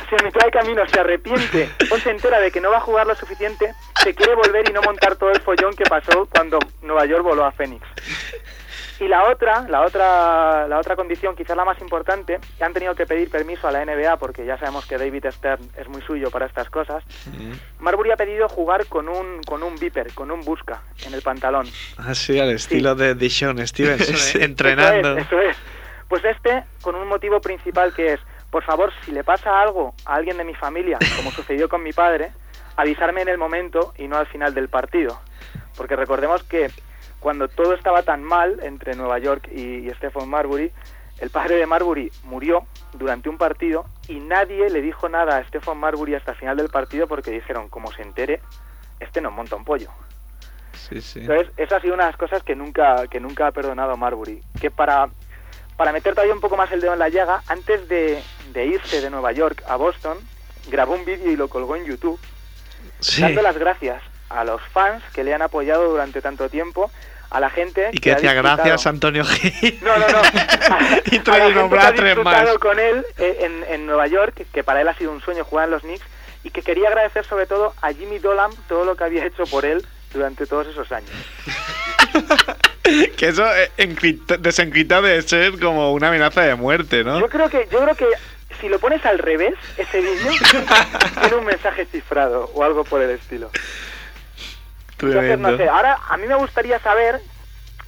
si 0.09 0.15
a 0.15 0.25
mitad 0.25 0.41
del 0.41 0.51
camino 0.51 0.83
se 0.89 1.01
arrepiente 1.01 1.71
o 1.91 1.97
se 1.99 2.11
entera 2.11 2.41
de 2.41 2.51
que 2.51 2.61
no 2.61 2.71
va 2.71 2.79
a 2.79 2.81
jugar 2.81 3.07
lo 3.07 3.15
suficiente, 3.15 3.75
se 4.03 4.15
quiere 4.15 4.35
volver 4.35 4.69
y 4.69 4.73
no 4.73 4.83
montar 4.83 5.17
todo 5.17 5.31
el 5.31 5.41
follón 5.41 5.75
que 5.75 5.85
pasó 5.85 6.27
cuando 6.27 6.59
Nueva 6.83 7.07
York 7.07 7.23
voló 7.23 7.45
a 7.45 7.53
Phoenix. 7.53 7.87
Y 9.01 9.07
la 9.07 9.31
otra, 9.31 9.65
la 9.69 9.83
otra, 9.83 10.67
la 10.67 10.79
otra 10.79 10.97
condición, 10.97 11.37
quizás 11.37 11.57
la 11.57 11.65
más 11.65 11.81
importante, 11.81 12.41
que 12.57 12.65
han 12.65 12.73
tenido 12.73 12.97
que 12.97 13.07
pedir 13.07 13.31
permiso 13.31 13.69
a 13.69 13.71
la 13.71 13.85
NBA 13.85 14.17
porque 14.17 14.45
ya 14.45 14.59
sabemos 14.59 14.87
que 14.87 14.99
David 14.99 15.27
Stern 15.31 15.71
es 15.77 15.89
muy 15.89 16.03
suyo 16.03 16.31
para 16.33 16.47
estas 16.47 16.69
cosas. 16.69 17.05
Marbury 17.79 18.11
ha 18.11 18.17
pedido 18.17 18.49
jugar 18.49 18.87
con 18.87 19.09
un 19.09 19.41
con 19.45 19.63
un 19.63 19.77
viper, 19.77 20.13
con 20.15 20.33
un 20.33 20.41
busca 20.41 20.83
en 21.07 21.15
el 21.15 21.23
pantalón. 21.23 21.69
Así, 21.97 22.41
al 22.41 22.51
estilo 22.51 22.97
de 22.97 23.15
Dishon 23.15 23.65
Stevenson, 23.65 24.17
¿eh? 24.41 24.45
entrenando. 24.45 25.17
Eso 25.17 25.21
es, 25.21 25.27
eso 25.27 25.41
es. 25.43 25.57
Pues 26.09 26.25
este, 26.25 26.65
con 26.81 26.97
un 26.97 27.07
motivo 27.07 27.41
principal 27.41 27.95
que 27.95 28.15
es, 28.15 28.21
por 28.51 28.65
favor, 28.65 28.93
si 29.05 29.13
le 29.13 29.25
pasa 29.25 29.61
algo 29.61 29.95
a 30.05 30.15
alguien 30.15 30.37
de 30.37 30.45
mi 30.45 30.55
familia, 30.55 30.99
como 31.17 31.31
sucedió 31.31 31.69
con 31.69 31.83
mi 31.83 31.93
padre, 31.93 32.33
avisarme 32.77 33.23
en 33.23 33.29
el 33.29 33.39
momento 33.39 33.93
y 33.97 34.09
no 34.09 34.17
al 34.17 34.27
final 34.27 34.55
del 34.55 34.69
partido. 34.69 35.21
Porque 35.77 35.97
recordemos 35.97 36.43
que 36.43 36.71
cuando 37.21 37.49
todo 37.49 37.75
estaba 37.75 38.03
tan 38.03 38.23
mal 38.23 38.61
entre 38.63 38.95
Nueva 38.95 39.19
York 39.19 39.49
y, 39.53 39.89
y 39.89 39.91
Stephen 39.95 40.29
Marbury, 40.29 40.73
el 41.19 41.31
padre 41.31 41.57
de 41.57 41.67
Marbury 41.67 42.13
murió 42.25 42.65
durante 42.93 43.29
un 43.29 43.39
partido 43.39 43.87
y 44.07 44.21
nadie 44.21 44.71
le 44.71 44.81
dijo 44.81 45.09
nada 45.09 45.37
a 45.37 45.45
Stephen 45.45 45.77
Marbury 45.77 46.15
hasta 46.15 46.33
el 46.33 46.39
final 46.39 46.57
del 46.57 46.69
partido 46.69 47.09
porque 47.09 47.33
dijeron, 47.33 47.69
como 47.69 47.91
se 47.93 48.03
entere, 48.03 48.41
este 49.01 49.21
nos 49.21 49.33
monta 49.33 49.57
un 49.57 49.65
pollo. 49.65 49.91
Sí, 50.73 51.01
sí. 51.01 51.21
Entonces, 51.21 51.53
esa 51.57 51.77
ha 51.77 51.81
sido 51.81 51.95
una 51.95 52.05
de 52.05 52.11
las 52.11 52.19
cosas 52.19 52.43
que 52.43 52.55
nunca, 52.55 53.07
que 53.09 53.21
nunca 53.21 53.49
ha 53.49 53.53
perdonado 53.53 53.97
Marbury. 53.97 54.41
Que 54.61 54.71
para, 54.71 55.09
para 55.79 55.93
meter 55.93 56.13
todavía 56.15 56.35
un 56.35 56.41
poco 56.43 56.57
más 56.59 56.71
el 56.73 56.83
dedo 56.83 56.93
en 56.93 56.99
la 56.99 57.09
llaga, 57.09 57.43
antes 57.47 57.89
de, 57.89 58.23
de 58.53 58.67
irse 58.67 59.01
de 59.01 59.09
Nueva 59.09 59.33
York 59.33 59.63
a 59.67 59.77
Boston, 59.77 60.19
grabó 60.71 60.93
un 60.95 61.05
vídeo 61.07 61.31
y 61.33 61.37
lo 61.37 61.49
colgó 61.49 61.77
en 61.77 61.87
YouTube, 61.87 62.21
Sí. 63.01 63.23
dando 63.23 63.41
las 63.43 63.57
gracias 63.57 64.03
a 64.29 64.45
los 64.45 64.61
fans 64.73 65.03
que 65.15 65.25
le 65.25 65.33
han 65.33 65.41
apoyado 65.41 65.89
durante 65.89 66.21
tanto 66.21 66.51
tiempo, 66.51 66.91
a 67.31 67.41
la 67.41 67.49
gente 67.51 67.91
Y 67.93 67.99
que 67.99 68.15
decía 68.15 68.35
gracias 68.35 68.87
Antonio 68.87 69.25
Gil. 69.25 69.79
No, 69.83 69.97
no, 69.99 70.09
no. 70.09 70.19
A, 70.23 71.01
y 71.11 71.17
a 71.17 71.23
trae 71.23 71.39
la 71.39 71.61
gente 71.61 71.77
que 71.77 72.09
ha 72.09 72.13
a 72.13 72.25
más. 72.25 72.59
con 72.59 72.79
él 72.79 73.07
eh, 73.19 73.39
en, 73.41 73.65
en 73.73 73.87
Nueva 73.87 74.07
York, 74.07 74.47
que 74.53 74.65
para 74.65 74.81
él 74.81 74.89
ha 74.89 74.95
sido 74.95 75.13
un 75.13 75.21
sueño 75.21 75.45
jugar 75.45 75.67
en 75.67 75.71
los 75.71 75.83
Knicks, 75.83 76.05
y 76.43 76.51
que 76.51 76.63
quería 76.63 76.89
agradecer 76.89 77.25
sobre 77.27 77.47
todo 77.47 77.75
a 77.83 77.93
Jimmy 77.93 78.19
Dolan 78.19 78.51
todo 78.69 78.85
lo 78.85 78.97
que 78.97 79.05
había 79.05 79.25
hecho 79.27 79.45
por 79.47 79.65
él 79.65 79.87
durante 80.13 80.47
todos 80.47 80.67
esos 80.67 80.91
años. 80.91 81.11
que 83.17 83.29
eso 83.29 83.45
eh, 83.57 83.71
encripta- 83.79 84.37
desencripta 84.37 85.01
de 85.03 85.23
ser 85.23 85.59
como 85.59 85.93
una 85.93 86.09
amenaza 86.09 86.43
de 86.43 86.55
muerte, 86.55 87.05
¿no? 87.05 87.21
Yo 87.21 87.29
creo 87.29 87.49
que 87.49 87.69
yo 87.71 87.81
creo 87.83 87.95
que 87.95 88.07
si 88.61 88.69
lo 88.69 88.79
pones 88.79 89.05
al 89.07 89.19
revés 89.19 89.55
ese 89.77 90.01
vídeo 90.01 90.31
tiene 91.21 91.37
un 91.37 91.45
mensaje 91.45 91.87
cifrado 91.87 92.51
o 92.55 92.65
algo 92.65 92.85
por 92.85 93.01
el 93.03 93.11
estilo. 93.11 93.51
Entonces 95.01 95.39
no 95.39 95.57
sé. 95.57 95.69
Ahora 95.69 95.99
a 96.09 96.17
mí 96.17 96.27
me 96.27 96.35
gustaría 96.35 96.79
saber 96.81 97.21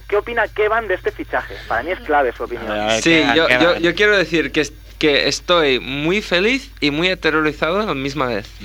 qué 0.07 0.17
opina 0.17 0.47
Kevin 0.47 0.87
de 0.87 0.95
este 0.95 1.11
fichaje. 1.11 1.55
Para 1.67 1.83
mí 1.83 1.91
es 1.91 1.99
clave 1.99 2.31
su 2.35 2.43
opinión. 2.43 2.67
Sí, 3.01 3.23
yo, 3.35 3.47
yo, 3.49 3.77
yo 3.77 3.95
quiero 3.95 4.17
decir 4.17 4.51
que, 4.51 4.65
que 4.97 5.27
estoy 5.27 5.79
muy 5.79 6.21
feliz 6.21 6.71
y 6.79 6.91
muy 6.91 7.09
aterrorizado 7.09 7.81
a 7.81 7.85
la 7.85 7.93
misma 7.93 8.27
vez. 8.27 8.47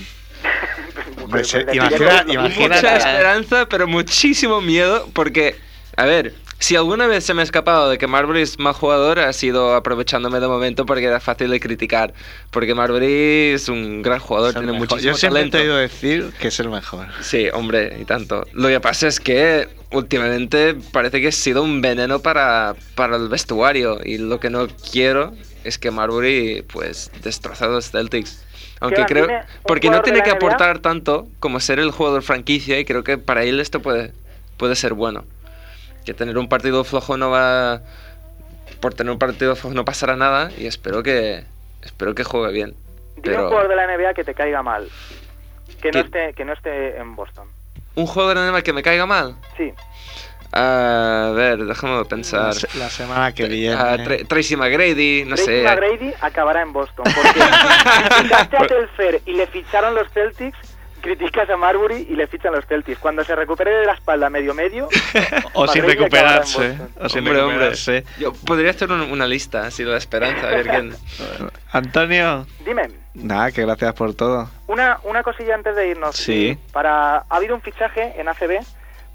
Se- 1.43 1.65
Pues, 1.65 1.75
imagina- 1.75 2.25
imagina- 2.29 2.77
Mucha 2.77 2.97
esperanza, 2.97 3.67
pero 3.69 3.89
muchísimo 3.89 4.61
miedo 4.61 5.09
porque, 5.13 5.57
a 5.97 6.05
ver, 6.05 6.35
si 6.59 6.75
alguna 6.75 7.07
vez 7.07 7.25
se 7.25 7.35
me 7.35 7.43
ha 7.43 7.45
escapado 7.45 7.91
de 7.91 7.99
que 7.99 8.07
Marbury 8.07 8.41
es 8.43 8.59
mal 8.59 8.73
jugador, 8.73 9.19
ha 9.19 9.33
sido 9.33 9.75
aprovechándome 9.75 10.41
de 10.41 10.49
momento 10.49 10.87
porque 10.87 11.05
era 11.05 11.21
fácil 11.21 11.51
de 11.51 11.61
criticar. 11.61 12.15
Porque 12.51 12.75
Marbury 12.75 13.53
es 13.53 13.69
un 13.69 14.03
gran 14.03 14.19
jugador, 14.19 14.53
tiene 14.53 14.73
mejor. 14.73 14.89
muchísimo 14.89 15.13
Yo 15.13 15.19
siempre 15.19 15.41
talento. 15.41 15.59
he 15.59 15.63
oído 15.63 15.77
decir 15.77 16.33
que 16.41 16.49
es 16.49 16.61
el 16.61 16.71
mejor. 16.71 17.07
Sí, 17.21 17.49
hombre, 17.53 17.97
y 18.01 18.05
tanto. 18.05 18.47
Lo 18.53 18.69
que 18.69 18.81
pasa 18.81 19.07
es 19.07 19.21
que 19.21 19.69
últimamente 19.93 20.77
parece 20.93 21.21
que 21.21 21.29
ha 21.29 21.33
sido 21.33 21.63
un 21.63 21.81
veneno 21.81 22.21
para, 22.21 22.75
para 22.95 23.17
el 23.17 23.29
vestuario 23.29 24.01
y 24.05 24.19
lo 24.19 24.41
que 24.41 24.51
no 24.51 24.67
quiero 24.91 25.35
es 25.65 25.79
que 25.79 25.91
Marbury 25.91 26.65
pues 26.73 27.11
destroce 27.23 27.65
a 27.65 27.69
los 27.69 27.91
Celtics. 27.91 28.43
Aunque 28.81 29.05
creo... 29.07 29.29
Porque 29.63 29.91
no 29.91 30.03
tiene 30.03 30.23
que 30.23 30.31
aportar 30.31 30.81
tanto 30.81 31.29
como 31.39 31.61
ser 31.61 31.79
el 31.79 31.91
jugador 31.91 32.23
franquicia 32.23 32.79
y 32.79 32.85
creo 32.85 33.05
que 33.05 33.19
para 33.19 33.45
él 33.45 33.61
esto 33.61 33.81
puede, 33.81 34.13
puede 34.59 34.77
ser 34.77 34.95
bueno. 34.95 35.25
Que 36.07 36.15
tener 36.15 36.39
un 36.39 36.49
partido 36.49 36.83
flojo 36.85 37.17
no 37.19 37.31
va... 37.31 37.83
Por 38.81 38.95
tener 38.95 39.13
un 39.13 39.19
partido 39.19 39.55
flojo 39.57 39.75
no 39.75 39.85
pasará 39.85 40.17
nada 40.17 40.51
y 40.57 40.67
espero 40.67 41.03
que, 41.03 41.45
espero 41.83 42.15
que 42.15 42.25
juegue 42.25 42.53
bien. 42.53 42.75
Dime 43.17 43.17
un 43.17 43.23
Pero 43.23 43.49
jugador 43.49 43.69
de 43.69 43.77
la 43.77 43.87
NBA 43.97 44.15
que 44.15 44.25
te 44.25 44.35
caiga 44.35 44.63
mal. 44.63 44.89
Que 45.83 45.91
no, 45.93 46.01
esté, 46.01 46.33
que 46.35 46.45
no 46.45 46.53
esté 46.55 46.97
en 46.97 47.15
Boston. 47.17 47.49
un 47.97 48.07
jugador 48.07 48.39
en 48.39 48.55
el 48.55 48.63
que 48.63 48.73
me 48.73 48.83
caiga 48.83 49.05
mal. 49.07 49.37
Sí. 49.57 49.73
A 50.53 51.33
ver, 51.35 51.65
déjame 51.65 51.97
La, 51.99 52.05
pensar. 52.05 52.55
la 52.79 52.89
semana 52.89 53.33
que 53.33 53.47
viene. 53.47 53.77
Tra- 53.77 54.27
Tracy 54.29 54.57
McGrady, 54.57 55.25
no 55.25 55.35
Tracy 55.35 55.45
sé. 55.45 55.63
McGrady 55.65 56.15
acabará 56.21 56.63
en 56.63 56.73
Boston. 56.73 57.05
Porque 57.05 57.41
criticaste 58.15 58.57
a 58.57 58.67
Telfair 58.67 59.23
y 59.27 59.33
le 59.33 59.47
ficharon 59.49 59.95
los 59.95 60.09
Celtics, 60.13 60.57
criticas 61.07 61.49
a 61.51 61.57
Marbury 61.57 62.07
y 62.11 62.15
le 62.17 62.27
fichan 62.27 62.53
los 62.53 62.67
Celtics. 62.67 62.99
Cuando 62.99 63.25
se 63.25 63.35
recupere 63.35 63.71
de 63.71 63.87
la 63.87 63.93
espalda 63.95 64.29
medio 64.29 64.53
medio, 64.55 64.89
o 65.55 65.67
sin 65.69 65.85
recuperarse. 65.85 66.77
O 67.01 67.09
sin 67.09 67.27
Hombre. 67.29 67.73
Yo 68.19 68.33
podría 68.33 68.71
hacer 68.71 68.91
un- 68.91 69.11
una 69.13 69.27
lista, 69.27 69.67
así 69.67 69.85
de 69.85 69.91
la 69.91 69.99
esperanza, 69.99 70.49
a 70.49 70.51
ver 70.51 70.67
quién. 70.67 70.97
Antonio, 71.73 72.47
dime, 72.65 72.89
nada, 73.15 73.51
que 73.53 73.63
gracias 73.63 73.95
por 73.95 74.15
todo. 74.15 74.49
una, 74.67 74.99
una 75.05 75.23
cosilla 75.23 75.55
antes 75.55 75.75
de 75.77 75.89
irnos. 75.89 76.17
Sí. 76.17 76.59
Para, 76.73 77.19
ha 77.19 77.25
habido 77.31 77.55
un 77.55 77.61
fichaje 77.63 78.15
en 78.19 78.29
ACB, 78.29 78.61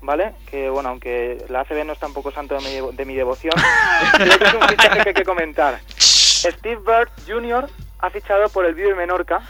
¿vale? 0.01 0.33
Que 0.49 0.69
bueno, 0.69 0.89
aunque 0.89 1.43
la 1.49 1.61
ACB 1.61 1.85
no 1.85 1.93
está 1.93 2.07
un 2.07 2.13
poco 2.13 2.31
santo 2.31 2.55
de 2.55 2.61
mi, 2.61 2.75
devo- 2.75 2.91
de 2.91 3.05
mi 3.05 3.15
devoción, 3.15 3.53
creo 4.17 4.37
que 4.37 4.45
es 4.45 4.53
un 4.53 4.61
fichaje 4.67 5.01
que 5.03 5.09
hay 5.09 5.15
que 5.15 5.23
comentar. 5.25 5.79
Steve 5.97 6.77
Bird 6.85 7.09
Jr. 7.27 7.67
ha 7.99 8.09
fichado 8.09 8.49
por 8.49 8.65
el 8.65 8.73
Vive 8.75 8.95
Menorca. 8.95 9.41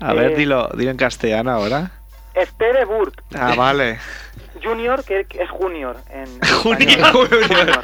A 0.00 0.12
ver, 0.14 0.32
Eh, 0.32 0.36
dilo, 0.36 0.68
dilo 0.74 0.90
en 0.90 0.96
castellano 0.96 1.50
ahora. 1.52 1.90
Steve 2.36 2.84
Burt 2.84 3.20
Ah, 3.34 3.54
vale. 3.56 3.98
Junior, 4.62 5.04
que 5.04 5.20
es 5.28 5.50
Junior 5.50 5.96
en, 6.10 6.26
Junior. 6.62 7.12
Junior. 7.12 7.80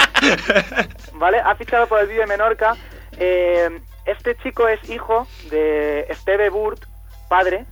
¿Vale? 1.14 1.38
Ha 1.40 1.54
fichado 1.56 1.86
por 1.86 2.00
el 2.00 2.06
Vive 2.08 2.26
Menorca. 2.26 2.74
Eh, 3.18 3.80
este 4.04 4.36
chico 4.36 4.68
es 4.68 4.88
hijo 4.90 5.26
de 5.50 6.06
Steve 6.12 6.48
Burt, 6.50 6.84
padre, 7.28 7.64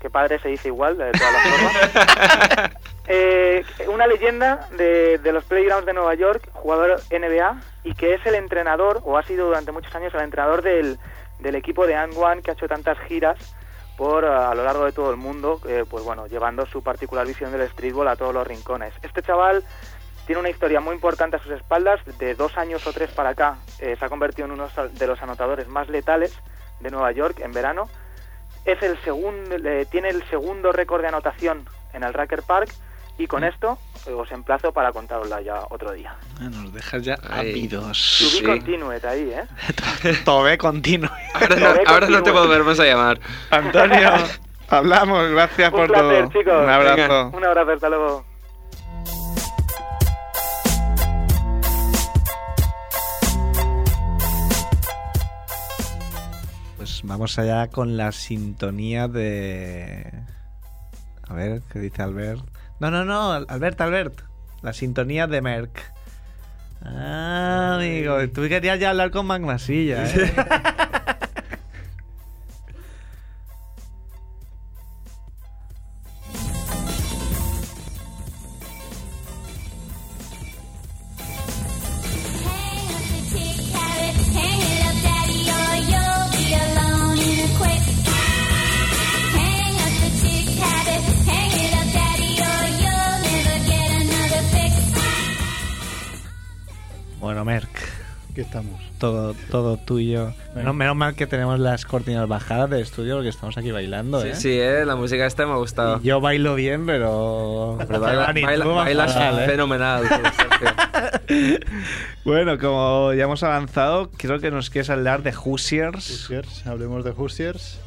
que 0.00 0.08
padre 0.10 0.38
se 0.38 0.48
dice 0.48 0.68
igual, 0.68 0.96
de 0.96 1.10
todas 1.12 1.32
las 1.32 1.42
formas. 1.42 2.70
Eh, 3.08 3.64
una 3.88 4.06
leyenda 4.06 4.68
de, 4.78 5.18
de 5.18 5.32
los 5.32 5.44
Playgrounds 5.44 5.86
de 5.86 5.92
Nueva 5.92 6.14
York, 6.14 6.48
jugador 6.52 7.00
NBA, 7.10 7.60
y 7.84 7.94
que 7.94 8.14
es 8.14 8.24
el 8.26 8.36
entrenador, 8.36 9.00
o 9.04 9.18
ha 9.18 9.22
sido 9.24 9.46
durante 9.46 9.72
muchos 9.72 9.94
años 9.94 10.14
el 10.14 10.20
entrenador 10.22 10.62
del, 10.62 10.98
del 11.40 11.54
equipo 11.56 11.86
de 11.86 11.96
And 11.96 12.14
One 12.16 12.42
que 12.42 12.52
ha 12.52 12.54
hecho 12.54 12.68
tantas 12.68 12.96
giras 13.08 13.36
por 14.02 14.24
a, 14.24 14.52
lo 14.52 14.64
largo 14.64 14.84
de 14.84 14.90
todo 14.90 15.12
el 15.12 15.16
mundo, 15.16 15.60
eh, 15.68 15.84
pues 15.88 16.02
bueno, 16.02 16.26
llevando 16.26 16.66
su 16.66 16.82
particular 16.82 17.24
visión 17.24 17.52
del 17.52 17.68
streetball 17.68 18.08
a 18.08 18.16
todos 18.16 18.34
los 18.34 18.44
rincones. 18.44 18.92
Este 19.00 19.22
chaval 19.22 19.62
tiene 20.26 20.40
una 20.40 20.50
historia 20.50 20.80
muy 20.80 20.96
importante 20.96 21.36
a 21.36 21.38
sus 21.38 21.52
espaldas, 21.52 22.00
de 22.18 22.34
dos 22.34 22.58
años 22.58 22.84
o 22.84 22.92
tres 22.92 23.12
para 23.12 23.28
acá 23.28 23.58
eh, 23.78 23.94
se 23.96 24.04
ha 24.04 24.08
convertido 24.08 24.46
en 24.46 24.54
uno 24.54 24.66
de 24.92 25.06
los 25.06 25.22
anotadores 25.22 25.68
más 25.68 25.88
letales 25.88 26.36
de 26.80 26.90
Nueva 26.90 27.12
York 27.12 27.38
en 27.42 27.52
verano. 27.52 27.88
Es 28.64 28.82
el 28.82 28.98
segundo, 29.04 29.54
eh, 29.54 29.86
tiene 29.88 30.08
el 30.08 30.28
segundo 30.30 30.72
récord 30.72 31.02
de 31.02 31.06
anotación 31.06 31.64
en 31.92 32.02
el 32.02 32.12
Racker 32.12 32.42
Park 32.42 32.74
y 33.18 33.28
con 33.28 33.44
esto 33.44 33.78
eh, 33.78 33.91
os 34.10 34.30
emplazo 34.32 34.72
para 34.72 34.92
contarosla 34.92 35.40
ya 35.42 35.60
otro 35.70 35.92
día. 35.92 36.14
Ah, 36.40 36.48
Nos 36.50 36.72
dejas 36.72 37.02
ya 37.02 37.14
ávidos. 37.30 38.18
To 38.18 38.24
be 38.24 38.30
Sí. 38.30 38.42
continued 38.44 39.04
ahí, 39.04 39.30
¿eh? 39.32 40.14
Tobé 40.24 40.58
continuo. 40.58 41.10
Ahora 41.34 41.56
no, 41.56 41.66
ahora 41.86 42.08
no 42.08 42.22
te 42.22 42.30
volveremos 42.30 42.78
a 42.80 42.84
llamar. 42.84 43.20
Antonio, 43.50 44.10
hablamos. 44.68 45.30
Gracias 45.30 45.72
Un 45.72 45.78
por 45.78 45.86
placer, 45.88 46.24
todo. 46.28 46.32
chicos. 46.40 46.62
Un 46.64 46.70
abrazo. 46.70 47.30
Un 47.36 47.44
abrazo, 47.44 47.70
hasta 47.72 47.88
luego. 47.88 48.24
Pues 56.76 57.00
vamos 57.04 57.38
allá 57.38 57.68
con 57.68 57.96
la 57.96 58.12
sintonía 58.12 59.08
de. 59.08 60.12
A 61.28 61.34
ver, 61.34 61.62
¿qué 61.72 61.78
dice 61.78 62.02
Albert? 62.02 62.42
No, 62.82 62.90
no, 62.90 63.04
no, 63.04 63.30
Albert, 63.46 63.80
Albert. 63.80 64.22
La 64.60 64.72
sintonía 64.72 65.28
de 65.28 65.40
Merck. 65.40 65.92
Ah, 66.84 67.76
amigo, 67.76 68.16
tú 68.34 68.48
querías 68.48 68.76
ya 68.80 68.90
hablar 68.90 69.12
con 69.12 69.24
Magmasilla, 69.24 70.04
¿eh? 70.04 70.32
Bueno, 97.32 97.46
Merck, 97.46 97.70
Aquí 98.30 98.42
estamos. 98.42 98.78
todo, 98.98 99.32
todo 99.50 99.78
tuyo. 99.78 100.34
Menos, 100.54 100.74
menos 100.74 100.94
mal 100.94 101.14
que 101.14 101.26
tenemos 101.26 101.58
las 101.58 101.86
cortinas 101.86 102.28
bajadas 102.28 102.68
del 102.68 102.80
estudio 102.82 103.14
porque 103.14 103.30
estamos 103.30 103.56
aquí 103.56 103.70
bailando, 103.70 104.20
Sí, 104.20 104.28
¿eh? 104.28 104.34
sí, 104.34 104.50
eh, 104.60 104.84
la 104.84 104.96
música 104.96 105.24
esta 105.24 105.46
me 105.46 105.52
ha 105.52 105.56
gustado. 105.56 105.98
Y 106.02 106.08
Yo 106.08 106.20
bailo 106.20 106.54
bien, 106.54 106.84
pero. 106.84 107.78
Pero 107.88 108.00
baila- 108.02 108.34
baila- 108.34 108.64
bailas 108.66 109.14
fatal, 109.14 109.38
¿eh? 109.44 109.46
fenomenal. 109.46 110.02
Bueno, 112.26 112.58
como 112.58 113.14
ya 113.14 113.24
hemos 113.24 113.42
avanzado, 113.42 114.10
creo 114.10 114.38
que 114.40 114.50
nos 114.50 114.68
quieres 114.68 114.90
hablar 114.90 115.22
de 115.22 115.32
Hoosiers. 115.32 116.10
Hoosiers, 116.28 116.66
hablemos 116.66 117.02
de 117.04 117.12
Hoosiers. 117.12 117.80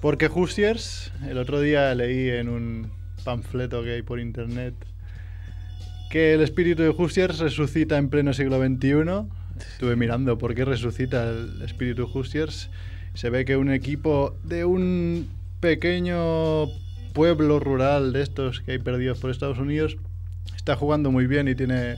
Porque 0.00 0.26
Hoosiers, 0.26 1.12
el 1.28 1.38
otro 1.38 1.60
día 1.60 1.94
leí 1.94 2.28
en 2.28 2.48
un 2.48 2.90
panfleto 3.24 3.84
que 3.84 3.92
hay 3.94 4.02
por 4.02 4.18
internet 4.18 4.74
que 6.10 6.34
el 6.34 6.40
espíritu 6.42 6.82
de 6.82 6.90
Hoosiers 6.90 7.38
resucita 7.38 7.96
en 7.98 8.08
pleno 8.08 8.32
siglo 8.32 8.58
XXI. 8.58 9.26
Estuve 9.72 9.96
mirando 9.96 10.38
por 10.38 10.54
qué 10.54 10.64
resucita 10.64 11.28
el 11.30 11.62
espíritu 11.62 12.06
Hoosiers. 12.12 12.70
Se 13.14 13.30
ve 13.30 13.44
que 13.44 13.56
un 13.56 13.70
equipo 13.70 14.36
de 14.44 14.64
un 14.64 15.28
pequeño 15.60 16.66
pueblo 17.12 17.60
rural 17.60 18.12
de 18.12 18.22
estos 18.22 18.60
que 18.60 18.72
hay 18.72 18.78
perdidos 18.78 19.18
por 19.18 19.30
Estados 19.30 19.58
Unidos 19.58 19.96
está 20.56 20.74
jugando 20.76 21.10
muy 21.12 21.26
bien 21.26 21.46
y 21.48 21.54
tiene 21.54 21.96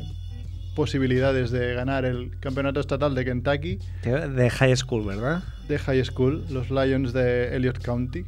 posibilidades 0.75 1.51
de 1.51 1.73
ganar 1.75 2.05
el 2.05 2.39
campeonato 2.39 2.81
estatal 2.81 3.15
de 3.15 3.25
Kentucky 3.25 3.79
De 4.03 4.51
High 4.51 4.77
School, 4.77 5.07
¿verdad? 5.07 5.43
de 5.69 5.79
High 5.79 6.05
School, 6.05 6.45
los 6.51 6.71
Lions 6.71 7.13
de 7.15 7.57
Elliott 7.57 7.79
County. 7.83 8.25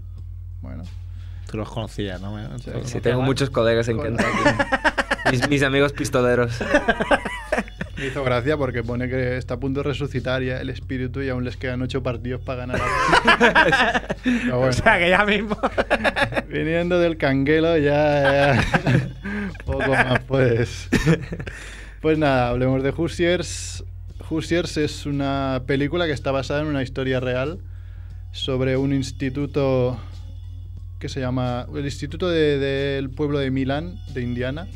Bueno, 0.62 0.82
Tú 1.50 1.56
los 1.58 1.68
conocías, 1.70 2.20
¿no? 2.20 2.36
Sí, 2.58 2.70
¿Tú 2.70 2.78
Sí, 2.84 2.94
no 2.96 3.00
tengo 3.02 3.20
te 3.20 3.26
muchos 3.26 3.50
colegas 3.50 3.86
en 3.88 3.96
Con- 3.98 4.06
Kentucky. 4.16 4.28
Mis, 5.30 5.48
mis 5.48 5.62
amigos 5.62 5.92
pistoleros. 5.92 6.52
me 7.96 8.06
hizo 8.06 8.22
gracia 8.24 8.56
porque 8.56 8.82
pone 8.82 9.08
que 9.08 9.36
está 9.36 9.54
a 9.54 9.60
punto 9.60 9.82
de 9.82 9.88
resucitar 9.88 10.42
ya 10.42 10.60
el 10.60 10.70
espíritu 10.70 11.20
y 11.22 11.28
aún 11.28 11.44
les 11.44 11.56
quedan 11.56 11.82
ocho 11.82 12.02
partidos 12.02 12.40
para 12.40 12.66
ganar. 12.66 12.80
Pero 14.24 14.56
O 14.56 14.58
bueno, 14.58 14.72
sea, 14.72 14.98
que 14.98 15.10
ya 15.10 15.24
mismo. 15.24 15.56
viniendo 16.48 16.98
del 16.98 17.16
canguelo 17.16 17.76
ya, 17.76 18.54
ya 18.56 18.64
poco 19.64 19.88
más 19.90 20.20
pues. 20.26 20.88
Pues 22.00 22.18
nada, 22.18 22.48
hablemos 22.48 22.82
de 22.82 22.90
Hoosiers. 22.92 23.84
Hoosiers 24.28 24.76
es 24.76 25.06
una 25.06 25.62
película 25.66 26.06
que 26.06 26.12
está 26.12 26.30
basada 26.30 26.60
en 26.60 26.66
una 26.66 26.82
historia 26.82 27.18
real 27.18 27.58
sobre 28.32 28.76
un 28.76 28.92
instituto 28.92 29.98
que 30.98 31.08
se 31.08 31.20
llama 31.20 31.66
el 31.74 31.84
Instituto 31.84 32.28
de- 32.28 32.58
del 32.58 33.10
Pueblo 33.10 33.38
de 33.38 33.50
Milán, 33.50 33.96
de 34.14 34.22
Indiana. 34.22 34.66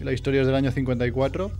La 0.00 0.12
historia 0.12 0.40
es 0.40 0.46
del 0.46 0.56
año 0.56 0.70
54, 0.70 1.50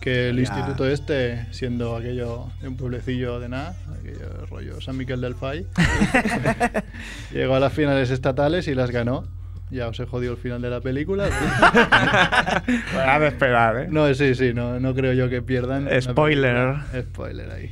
que 0.00 0.28
el 0.30 0.36
Ya. 0.36 0.42
instituto 0.42 0.86
este, 0.88 1.46
siendo 1.52 1.96
aquello 1.96 2.46
de 2.62 2.68
un 2.68 2.76
pueblecillo 2.76 3.40
de 3.40 3.48
nada, 3.48 3.76
aquello 4.00 4.46
rollo 4.46 4.80
San 4.80 4.96
Miquel 4.96 5.20
del 5.20 5.34
Fay, 5.34 5.66
llegó 7.32 7.54
a 7.54 7.60
las 7.60 7.72
finales 7.72 8.10
estatales 8.10 8.68
y 8.68 8.74
las 8.74 8.90
ganó. 8.90 9.26
Ya 9.70 9.86
os 9.88 10.00
he 10.00 10.06
jodido 10.06 10.32
el 10.32 10.38
final 10.38 10.62
de 10.62 10.70
la 10.70 10.80
película. 10.80 11.26
Habrá 12.94 13.18
de 13.20 13.26
esperar, 13.28 13.76
¿eh? 13.82 13.88
No, 13.90 14.12
sí, 14.14 14.34
sí, 14.34 14.52
no, 14.54 14.80
no 14.80 14.94
creo 14.94 15.12
yo 15.12 15.28
que 15.28 15.42
pierdan. 15.42 15.88
Spoiler. 16.00 16.76
Spoiler 17.02 17.50
ahí. 17.50 17.70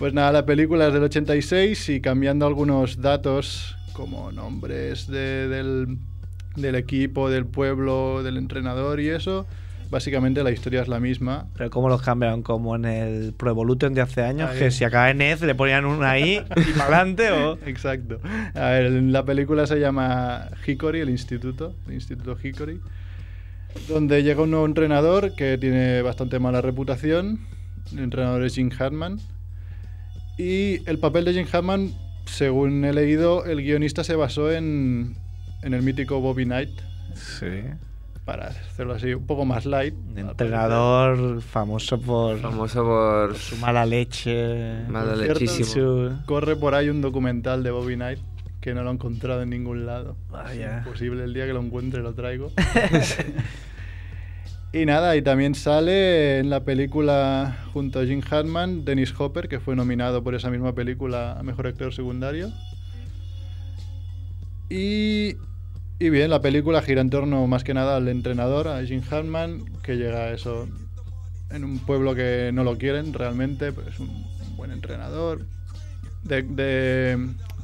Pues 0.00 0.12
nada, 0.12 0.32
la 0.32 0.44
película 0.46 0.88
es 0.88 0.92
del 0.94 1.04
86 1.04 1.88
y 1.90 2.00
cambiando 2.00 2.44
algunos 2.46 3.00
datos 3.00 3.76
como 3.98 4.30
nombres 4.30 5.08
de- 5.08 5.48
del, 5.48 5.98
del 6.54 6.74
equipo, 6.76 7.28
del 7.30 7.46
pueblo, 7.46 8.22
del 8.22 8.36
entrenador 8.36 9.00
y 9.00 9.08
eso, 9.08 9.44
básicamente 9.90 10.44
la 10.44 10.52
historia 10.52 10.82
es 10.82 10.86
la 10.86 11.00
misma. 11.00 11.48
Pero 11.56 11.68
¿cómo 11.70 11.88
los 11.88 12.00
cambiaron? 12.00 12.42
Como 12.44 12.76
en 12.76 12.84
el 12.84 13.32
Pro 13.32 13.50
Evolution 13.50 13.94
de 13.94 14.00
hace 14.02 14.22
años, 14.22 14.50
Ahí. 14.50 14.58
que 14.60 14.70
si 14.70 14.84
acaba 14.84 15.10
en 15.10 15.20
EZ 15.20 15.42
le 15.42 15.56
ponían 15.56 15.84
una 15.84 16.10
ahí 16.12 16.40
y 16.56 16.72
para 16.78 16.84
adelante 16.98 17.32
o... 17.32 17.58
Exacto. 17.66 18.20
A 18.54 18.68
ver, 18.70 18.88
la 18.92 19.24
película 19.24 19.66
se 19.66 19.80
llama 19.80 20.46
Hickory, 20.64 21.00
el 21.00 21.10
instituto, 21.10 21.74
el 21.88 21.94
instituto 21.94 22.36
Hickory, 22.40 22.80
donde 23.88 24.22
llega 24.22 24.42
un 24.42 24.50
nuevo 24.52 24.64
entrenador 24.66 25.34
que 25.34 25.58
tiene 25.58 26.02
bastante 26.02 26.38
mala 26.38 26.60
reputación. 26.60 27.40
El 27.92 27.98
entrenador 27.98 28.44
es 28.44 28.54
Jim 28.54 28.70
Hartman. 28.78 29.18
Y 30.38 30.88
el 30.88 30.98
papel 31.00 31.24
de 31.24 31.32
Jim 31.32 31.46
Hartman, 31.52 31.90
según 32.28 32.84
he 32.84 32.92
leído, 32.92 33.44
el 33.44 33.62
guionista 33.62 34.04
se 34.04 34.14
basó 34.16 34.50
en, 34.52 35.16
en 35.62 35.74
el 35.74 35.82
mítico 35.82 36.20
Bobby 36.20 36.44
Knight, 36.44 36.70
Sí. 37.14 37.46
para 38.24 38.48
hacerlo 38.48 38.94
así 38.94 39.14
un 39.14 39.26
poco 39.26 39.44
más 39.44 39.64
light. 39.66 39.94
Entrenador 40.16 41.40
famoso 41.42 42.00
por 42.00 42.38
Famoso 42.38 42.84
por 42.84 43.34
su 43.36 43.56
mala 43.56 43.84
leche. 43.86 44.82
mala 44.88 45.16
cierto, 45.16 45.40
lechísimo. 45.40 46.22
Corre 46.26 46.54
por 46.56 46.74
ahí 46.74 46.88
un 46.90 47.00
documental 47.00 47.62
de 47.62 47.70
Bobby 47.70 47.94
Knight 47.96 48.18
que 48.60 48.74
no 48.74 48.82
lo 48.82 48.90
he 48.90 48.92
encontrado 48.94 49.42
en 49.42 49.50
ningún 49.50 49.86
lado. 49.86 50.16
Vaya. 50.30 50.78
Es 50.80 50.86
imposible, 50.86 51.24
el 51.24 51.32
día 51.32 51.46
que 51.46 51.52
lo 51.52 51.60
encuentre 51.60 52.02
lo 52.02 52.12
traigo. 52.14 52.52
y 54.72 54.84
nada, 54.84 55.16
y 55.16 55.22
también 55.22 55.54
sale 55.54 56.38
en 56.38 56.50
la 56.50 56.64
película 56.64 57.64
junto 57.72 58.00
a 58.00 58.04
Jim 58.04 58.22
Hartman, 58.28 58.84
Dennis 58.84 59.14
Hopper, 59.18 59.48
que 59.48 59.60
fue 59.60 59.74
nominado 59.74 60.22
por 60.22 60.34
esa 60.34 60.50
misma 60.50 60.74
película 60.74 61.38
a 61.38 61.42
Mejor 61.42 61.66
Actor 61.66 61.94
Secundario. 61.94 62.52
Y, 64.68 65.36
y 65.98 66.10
bien, 66.10 66.28
la 66.28 66.42
película 66.42 66.82
gira 66.82 67.00
en 67.00 67.08
torno 67.08 67.46
más 67.46 67.64
que 67.64 67.72
nada 67.72 67.96
al 67.96 68.08
entrenador, 68.08 68.68
a 68.68 68.84
Jim 68.84 69.02
Hartman, 69.10 69.64
que 69.82 69.96
llega 69.96 70.24
a 70.24 70.32
eso 70.32 70.68
en 71.50 71.64
un 71.64 71.78
pueblo 71.78 72.14
que 72.14 72.50
no 72.52 72.64
lo 72.64 72.76
quieren 72.76 73.14
realmente, 73.14 73.72
pero 73.72 73.88
es 73.88 73.98
un, 73.98 74.26
buen 74.56 74.70
entrenador. 74.70 75.46
De, 76.24 76.42
de, 76.42 77.16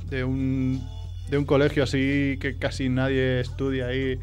de 0.09 0.25
un, 0.25 0.83
de 1.29 1.37
un 1.37 1.45
colegio 1.45 1.83
así 1.83 2.39
que 2.41 2.57
casi 2.57 2.89
nadie 2.89 3.41
estudia 3.41 3.89
ahí, 3.89 4.19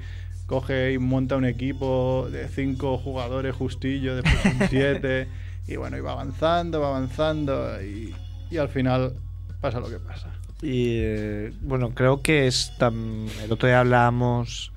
coge 0.51 0.91
y 0.93 0.97
monta 0.99 1.37
un 1.37 1.45
equipo 1.45 2.27
de 2.31 2.47
cinco 2.49 2.97
jugadores 2.97 3.55
justillo, 3.55 4.15
después 4.17 4.35
un 4.45 4.67
siete, 4.69 5.27
y 5.67 5.77
bueno, 5.77 5.97
y 5.97 6.01
va 6.01 6.11
avanzando, 6.11 6.81
va 6.81 6.89
avanzando, 6.89 7.81
y, 7.81 8.13
y 8.51 8.57
al 8.57 8.67
final 8.69 9.13
pasa 9.61 9.79
lo 9.79 9.89
que 9.89 9.97
pasa. 9.97 10.27
Y 10.61 10.97
eh, 10.99 11.53
bueno, 11.61 11.91
creo 11.95 12.21
que 12.21 12.45
es 12.47 12.73
tan... 12.77 13.25
El 13.43 13.51
otro 13.51 13.67
día 13.67 13.79
hablábamos 13.79 14.71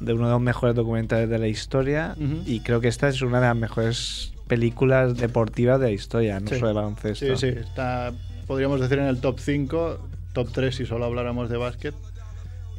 de 0.00 0.12
uno 0.14 0.26
de 0.26 0.32
los 0.32 0.40
mejores 0.40 0.76
documentales 0.76 1.28
de 1.28 1.38
la 1.38 1.48
historia 1.48 2.14
y 2.46 2.60
creo 2.60 2.80
que 2.80 2.86
esta 2.86 3.08
es 3.08 3.20
una 3.20 3.40
de 3.40 3.48
las 3.48 3.56
mejores 3.56 4.32
películas 4.46 5.16
deportivas 5.16 5.80
de 5.80 5.86
la 5.88 5.92
historia, 5.92 6.38
no 6.40 6.48
Sí. 6.48 6.54
solo 6.54 6.68
de 6.68 6.74
baloncesto. 6.74 7.36
Sí, 7.36 7.52
sí, 7.52 7.58
está, 7.58 8.12
podríamos 8.46 8.80
decir 8.80 9.00
en 9.00 9.06
el 9.06 9.20
top 9.20 9.40
5, 9.40 9.98
top 10.32 10.48
3 10.52 10.74
si 10.76 10.86
solo 10.86 11.04
habláramos 11.04 11.50
de 11.50 11.56
básquet. 11.56 11.94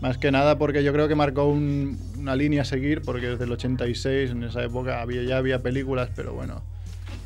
Más 0.02 0.18
que 0.18 0.32
nada 0.32 0.58
porque 0.58 0.84
yo 0.84 0.94
creo 0.94 1.08
que 1.08 1.16
marcó 1.16 1.46
un- 1.46 2.00
una 2.18 2.36
línea 2.36 2.62
a 2.62 2.66
seguir, 2.66 3.02
porque 3.02 3.28
desde 3.28 3.44
el 3.44 3.52
86, 3.52 4.32
en 4.32 4.44
esa 4.44 4.64
época, 4.64 5.02
había, 5.02 5.24
ya 5.24 5.38
había 5.38 5.62
películas, 5.62 6.10
pero 6.16 6.34
bueno, 6.34 6.62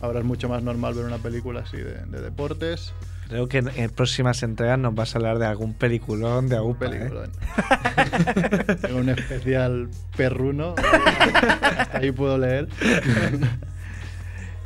ahora 0.01 0.19
es 0.19 0.25
mucho 0.25 0.49
más 0.49 0.63
normal 0.63 0.93
ver 0.95 1.05
una 1.05 1.17
película 1.19 1.61
así 1.61 1.77
de, 1.77 1.93
de 2.07 2.21
deportes. 2.21 2.93
Creo 3.29 3.47
que 3.47 3.59
en, 3.59 3.69
en 3.75 3.89
próximas 3.89 4.43
entregas 4.43 4.77
nos 4.77 4.93
vas 4.95 5.15
a 5.15 5.17
hablar 5.17 5.39
de 5.39 5.45
algún 5.45 5.73
peliculón, 5.73 6.49
de 6.49 6.55
algún 6.57 6.75
película. 6.75 7.29
Tengo 8.81 8.99
un 8.99 9.09
especial 9.09 9.89
perruno, 10.17 10.75
hasta 10.77 11.97
ahí 11.99 12.11
puedo 12.11 12.37
leer. 12.37 12.67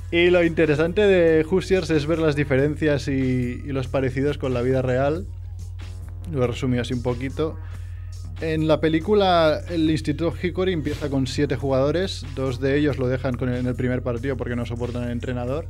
Y 0.09 0.29
lo 0.29 0.43
interesante 0.43 1.01
de 1.01 1.43
Hoosiers 1.49 1.89
es 1.89 2.05
ver 2.07 2.19
las 2.19 2.35
diferencias 2.35 3.07
y, 3.09 3.11
y 3.65 3.71
los 3.73 3.87
parecidos 3.87 4.37
con 4.37 4.53
la 4.53 4.61
vida 4.61 4.81
real. 4.81 5.25
Lo 6.31 6.43
he 6.43 6.47
resumido 6.47 6.81
así 6.81 6.93
un 6.93 7.03
poquito. 7.03 7.57
En 8.39 8.67
la 8.67 8.79
película, 8.79 9.61
el 9.69 9.89
Instituto 9.89 10.31
Hickory 10.41 10.71
empieza 10.73 11.09
con 11.09 11.25
siete 11.25 11.55
jugadores. 11.55 12.23
Dos 12.35 12.59
de 12.59 12.77
ellos 12.77 12.97
lo 12.99 13.07
dejan 13.07 13.35
con 13.35 13.49
el- 13.49 13.55
en 13.55 13.65
el 13.67 13.75
primer 13.75 14.03
partido 14.03 14.37
porque 14.37 14.55
no 14.55 14.65
soportan 14.65 15.03
al 15.03 15.11
entrenador. 15.11 15.67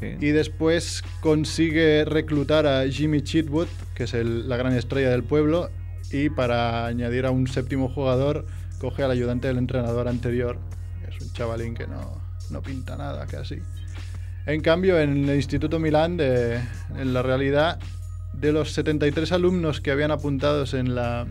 Sí. 0.00 0.06
Y 0.18 0.28
después 0.30 1.02
consigue 1.20 2.06
reclutar 2.06 2.66
a 2.66 2.88
Jimmy 2.88 3.20
Chitwood, 3.20 3.66
que 3.94 4.04
es 4.04 4.14
el- 4.14 4.48
la 4.48 4.56
gran 4.56 4.72
estrella 4.72 5.10
del 5.10 5.24
pueblo. 5.24 5.68
Y 6.10 6.30
para 6.30 6.86
añadir 6.86 7.26
a 7.26 7.30
un 7.30 7.46
séptimo 7.46 7.90
jugador, 7.90 8.46
coge 8.80 9.02
al 9.02 9.10
ayudante 9.10 9.48
del 9.48 9.58
entrenador 9.58 10.08
anterior, 10.08 10.58
que 11.04 11.14
es 11.14 11.20
un 11.22 11.30
chavalín 11.34 11.74
que 11.74 11.86
no, 11.86 12.18
no 12.50 12.62
pinta 12.62 12.96
nada 12.96 13.26
casi. 13.26 13.58
En 14.46 14.62
cambio, 14.62 14.98
en 14.98 15.28
el 15.28 15.36
Instituto 15.36 15.78
Milán, 15.78 16.16
de- 16.16 16.60
en 16.96 17.12
la 17.12 17.22
realidad, 17.22 17.78
de 18.32 18.52
los 18.52 18.72
73 18.72 19.32
alumnos 19.32 19.82
que 19.82 19.90
habían 19.90 20.10
apuntados 20.10 20.72
en 20.72 20.94
la, 20.94 21.26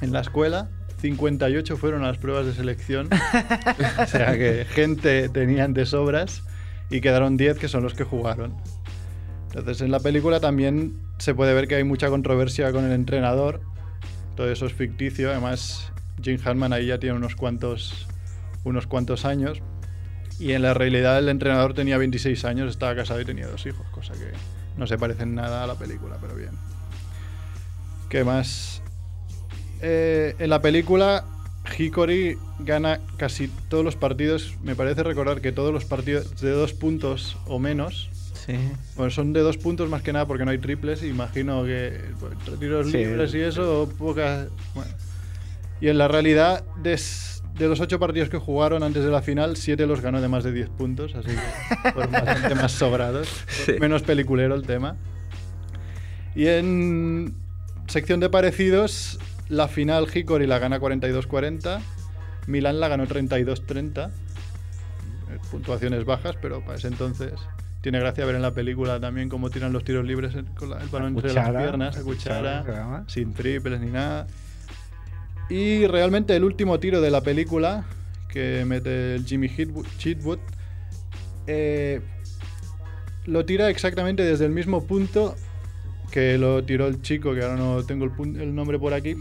en 0.00 0.12
la 0.12 0.20
escuela, 0.20 0.68
58 1.00 1.76
fueron 1.76 2.04
a 2.04 2.08
las 2.08 2.18
pruebas 2.18 2.46
de 2.46 2.54
selección. 2.54 3.08
o 3.98 4.06
sea 4.06 4.38
que 4.38 4.66
gente 4.70 5.28
tenían 5.28 5.74
de 5.74 5.86
sobras 5.86 6.42
y 6.90 7.00
quedaron 7.00 7.36
10 7.36 7.58
que 7.58 7.68
son 7.68 7.82
los 7.82 7.94
que 7.94 8.04
jugaron. 8.04 8.56
Entonces 9.48 9.82
en 9.82 9.90
la 9.90 10.00
película 10.00 10.40
también 10.40 10.98
se 11.18 11.34
puede 11.34 11.54
ver 11.54 11.68
que 11.68 11.76
hay 11.76 11.84
mucha 11.84 12.08
controversia 12.08 12.72
con 12.72 12.84
el 12.84 12.92
entrenador. 12.92 13.60
Todo 14.36 14.50
eso 14.50 14.66
es 14.66 14.72
ficticio. 14.72 15.30
Además, 15.30 15.92
Jim 16.22 16.38
Hartman 16.44 16.72
ahí 16.72 16.86
ya 16.86 16.98
tiene 16.98 17.16
unos 17.16 17.36
cuantos, 17.36 18.08
unos 18.64 18.86
cuantos 18.86 19.24
años. 19.24 19.62
Y 20.38 20.52
en 20.52 20.62
la 20.62 20.74
realidad 20.74 21.18
el 21.18 21.28
entrenador 21.28 21.74
tenía 21.74 21.96
26 21.98 22.44
años, 22.44 22.70
estaba 22.70 22.96
casado 22.96 23.20
y 23.20 23.24
tenía 23.24 23.46
dos 23.46 23.64
hijos, 23.66 23.86
cosa 23.90 24.14
que 24.14 24.32
no 24.76 24.86
se 24.86 24.98
parece 24.98 25.22
en 25.22 25.36
nada 25.36 25.62
a 25.62 25.66
la 25.66 25.76
película, 25.76 26.16
pero 26.20 26.34
bien. 26.34 26.50
¿Qué 28.08 28.24
más? 28.24 28.82
Eh, 29.82 30.34
en 30.38 30.50
la 30.50 30.60
película, 30.62 31.24
Hickory 31.78 32.36
gana 32.60 33.00
casi 33.16 33.48
todos 33.68 33.84
los 33.84 33.96
partidos. 33.96 34.54
Me 34.62 34.74
parece 34.74 35.02
recordar 35.02 35.40
que 35.40 35.52
todos 35.52 35.72
los 35.72 35.84
partidos 35.84 36.40
de 36.40 36.50
dos 36.50 36.72
puntos 36.72 37.36
o 37.46 37.58
menos. 37.58 38.10
Sí. 38.46 38.54
Bueno, 38.96 39.10
son 39.10 39.32
de 39.32 39.40
dos 39.40 39.56
puntos 39.56 39.88
más 39.88 40.02
que 40.02 40.12
nada 40.12 40.26
porque 40.26 40.44
no 40.44 40.50
hay 40.50 40.58
triples. 40.58 41.02
Imagino 41.02 41.64
que 41.64 41.98
pues, 42.20 42.58
tiros 42.60 42.90
Sí, 42.90 42.98
libres 42.98 43.34
y 43.34 43.40
eso, 43.40 43.90
pocas. 43.98 44.48
Bueno. 44.74 44.90
Y 45.80 45.88
en 45.88 45.98
la 45.98 46.08
realidad, 46.08 46.64
des- 46.82 47.42
de 47.58 47.68
los 47.68 47.78
ocho 47.80 47.98
partidos 48.00 48.28
que 48.28 48.36
jugaron 48.38 48.82
antes 48.82 49.04
de 49.04 49.10
la 49.10 49.22
final, 49.22 49.56
siete 49.56 49.86
los 49.86 50.00
ganó 50.00 50.20
de 50.20 50.26
más 50.28 50.42
de 50.44 50.50
10 50.52 50.68
puntos, 50.70 51.14
así 51.14 51.28
que 51.28 51.90
bastante 51.92 52.54
más 52.56 52.72
sobrados. 52.72 53.28
Sí. 53.48 53.72
Menos 53.80 54.02
peliculero 54.02 54.54
el 54.54 54.62
tema. 54.66 54.96
Y 56.34 56.46
en 56.48 57.34
sección 57.86 58.18
de 58.20 58.28
parecidos, 58.28 59.18
la 59.48 59.68
final 59.68 60.06
Hickory 60.12 60.46
la 60.46 60.58
gana 60.58 60.78
42-40, 60.80 61.80
Milán 62.46 62.80
la 62.80 62.88
ganó 62.88 63.06
32-30. 63.06 64.08
Eh, 64.10 65.38
Puntuaciones 65.50 66.04
bajas, 66.04 66.36
pero 66.40 66.60
para 66.64 66.76
ese 66.78 66.88
entonces 66.88 67.32
tiene 67.80 67.98
gracia 68.00 68.24
ver 68.24 68.36
en 68.36 68.42
la 68.42 68.52
película 68.52 68.98
también 69.00 69.28
cómo 69.28 69.50
tiran 69.50 69.72
los 69.72 69.84
tiros 69.84 70.04
libres 70.06 70.34
con 70.56 70.70
la- 70.70 70.80
el 70.80 70.88
balón 70.88 71.08
entre 71.16 71.32
las 71.34 71.50
piernas, 71.62 71.96
a 71.96 72.02
cuchara, 72.02 73.04
sin 73.08 73.34
triples 73.34 73.80
ni 73.80 73.90
nada. 73.90 74.26
Y 75.50 75.86
realmente 75.86 76.34
el 76.34 76.44
último 76.44 76.80
tiro 76.80 77.00
de 77.02 77.10
la 77.10 77.20
película, 77.20 77.84
que 78.30 78.64
mete 78.66 79.14
el 79.16 79.26
Jimmy 79.26 79.48
Hitwood- 79.48 79.86
Chitwood, 79.98 80.38
eh, 81.46 82.00
lo 83.26 83.44
tira 83.44 83.68
exactamente 83.68 84.22
desde 84.22 84.46
el 84.46 84.52
mismo 84.52 84.84
punto 84.86 85.34
que 86.14 86.38
lo 86.38 86.62
tiró 86.62 86.86
el 86.86 87.02
chico, 87.02 87.34
que 87.34 87.42
ahora 87.42 87.56
no 87.56 87.82
tengo 87.82 88.04
el, 88.04 88.40
el 88.40 88.54
nombre 88.54 88.78
por 88.78 88.94
aquí, 88.94 89.16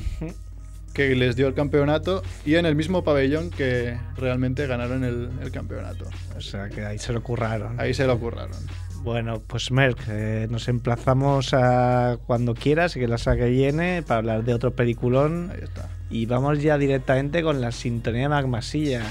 que 0.94 1.16
les 1.16 1.36
dio 1.36 1.48
el 1.48 1.56
campeonato, 1.56 2.22
y 2.46 2.54
en 2.54 2.68
el 2.68 2.76
mismo 2.76 3.04
pabellón 3.04 3.50
que 3.50 3.98
realmente 4.16 4.68
ganaron 4.68 5.04
el, 5.04 5.32
el 5.41 5.50
campeonato. 5.50 6.06
O 6.38 6.41
sea, 6.41 6.70
que 6.70 6.86
ahí 6.86 7.00
se 7.00 7.12
lo 7.12 7.24
curraron. 7.24 7.80
Ahí 7.80 7.96
se 7.96 8.06
lo 8.06 8.20
curraron. 8.20 8.60
Bueno, 9.02 9.41
pues 9.48 9.72
Merck, 9.72 10.02
eh, 10.08 10.46
nos 10.52 10.68
emplazamos 10.68 11.56
a 11.56 12.20
cuando 12.28 12.54
quieras 12.54 12.96
y 12.96 13.00
que 13.00 13.08
la 13.08 13.18
saque 13.18 13.56
llene 13.56 14.04
para 14.04 14.20
hablar 14.20 14.44
de 14.44 14.54
otro 14.54 14.70
peliculón. 14.76 15.50
Ahí 15.52 15.62
está. 15.64 15.89
Y 16.12 16.28
vamos 16.28 16.62
ya 16.62 16.78
directamente 16.78 17.41
con 17.41 17.60
la 17.60 17.72
sintonía 17.72 18.22
de 18.22 18.30
Magmasilla. 18.30 19.02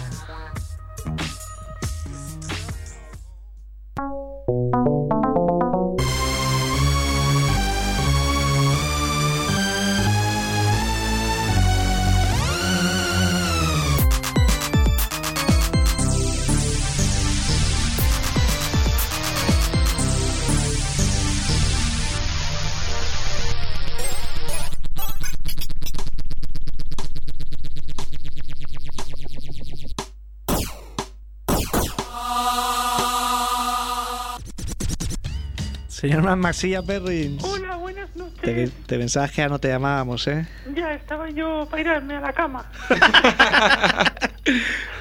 Señor 36.02 36.22
Magmasilla 36.24 36.82
Perrin. 36.82 37.38
Hola, 37.42 37.76
buenas 37.76 38.16
noches. 38.16 38.42
Te, 38.42 38.66
te 38.66 38.98
pensabas 38.98 39.30
que 39.30 39.36
ya 39.36 39.48
no 39.48 39.60
te 39.60 39.68
llamábamos, 39.68 40.26
¿eh? 40.26 40.48
Ya 40.74 40.94
estaba 40.94 41.30
yo 41.30 41.68
para 41.70 41.98
irme 41.98 42.16
a 42.16 42.20
la 42.20 42.32
cama. 42.32 42.68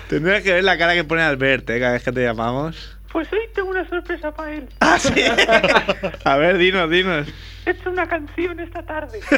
Tendrías 0.09 0.43
que 0.43 0.53
ver 0.53 0.63
la 0.63 0.77
cara 0.77 0.93
que 0.93 1.03
pone 1.03 1.23
Albert, 1.23 1.67
¿eh? 1.71 1.79
Cada 1.79 1.93
vez 1.93 2.03
que 2.03 2.11
te 2.11 2.23
llamamos. 2.23 2.99
Pues 3.11 3.27
hoy 3.33 3.39
tengo 3.55 3.71
una 3.71 3.89
sorpresa 3.89 4.31
para 4.31 4.51
él. 4.51 4.69
Ah, 4.79 4.99
sí. 4.99 5.11
A 6.23 6.37
ver, 6.37 6.59
dinos, 6.59 6.87
dinos. 6.87 7.27
He 7.65 7.71
hecho 7.71 7.89
una 7.89 8.05
canción 8.05 8.59
esta 8.59 8.83
tarde. 8.83 9.21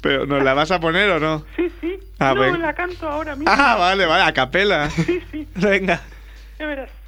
Pero, 0.00 0.26
¿nos 0.26 0.42
la 0.42 0.54
vas 0.54 0.72
a 0.72 0.80
poner 0.80 1.10
o 1.10 1.20
no? 1.20 1.44
Sí, 1.54 1.70
sí. 1.80 1.96
Ah, 2.18 2.34
no, 2.34 2.40
venga. 2.40 2.58
la 2.58 2.74
canto 2.74 3.08
ahora 3.08 3.36
mismo. 3.36 3.54
Ah, 3.56 3.76
vale, 3.76 4.04
vale, 4.04 4.24
a 4.24 4.34
capela. 4.34 4.90
Sí, 4.90 5.22
sí. 5.30 5.46
Venga. 5.54 6.00
Ya 6.58 6.66
verás. 6.66 7.03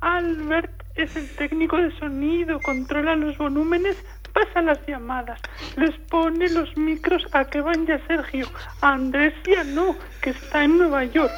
Albert 0.00 0.82
es 0.94 1.16
el 1.16 1.28
técnico 1.36 1.78
de 1.78 1.90
sonido, 1.98 2.60
controla 2.60 3.16
los 3.16 3.38
volúmenes, 3.38 3.96
pasa 4.32 4.60
las 4.60 4.78
llamadas, 4.86 5.40
les 5.76 5.94
pone 6.10 6.50
los 6.50 6.76
micros 6.76 7.26
a 7.32 7.46
que 7.46 7.62
van 7.62 7.86
ya 7.86 7.98
Sergio, 8.06 8.46
a 8.82 8.92
Andrés 8.92 9.32
ya 9.46 9.64
no, 9.64 9.96
que 10.20 10.30
está 10.30 10.64
en 10.64 10.78
Nueva 10.78 11.04
York. 11.04 11.32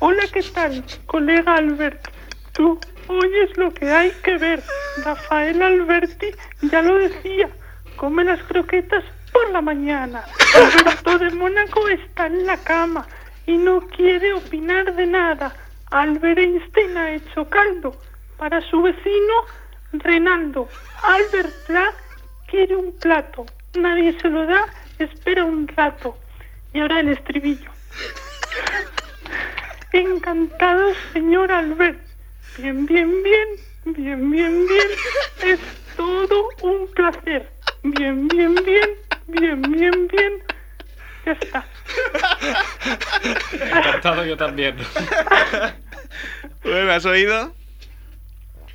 Hola, 0.00 0.24
¿qué 0.32 0.42
tal, 0.42 0.84
colega 1.06 1.54
Albert? 1.54 2.06
Tú 2.52 2.78
oyes 3.08 3.56
lo 3.56 3.72
que 3.72 3.90
hay 3.90 4.10
que 4.22 4.36
ver. 4.36 4.62
Rafael 5.04 5.62
Alberti 5.62 6.26
ya 6.70 6.82
lo 6.82 6.98
decía, 6.98 7.48
come 7.96 8.24
las 8.24 8.42
croquetas 8.42 9.04
por 9.32 9.50
la 9.50 9.62
mañana. 9.62 10.22
Alberto 10.54 11.18
de 11.18 11.30
Mónaco 11.30 11.88
está 11.88 12.26
en 12.26 12.46
la 12.46 12.58
cama 12.58 13.06
y 13.46 13.56
no 13.56 13.80
quiere 13.80 14.34
opinar 14.34 14.94
de 14.94 15.06
nada. 15.06 15.54
Albert 15.92 16.38
Einstein 16.38 16.96
ha 16.96 17.12
hecho 17.12 17.46
caldo 17.50 17.94
para 18.38 18.62
su 18.62 18.80
vecino 18.80 19.34
Renaldo. 19.92 20.66
Albert 21.02 21.52
Pla 21.66 21.92
quiere 22.48 22.74
un 22.74 22.96
plato. 22.98 23.44
Nadie 23.74 24.18
se 24.18 24.30
lo 24.30 24.46
da, 24.46 24.64
espera 24.98 25.44
un 25.44 25.68
rato. 25.68 26.16
Y 26.72 26.80
ahora 26.80 27.00
el 27.00 27.10
estribillo. 27.10 27.70
Encantado, 29.92 30.94
señor 31.12 31.52
Albert. 31.52 32.00
Bien, 32.56 32.86
bien, 32.86 33.22
bien, 33.22 33.48
bien, 33.84 34.30
bien, 34.30 34.66
bien. 34.66 34.88
Es 35.44 35.60
todo 35.94 36.48
un 36.62 36.88
placer. 36.94 37.52
Bien, 37.82 38.28
bien, 38.28 38.54
bien, 38.54 38.90
bien, 39.26 39.60
bien, 39.60 40.08
bien. 40.08 40.42
Ya 41.26 41.32
está. 41.32 41.66
Encantado 43.76 44.24
yo 44.24 44.38
también. 44.38 44.76
Bueno, 46.64 46.92
¿has 46.92 47.04
oído? 47.04 47.52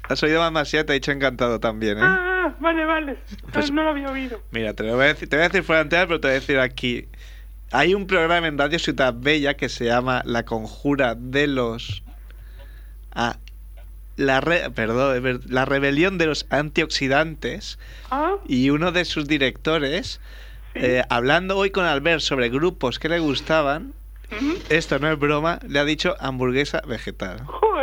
¿Has 0.10 0.24
oído 0.24 0.40
Mamá 0.40 0.64
Te 0.64 0.80
ha 0.80 0.84
dicho 0.84 1.12
encantado 1.12 1.60
también, 1.60 1.98
¿eh? 1.98 2.02
Ah, 2.04 2.56
vale, 2.60 2.86
vale. 2.86 3.18
Pues- 3.52 3.72
no 3.72 3.84
lo 3.84 3.90
había 3.90 4.10
oído. 4.10 4.42
Mira, 4.52 4.74
te 4.74 4.84
lo 4.84 4.96
voy 4.96 5.06
a 5.06 5.08
decir, 5.08 5.28
te 5.30 5.36
voy 5.36 5.46
a 5.46 5.50
decir 5.50 5.64
fuera 5.64 5.80
de 5.80 5.84
antena, 5.84 6.08
pero 6.08 6.20
te 6.20 6.28
voy 6.28 6.38
a 6.38 6.40
decir 6.40 6.60
aquí. 6.60 7.08
Hay 7.72 7.94
un 7.94 8.08
programa 8.08 8.48
en 8.48 8.58
Radio 8.58 8.80
Ciudad 8.80 9.14
Bella 9.16 9.56
que 9.56 9.68
se 9.68 9.86
llama 9.86 10.22
La 10.26 10.44
Conjura 10.44 11.16
de 11.16 11.48
los... 11.48 12.04
Ah, 13.12 13.38
la 14.16 14.40
re- 14.42 14.72
perdón, 14.72 15.42
la 15.48 15.66
rebelión 15.66 16.18
de 16.18 16.26
los 16.26 16.48
antioxidantes 16.50 17.78
Ah, 18.10 18.36
y 18.48 18.70
uno 18.70 18.92
de 18.92 19.06
sus 19.06 19.28
directores, 19.28 20.22
eh, 20.76 21.04
hablando 21.10 21.58
hoy 21.58 21.70
con 21.72 21.86
Albert 21.86 22.22
sobre 22.22 22.50
grupos 22.50 22.98
que 23.00 23.10
le 23.10 23.20
gustaban, 23.20 23.94
esto 24.70 24.98
no 25.00 25.12
es 25.12 25.20
broma, 25.20 25.60
le 25.68 25.80
ha 25.80 25.86
dicho 25.86 26.16
hamburguesa 26.20 26.82
vegetal. 26.88 27.44
Joder. 27.46 27.77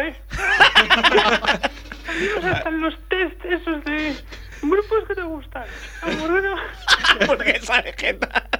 Salimos 2.06 2.44
hasta 2.44 2.68
en 2.68 2.80
los 2.80 2.94
test 3.08 3.44
esos 3.44 3.84
de 3.84 4.16
grupos 4.62 5.04
que 5.08 5.14
te 5.14 5.22
gustan. 5.22 5.64
Hamburguesa. 6.02 6.56
hamburguesa 7.20 7.82
vegetal. 7.82 8.50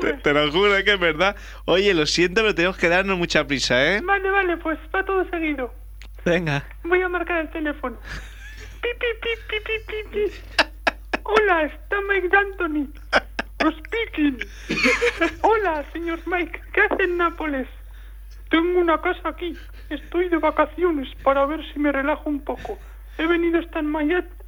Te, 0.00 0.12
te 0.12 0.32
lo 0.32 0.50
juro 0.52 0.72
que 0.84 0.92
es 0.92 1.00
verdad. 1.00 1.36
Oye, 1.64 1.92
lo 1.94 2.06
siento, 2.06 2.42
pero 2.42 2.54
tenemos 2.54 2.76
que 2.76 2.88
darnos 2.88 3.18
mucha 3.18 3.46
prisa, 3.46 3.84
¿eh? 3.84 4.00
Vale, 4.02 4.30
vale, 4.30 4.56
pues 4.58 4.78
va 4.94 5.04
todo 5.04 5.28
seguido. 5.30 5.72
Venga. 6.24 6.64
Voy 6.84 7.02
a 7.02 7.08
marcar 7.08 7.38
el 7.38 7.50
teléfono. 7.50 7.98
Pi, 8.82 8.88
pi, 8.98 9.06
pi, 9.22 9.28
pi, 9.48 9.56
pi, 9.60 9.72
pi, 9.86 9.94
pi. 10.12 10.32
Hola, 11.24 11.62
está 11.64 11.96
Mike 12.08 12.36
Anthony. 12.36 12.88
Speaking. 13.58 14.38
Hola, 15.42 15.84
señor 15.92 16.20
Mike. 16.26 16.60
¿Qué 16.72 16.80
hace 16.82 17.02
en 17.04 17.16
Nápoles? 17.16 17.66
Tengo 18.50 18.78
una 18.80 19.00
casa 19.00 19.28
aquí. 19.28 19.56
Estoy 19.90 20.28
de 20.28 20.38
vacaciones 20.38 21.08
para 21.22 21.46
ver 21.46 21.60
si 21.72 21.78
me 21.78 21.92
relajo 21.92 22.28
un 22.28 22.40
poco. 22.40 22.78
He 23.18 23.26
venido 23.26 23.58
esta, 23.58 23.80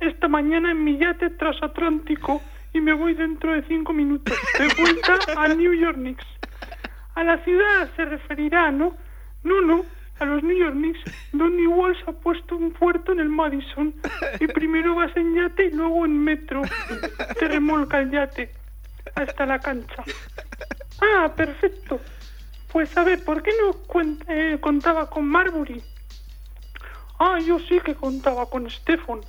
esta 0.00 0.28
mañana 0.28 0.72
en 0.72 0.84
mi 0.84 0.98
yate 0.98 1.30
transatlántico 1.30 2.42
y 2.72 2.80
me 2.80 2.92
voy 2.92 3.14
dentro 3.14 3.52
de 3.52 3.62
cinco 3.62 3.92
minutos. 3.92 4.36
De 4.58 4.68
vuelta 4.82 5.18
a 5.36 5.48
New 5.48 5.72
York 5.72 5.96
Knicks. 5.96 6.26
A 7.14 7.24
la 7.24 7.38
ciudad 7.44 7.88
se 7.96 8.04
referirá, 8.04 8.70
¿no? 8.70 8.96
No, 9.42 9.60
no, 9.60 9.84
a 10.18 10.24
los 10.24 10.42
New 10.42 10.56
York 10.56 10.74
Knicks. 10.74 11.00
Donny 11.32 11.66
Walsh 11.66 12.02
ha 12.06 12.12
puesto 12.12 12.56
un 12.56 12.72
puerto 12.72 13.12
en 13.12 13.20
el 13.20 13.28
Madison. 13.28 13.94
Y 14.40 14.46
primero 14.48 14.94
vas 14.94 15.16
en 15.16 15.34
yate 15.34 15.66
y 15.66 15.70
luego 15.70 16.04
en 16.04 16.22
metro. 16.22 16.62
Te 17.38 17.48
remolca 17.48 18.00
el 18.00 18.10
yate 18.10 18.50
hasta 19.14 19.46
la 19.46 19.58
cancha. 19.58 20.04
Ah, 21.00 21.32
perfecto. 21.34 22.00
Pues 22.72 22.94
a 22.96 23.04
ver, 23.04 23.24
¿por 23.24 23.42
qué 23.42 23.52
no 23.60 23.72
cuen- 23.86 24.22
eh, 24.28 24.58
contaba 24.60 25.08
con 25.08 25.26
Marbury? 25.26 25.82
Ah, 27.18 27.38
yo 27.44 27.58
sí 27.60 27.80
que 27.80 27.94
contaba 27.94 28.46
con 28.46 28.68
Stefan. 28.70 29.20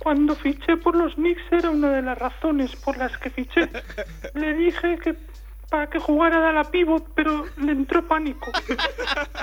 Cuando 0.00 0.34
fiché 0.36 0.76
por 0.76 0.94
los 0.94 1.14
Knicks 1.14 1.42
era 1.50 1.70
una 1.70 1.90
de 1.92 2.02
las 2.02 2.18
razones 2.18 2.74
por 2.76 2.96
las 2.98 3.16
que 3.18 3.30
fiché. 3.30 3.68
Le 4.34 4.54
dije 4.54 4.98
que 4.98 5.16
para 5.70 5.88
que 5.90 5.98
jugara 5.98 6.46
de 6.46 6.52
la 6.54 6.70
pivot, 6.70 7.06
pero 7.14 7.44
le 7.58 7.72
entró 7.72 8.06
pánico. 8.08 8.50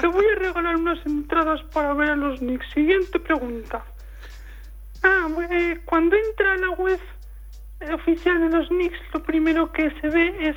Te 0.01 0.08
voy 0.08 0.26
a 0.26 0.39
regalar 0.39 0.76
unas 0.76 1.06
entradas 1.06 1.62
para 1.72 1.93
ver 1.93 2.10
a 2.12 2.16
los 2.16 2.39
Knicks. 2.39 2.66
Siguiente 2.74 3.20
pregunta. 3.20 3.86
Ah, 5.03 5.28
eh, 5.51 5.82
cuando 5.86 6.16
entra 6.16 6.53
a 6.53 6.58
la 6.58 6.70
web 6.72 6.99
eh, 7.80 7.93
oficial 7.93 8.39
de 8.49 8.58
los 8.58 8.68
Knicks, 8.70 8.97
lo 9.14 9.22
primero 9.22 9.72
que 9.72 9.91
se 10.01 10.10
ve 10.10 10.49
es 10.49 10.56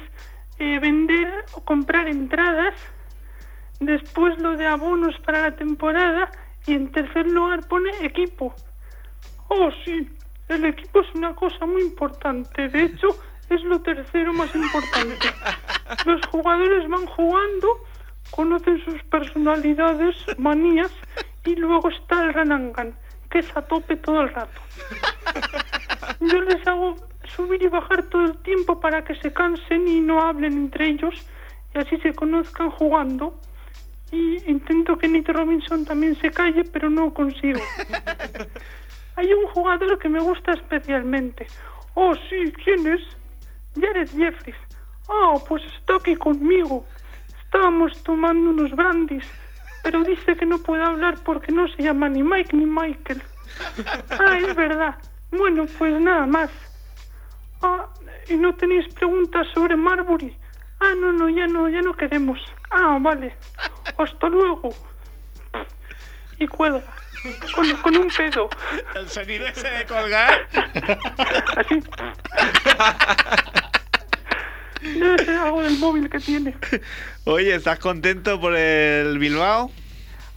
eh, 0.58 0.78
vender 0.80 1.44
o 1.52 1.60
comprar 1.64 2.08
entradas, 2.08 2.74
después 3.80 4.38
lo 4.38 4.56
de 4.56 4.66
abonos 4.66 5.14
para 5.24 5.42
la 5.42 5.56
temporada 5.56 6.30
y 6.66 6.74
en 6.74 6.90
tercer 6.90 7.26
lugar 7.26 7.66
pone 7.68 7.90
equipo. 8.02 8.54
Oh, 9.48 9.70
sí, 9.84 10.08
el 10.48 10.64
equipo 10.64 11.00
es 11.00 11.14
una 11.14 11.34
cosa 11.34 11.64
muy 11.66 11.82
importante. 11.82 12.68
De 12.68 12.82
hecho, 12.82 13.08
es 13.50 13.62
lo 13.62 13.80
tercero 13.80 14.32
más 14.32 14.54
importante. 14.54 15.28
Los 16.06 16.20
jugadores 16.26 16.88
van 16.88 17.06
jugando, 17.06 17.68
conocen 18.30 18.84
sus 18.84 19.02
personalidades, 19.04 20.16
manías 20.38 20.92
y 21.44 21.56
luego 21.56 21.88
está 21.88 22.24
el 22.24 22.34
Ranangan, 22.34 22.94
que 23.30 23.38
es 23.38 23.56
a 23.56 23.62
tope 23.62 23.96
todo 23.96 24.22
el 24.22 24.28
rato. 24.30 24.60
Yo 26.20 26.40
les 26.42 26.66
hago 26.66 26.96
subir 27.38 27.62
y 27.62 27.68
bajar 27.68 28.02
todo 28.10 28.24
el 28.24 28.36
tiempo 28.38 28.80
para 28.80 29.04
que 29.04 29.14
se 29.14 29.32
cansen 29.32 29.86
y 29.86 30.00
no 30.00 30.20
hablen 30.20 30.54
entre 30.54 30.88
ellos 30.88 31.14
y 31.72 31.78
así 31.78 31.96
se 31.98 32.12
conozcan 32.12 32.70
jugando. 32.70 33.38
Y 34.10 34.50
intento 34.50 34.98
que 34.98 35.06
Nate 35.06 35.32
Robinson 35.32 35.84
también 35.84 36.16
se 36.16 36.32
calle, 36.32 36.64
pero 36.64 36.90
no 36.90 37.14
consigo. 37.14 37.60
Hay 39.16 39.32
un 39.32 39.46
jugador 39.48 39.98
que 40.00 40.08
me 40.08 40.18
gusta 40.18 40.52
especialmente. 40.52 41.46
Oh, 41.94 42.14
sí, 42.28 42.52
¿quién 42.64 42.86
es? 42.88 43.02
Jared 43.80 44.08
Jeffries. 44.10 44.56
Ah, 45.08 45.34
pues 45.48 45.62
está 45.78 45.96
aquí 45.96 46.16
conmigo. 46.16 46.84
Estábamos 47.44 48.02
tomando 48.02 48.50
unos 48.50 48.72
brandis, 48.72 49.24
pero 49.84 50.02
dice 50.02 50.36
que 50.36 50.44
no 50.44 50.58
puede 50.58 50.82
hablar 50.82 51.18
porque 51.24 51.52
no 51.52 51.68
se 51.68 51.84
llama 51.84 52.08
ni 52.08 52.22
Mike 52.22 52.56
ni 52.56 52.66
Michael. 52.66 53.22
Ah, 54.10 54.38
es 54.38 54.54
verdad. 54.54 54.96
Bueno, 55.30 55.66
pues 55.78 56.00
nada 56.00 56.26
más. 56.26 56.50
Ah, 57.62 57.86
¿y 58.28 58.34
no 58.34 58.54
tenéis 58.54 58.92
preguntas 58.94 59.46
sobre 59.54 59.76
Marbury? 59.76 60.36
Ah, 60.80 60.92
no, 61.00 61.12
no, 61.12 61.28
ya 61.28 61.46
no, 61.46 61.68
ya 61.68 61.82
no 61.82 61.94
queremos. 61.94 62.38
Ah, 62.70 62.98
vale. 63.00 63.34
Hasta 63.98 64.28
luego. 64.28 64.74
Y 66.38 66.46
cuelga. 66.46 66.82
Con, 67.54 67.70
con 67.78 67.96
un 67.96 68.08
pedo. 68.08 68.48
El 68.94 69.08
sonido 69.08 69.46
ese 69.46 69.68
de 69.68 69.84
colgar. 69.86 70.46
Así. 71.56 71.82
Debe 74.82 75.24
ser 75.24 75.38
algo 75.38 75.62
del 75.62 75.78
móvil 75.78 76.08
que 76.08 76.20
tiene. 76.20 76.56
Oye, 77.24 77.56
¿estás 77.56 77.80
contento 77.80 78.40
por 78.40 78.54
el 78.54 79.18
Bilbao? 79.18 79.72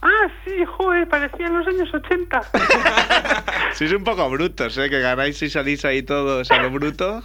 Ah, 0.02 0.28
sí, 0.44 0.64
joder, 0.66 1.08
parecían 1.08 1.56
los 1.56 1.66
años 1.66 1.88
80. 1.94 2.42
Sois 3.74 3.92
un 3.92 4.04
poco 4.04 4.28
brutos, 4.30 4.76
¿eh? 4.78 4.90
Que 4.90 5.00
ganáis 5.00 5.40
y 5.42 5.48
salís 5.48 5.84
ahí 5.84 6.02
todos 6.02 6.50
a 6.50 6.58
lo 6.60 6.70
bruto. 6.70 7.22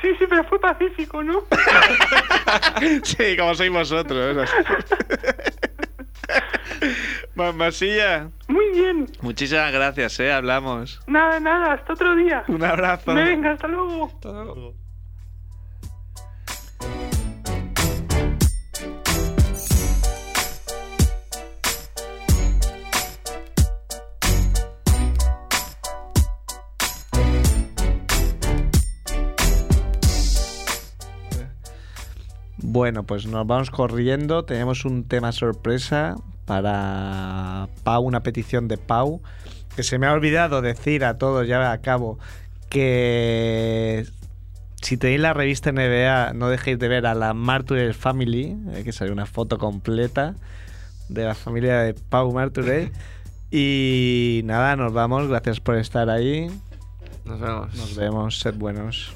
Sí, 0.00 0.10
sí, 0.18 0.26
pero 0.28 0.44
fue 0.44 0.60
pacífico, 0.60 1.22
¿no? 1.22 1.42
Sí, 3.02 3.36
como 3.36 3.54
sois 3.54 3.70
vosotros. 3.72 4.48
Mamasilla, 7.34 8.30
Muy 8.48 8.70
bien. 8.72 9.06
muchísimas 9.20 9.72
gracias, 9.72 10.20
¿eh? 10.20 10.32
Hablamos. 10.32 11.00
Nada, 11.06 11.40
nada, 11.40 11.74
hasta 11.74 11.94
otro 11.94 12.14
día. 12.14 12.44
Un 12.48 12.62
abrazo. 12.62 13.14
Venga, 13.14 13.52
hasta 13.52 13.66
luego. 13.66 14.74
Bueno, 32.74 33.04
pues 33.04 33.24
nos 33.28 33.46
vamos 33.46 33.70
corriendo. 33.70 34.44
Tenemos 34.44 34.84
un 34.84 35.04
tema 35.04 35.30
sorpresa 35.30 36.16
para 36.44 37.68
Pau, 37.84 38.02
una 38.02 38.24
petición 38.24 38.66
de 38.66 38.78
Pau. 38.78 39.22
Que 39.76 39.84
se 39.84 39.96
me 40.00 40.08
ha 40.08 40.12
olvidado 40.12 40.60
decir 40.60 41.04
a 41.04 41.16
todos, 41.16 41.46
ya 41.46 41.70
a 41.70 41.80
cabo, 41.80 42.18
que 42.70 44.04
si 44.82 44.96
tenéis 44.96 45.20
la 45.20 45.32
revista 45.32 45.70
NBA, 45.70 46.32
no 46.34 46.48
dejéis 46.48 46.80
de 46.80 46.88
ver 46.88 47.06
a 47.06 47.14
la 47.14 47.32
Marturell 47.32 47.94
Family, 47.94 48.56
eh, 48.72 48.82
que 48.82 48.90
sale 48.90 49.12
una 49.12 49.26
foto 49.26 49.56
completa 49.56 50.34
de 51.08 51.26
la 51.26 51.36
familia 51.36 51.78
de 51.78 51.94
Pau 51.94 52.32
Marturell. 52.32 52.90
Y 53.52 54.40
nada, 54.46 54.74
nos 54.74 54.92
vamos. 54.92 55.28
Gracias 55.28 55.60
por 55.60 55.76
estar 55.76 56.10
ahí. 56.10 56.50
Nos 57.24 57.38
vemos. 57.38 57.74
Nos 57.76 57.94
vemos. 57.94 58.40
Sed 58.40 58.56
buenos. 58.56 59.14